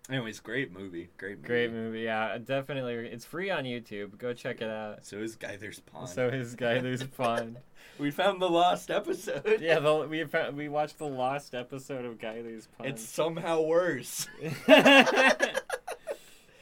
Anyways, 0.09 0.41
great 0.41 0.73
movie, 0.73 1.09
great 1.19 1.37
movie. 1.37 1.47
Great 1.47 1.73
movie, 1.73 2.01
yeah, 2.01 2.37
definitely. 2.39 2.95
It's 2.95 3.25
free 3.25 3.49
on 3.51 3.63
YouTube. 3.63 4.19
Go 4.19 4.33
check 4.33 4.61
it 4.61 4.69
out. 4.69 5.05
So 5.07 5.19
is 5.19 5.37
Gaither's 5.37 5.79
Pond. 5.81 6.09
So 6.09 6.31
his 6.31 6.57
guy, 6.57 6.79
there's 6.81 7.05
fun. 7.05 7.59
we 7.97 8.11
found 8.11 8.43
the 8.43 8.51
lost 8.51 8.91
episode. 8.91 9.59
Yeah, 9.61 9.79
the, 9.79 10.09
we 10.11 10.25
found, 10.25 10.57
we 10.57 10.69
watched 10.69 10.99
the 10.99 11.07
lost 11.07 11.55
episode 11.55 12.05
of 12.05 12.19
Guy 12.19 12.43
There's 12.43 12.67
Pun. 12.77 12.87
It's 12.89 13.03
somehow 13.09 13.61
worse. 13.61 14.27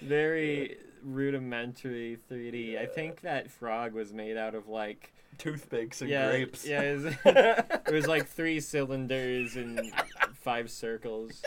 very 0.01 0.78
rudimentary 1.03 2.18
3D. 2.30 2.78
I 2.80 2.86
think 2.86 3.20
that 3.22 3.51
frog 3.51 3.92
was 3.92 4.12
made 4.12 4.36
out 4.36 4.55
of 4.55 4.68
like 4.68 5.12
Toothpicks 5.38 6.01
and 6.01 6.11
yeah, 6.11 6.28
grapes. 6.30 6.66
yeah. 6.66 6.80
It 6.82 7.03
was, 7.03 7.14
it 7.24 7.92
was 7.92 8.07
like 8.07 8.26
three 8.26 8.61
cylinders 8.61 9.57
and 9.57 9.80
five 10.34 10.70
circles. 10.70 11.42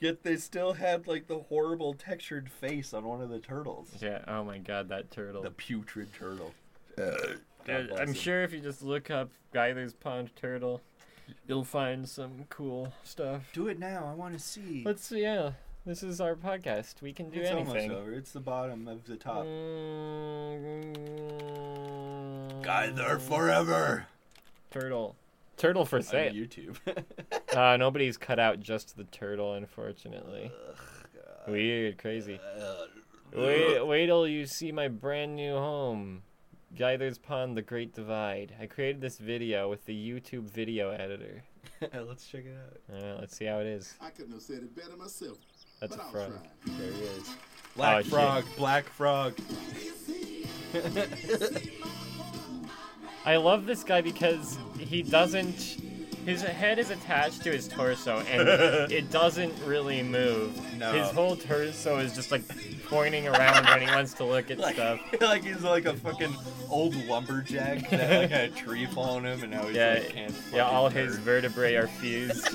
Yet 0.00 0.22
they 0.22 0.36
still 0.36 0.72
had 0.72 1.06
like 1.06 1.26
the 1.26 1.40
horrible 1.48 1.92
textured 1.92 2.50
face 2.50 2.94
on 2.94 3.04
one 3.04 3.20
of 3.20 3.28
the 3.28 3.38
turtles. 3.38 3.90
yeah. 4.00 4.24
Oh 4.26 4.44
my 4.44 4.58
god, 4.58 4.88
that 4.88 5.10
turtle. 5.10 5.42
The 5.42 5.50
putrid 5.50 6.08
turtle. 6.14 6.54
Uh, 6.98 7.34
I'm 7.68 8.08
him. 8.08 8.14
sure 8.14 8.42
if 8.42 8.52
you 8.52 8.60
just 8.60 8.82
look 8.82 9.10
up 9.10 9.30
Gaither's 9.52 9.92
Pond 9.92 10.34
turtle, 10.36 10.80
you'll 11.46 11.64
find 11.64 12.08
some 12.08 12.44
cool 12.48 12.92
stuff. 13.04 13.42
Do 13.52 13.68
it 13.68 13.78
now. 13.78 14.06
I 14.10 14.14
want 14.14 14.34
to 14.34 14.40
see. 14.40 14.82
Let's 14.84 15.04
see. 15.04 15.22
yeah. 15.22 15.52
This 15.86 16.02
is 16.02 16.20
our 16.20 16.34
podcast. 16.34 17.00
We 17.00 17.12
can 17.14 17.30
do 17.30 17.40
it's 17.40 17.50
anything. 17.50 17.90
almost 17.90 18.02
over. 18.02 18.12
It's 18.12 18.32
the 18.32 18.40
bottom 18.40 18.86
of 18.86 19.06
the 19.06 19.16
top. 19.16 19.46
Mm, 21.40 22.62
Guy 22.62 22.90
there 22.90 23.18
forever. 23.18 24.06
Turtle. 24.70 25.16
Turtle 25.56 25.84
for 25.86 25.96
On 25.96 26.02
sale. 26.02 26.32
YouTube. 26.32 26.76
Uh, 27.56 27.76
nobody's 27.76 28.16
cut 28.16 28.38
out 28.38 28.60
just 28.60 28.96
the 28.96 29.02
turtle, 29.02 29.54
unfortunately. 29.54 30.52
Weird, 31.48 31.98
crazy. 31.98 32.38
Wait, 33.34 33.84
wait 33.84 34.06
till 34.06 34.28
you 34.28 34.46
see 34.46 34.70
my 34.70 34.86
brand 34.86 35.34
new 35.34 35.54
home, 35.56 36.22
Gaither's 36.74 37.18
Pond: 37.18 37.56
The 37.56 37.62
Great 37.62 37.94
Divide. 37.94 38.54
I 38.60 38.66
created 38.66 39.00
this 39.00 39.18
video 39.18 39.68
with 39.68 39.84
the 39.86 39.94
YouTube 39.94 40.44
video 40.50 40.90
editor. 40.90 41.42
Let's 41.94 42.26
check 42.28 42.44
it 42.46 42.56
out. 42.56 42.78
Uh, 43.02 43.16
let's 43.20 43.36
see 43.36 43.44
how 43.46 43.58
it 43.58 43.66
is. 43.66 43.94
I 44.00 44.10
couldn't 44.10 44.32
have 44.32 44.42
said 44.42 44.58
it 44.58 44.74
better 44.74 44.96
myself. 44.96 45.38
That's 45.80 45.96
but 45.96 46.02
a 46.02 46.04
I'll 46.06 46.10
frog. 46.12 46.32
try. 46.32 46.72
There 46.78 46.92
he 46.92 47.00
is. 47.02 47.30
Black 47.76 47.96
Oh, 47.96 48.02
shit. 48.02 48.10
frog. 48.12 48.44
Black 48.56 48.84
frog. 48.84 49.34
I 53.24 53.36
love 53.36 53.66
this 53.66 53.82
guy 53.84 54.00
because 54.00 54.58
he 54.78 55.02
doesn't 55.02 55.78
his 56.26 56.42
head 56.42 56.78
is 56.78 56.90
attached 56.90 57.42
to 57.42 57.50
his 57.50 57.66
torso 57.68 58.18
and 58.30 58.48
it 58.92 59.10
doesn't 59.10 59.54
really 59.64 60.02
move. 60.02 60.54
No. 60.78 60.92
His 60.92 61.10
whole 61.10 61.36
torso 61.36 61.98
is 61.98 62.14
just 62.14 62.30
like 62.30 62.42
pointing 62.88 63.26
around 63.26 63.64
when 63.66 63.80
he 63.80 63.86
wants 63.86 64.12
to 64.14 64.24
look 64.24 64.50
at 64.50 64.58
Like, 64.60 64.74
stuff. 64.74 65.00
like 65.20 65.44
he's 65.44 65.62
like 65.62 65.86
a 65.86 65.94
fucking 65.94 66.34
old 66.68 66.94
lumberjack 67.06 67.88
that 67.90 68.20
like 68.22 68.30
had 68.30 68.50
a 68.50 68.54
tree 68.54 68.86
fall 68.86 69.16
on 69.16 69.24
him 69.24 69.42
and 69.42 69.50
now 69.52 69.64
he's 69.66 69.76
Yeah, 69.76 69.94
like 69.94 70.08
can't 70.10 70.34
yeah, 70.52 70.62
all 70.68 70.88
fucking 70.88 71.06
his 71.06 71.18
vertebrae 71.18 71.74
are 71.74 71.86
fused. 71.88 72.48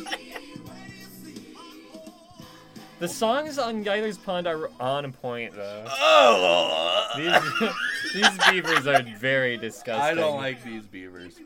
the 3.00 3.08
songs 3.08 3.58
on 3.58 3.84
Gaither's 3.84 4.18
Pond 4.18 4.48
are 4.48 4.70
on 4.80 5.12
point 5.12 5.54
though. 5.56 5.86
Oh! 5.90 7.12
These, 7.18 7.74
these 8.14 8.38
beavers 8.50 8.88
are 8.88 9.02
very 9.18 9.58
disgusting. 9.58 10.02
I 10.04 10.14
don't 10.14 10.36
like 10.38 10.64
these 10.64 10.84
beavers. 10.86 11.40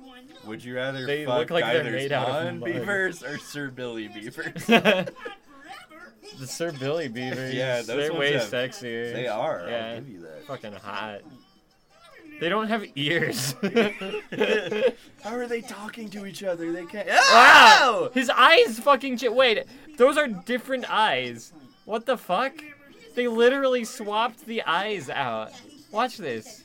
Would 0.46 0.64
you 0.64 0.76
rather 0.76 1.06
They 1.06 1.26
fuck 1.26 1.38
look 1.40 1.50
like 1.52 1.66
they're 1.66 1.84
made 1.84 2.12
out 2.12 2.30
of 2.48 2.56
mud. 2.56 2.66
beavers 2.66 3.24
or 3.24 3.38
Sir 3.38 3.70
Billi 3.70 4.08
beavers? 4.08 4.66
the 4.68 5.12
Sir 6.46 6.72
Billi 6.72 7.08
beavers. 7.08 7.54
Yeah, 7.54 7.78
those 7.78 7.88
they're 7.88 8.10
ones 8.12 8.20
way 8.20 8.32
have- 8.34 8.44
sexier. 8.44 9.14
they 9.14 9.28
are, 9.28 9.62
I'll 9.62 9.70
Yeah, 9.70 9.96
give 9.96 10.10
you 10.10 10.22
that. 10.22 10.46
Fucking 10.48 10.74
hot. 10.74 11.20
They 12.40 12.48
don't 12.48 12.68
have 12.70 12.86
ears. 12.96 13.54
How 15.24 15.36
are 15.36 15.46
they 15.46 15.60
talking 15.62 16.10
to 16.12 16.26
each 16.26 16.42
other? 16.44 16.72
They 16.72 16.86
can't. 16.86 17.08
Wow! 17.10 17.16
Ow! 17.34 18.12
His 18.14 18.30
eyes 18.30 18.80
fucking 18.80 19.18
ch- 19.18 19.26
Wait, 19.30 19.66
those 19.98 20.18
are 20.18 20.28
different 20.28 20.90
eyes. 20.90 21.52
What 21.84 22.06
the 22.06 22.18
fuck? 22.18 22.54
They 23.16 23.28
literally 23.28 23.84
swapped 23.84 24.46
the 24.46 24.62
eyes 24.64 25.10
out. 25.10 25.52
Watch 25.92 26.16
this. 26.18 26.64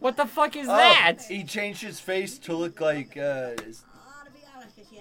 What 0.00 0.16
the 0.16 0.26
fuck 0.26 0.56
is 0.56 0.68
Oh, 0.68 0.76
that? 0.76 1.22
He 1.28 1.44
changed 1.44 1.82
his 1.82 2.00
face 2.00 2.38
to 2.40 2.54
look 2.54 2.80
like. 2.80 3.16
Uh, 3.16 3.20
Oh, 3.20 4.24
to 4.24 4.30
be 4.32 4.40
honest 4.56 4.76
with 4.78 4.92
you, 4.92 5.00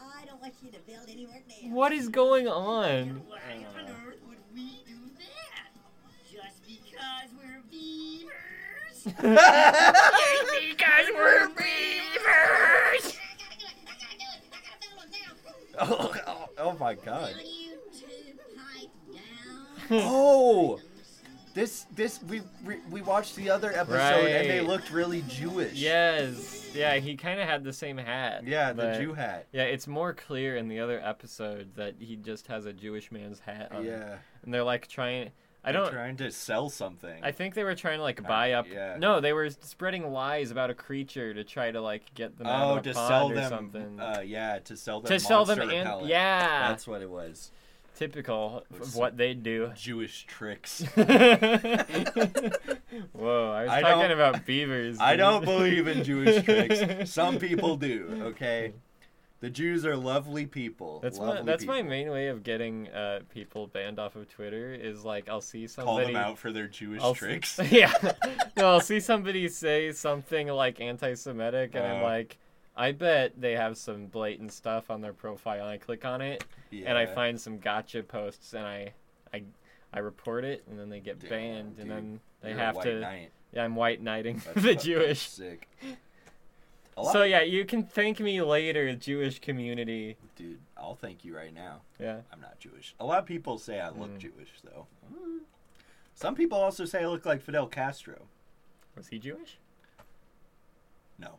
I 0.00 0.24
don't 0.26 0.40
want 0.40 0.54
you 0.62 0.70
to 0.70 0.78
build 0.80 1.08
anywhere 1.10 1.42
near. 1.48 1.72
What 1.72 1.92
is 1.92 2.08
going 2.08 2.48
on? 2.48 3.22
Why 3.26 3.66
on 3.78 3.88
earth 4.06 4.20
would 4.28 4.38
we 4.54 4.82
do 4.86 4.94
that? 5.18 5.70
Just 6.30 6.66
because 6.66 7.30
we're 7.36 7.62
beavers? 7.70 9.04
because 10.60 11.06
we're 11.14 11.48
beavers! 11.48 13.16
oh, 15.80 16.14
oh, 16.26 16.48
oh 16.58 16.76
my 16.78 16.94
god. 16.94 17.34
Will 17.36 17.42
you 17.42 17.78
two 17.92 18.34
pipe 18.56 18.90
down? 19.12 20.00
Oh! 20.02 20.80
This 21.58 21.86
this 21.92 22.22
we 22.22 22.40
we, 22.64 22.76
we 22.88 23.02
watched 23.02 23.34
the 23.34 23.50
other 23.50 23.72
episode 23.72 24.26
and 24.26 24.48
they 24.48 24.60
looked 24.60 24.92
really 24.92 25.24
Jewish. 25.26 25.72
Yes. 25.72 26.70
Yeah, 26.72 26.94
he 26.98 27.16
kind 27.16 27.40
of 27.40 27.48
had 27.48 27.64
the 27.64 27.72
same 27.72 27.98
hat. 27.98 28.44
Yeah, 28.46 28.72
the 28.72 28.96
Jew 28.96 29.12
hat. 29.12 29.48
Yeah, 29.50 29.64
it's 29.64 29.88
more 29.88 30.14
clear 30.14 30.56
in 30.56 30.68
the 30.68 30.78
other 30.78 31.00
episode 31.04 31.74
that 31.74 31.96
he 31.98 32.14
just 32.14 32.46
has 32.46 32.64
a 32.66 32.72
Jewish 32.72 33.10
man's 33.10 33.40
hat 33.40 33.72
on. 33.72 33.84
Yeah. 33.84 34.18
And 34.44 34.54
they're 34.54 34.62
like 34.62 34.86
trying. 34.86 35.32
I 35.64 35.72
They're 35.72 35.82
don't. 35.82 35.92
trying 35.92 36.16
to 36.18 36.30
sell 36.30 36.70
something. 36.70 37.24
I 37.24 37.32
think 37.32 37.54
they 37.54 37.64
were 37.64 37.74
trying 37.74 37.98
to 37.98 38.04
like 38.04 38.22
buy 38.22 38.52
up. 38.52 38.66
yeah. 38.70 38.96
No, 38.96 39.20
they 39.20 39.32
were 39.32 39.50
spreading 39.50 40.12
lies 40.12 40.52
about 40.52 40.70
a 40.70 40.74
creature 40.74 41.34
to 41.34 41.42
try 41.42 41.72
to 41.72 41.80
like 41.80 42.14
get 42.14 42.38
them 42.38 42.46
out 42.46 42.68
oh, 42.68 42.72
of 42.74 42.78
a 42.78 42.82
to 42.82 42.94
pond 42.94 43.08
sell 43.08 43.32
or 43.32 43.34
them. 43.34 43.48
something. 43.48 44.00
Uh, 44.00 44.22
yeah, 44.24 44.60
to 44.60 44.76
sell 44.76 45.00
them. 45.00 45.08
to 45.10 45.18
sell 45.18 45.44
them 45.44 45.58
and 45.58 46.08
yeah, 46.08 46.68
that's 46.68 46.86
what 46.86 47.02
it 47.02 47.10
was. 47.10 47.50
Typical 47.98 48.64
of 48.80 48.94
what 48.94 49.16
they 49.16 49.34
do. 49.34 49.72
Jewish 49.76 50.24
tricks. 50.26 50.80
Whoa, 50.96 51.06
I 53.52 53.62
was 53.62 53.70
I 53.70 53.80
talking 53.82 54.12
about 54.12 54.46
beavers. 54.46 54.98
I 55.00 55.12
dude. 55.12 55.18
don't 55.20 55.44
believe 55.44 55.86
in 55.88 56.04
Jewish 56.04 56.44
tricks. 56.48 57.10
Some 57.10 57.38
people 57.38 57.76
do. 57.76 58.20
Okay, 58.34 58.72
the 59.40 59.50
Jews 59.50 59.84
are 59.84 59.96
lovely 59.96 60.46
people. 60.46 61.00
That's 61.00 61.18
my 61.18 61.26
lovely 61.26 61.42
that's 61.44 61.64
my 61.64 61.82
main 61.82 62.10
way 62.10 62.28
of 62.28 62.42
getting 62.42 62.88
uh, 62.88 63.20
people 63.32 63.66
banned 63.66 63.98
off 63.98 64.16
of 64.16 64.28
Twitter 64.28 64.72
is 64.72 65.04
like 65.04 65.28
I'll 65.28 65.40
see 65.40 65.66
somebody 65.66 66.04
Call 66.06 66.12
them 66.12 66.16
out 66.16 66.38
for 66.38 66.52
their 66.52 66.68
Jewish 66.68 67.02
I'll 67.02 67.14
tricks. 67.14 67.58
yeah, 67.70 67.92
no, 68.56 68.72
I'll 68.72 68.80
see 68.80 69.00
somebody 69.00 69.48
say 69.48 69.92
something 69.92 70.48
like 70.48 70.80
anti-Semitic, 70.80 71.74
and 71.74 71.84
I'm 71.86 72.02
Uh. 72.02 72.06
like, 72.06 72.38
I 72.78 72.92
bet 72.92 73.38
they 73.40 73.52
have 73.56 73.76
some 73.76 74.06
blatant 74.06 74.52
stuff 74.52 74.90
on 74.90 75.00
their 75.00 75.12
profile. 75.12 75.62
And 75.62 75.68
I 75.70 75.76
click 75.78 76.04
on 76.04 76.20
it, 76.22 76.44
and 76.72 76.96
I 76.96 77.06
find 77.06 77.38
some 77.40 77.58
gotcha 77.58 78.02
posts, 78.04 78.54
and 78.54 78.64
I, 78.64 78.92
I, 79.34 79.42
I 79.92 79.98
report 79.98 80.44
it, 80.44 80.62
and 80.70 80.78
then 80.78 80.88
they 80.88 81.00
get 81.00 81.18
Damn, 81.18 81.28
banned, 81.28 81.76
dude. 81.76 81.82
and 81.82 81.90
then 81.90 82.20
they 82.40 82.50
You're 82.50 82.58
have 82.58 82.76
white 82.76 82.84
to. 82.84 83.00
knight. 83.00 83.30
Yeah, 83.52 83.64
I'm 83.64 83.74
white 83.76 84.00
knighting 84.02 84.40
the 84.54 84.74
Jewish. 84.74 85.28
Sick. 85.28 85.68
So 87.12 87.22
yeah, 87.22 87.42
you 87.42 87.64
can 87.64 87.84
thank 87.84 88.18
me 88.18 88.42
later, 88.42 88.92
Jewish 88.96 89.38
community. 89.38 90.16
dude, 90.34 90.58
I'll 90.76 90.96
thank 90.96 91.24
you 91.24 91.32
right 91.36 91.54
now. 91.54 91.82
Yeah. 92.00 92.22
I'm 92.32 92.40
not 92.40 92.58
Jewish. 92.58 92.96
A 92.98 93.04
lot 93.04 93.20
of 93.20 93.24
people 93.24 93.56
say 93.56 93.78
I 93.78 93.90
look 93.90 94.10
Mm. 94.16 94.18
Jewish, 94.18 94.50
though. 94.64 94.88
Some 96.14 96.34
people 96.34 96.58
also 96.58 96.84
say 96.84 97.04
I 97.04 97.06
look 97.06 97.24
like 97.24 97.40
Fidel 97.40 97.68
Castro. 97.68 98.22
Was 98.96 99.06
he 99.06 99.20
Jewish? 99.20 99.58
No, 101.20 101.38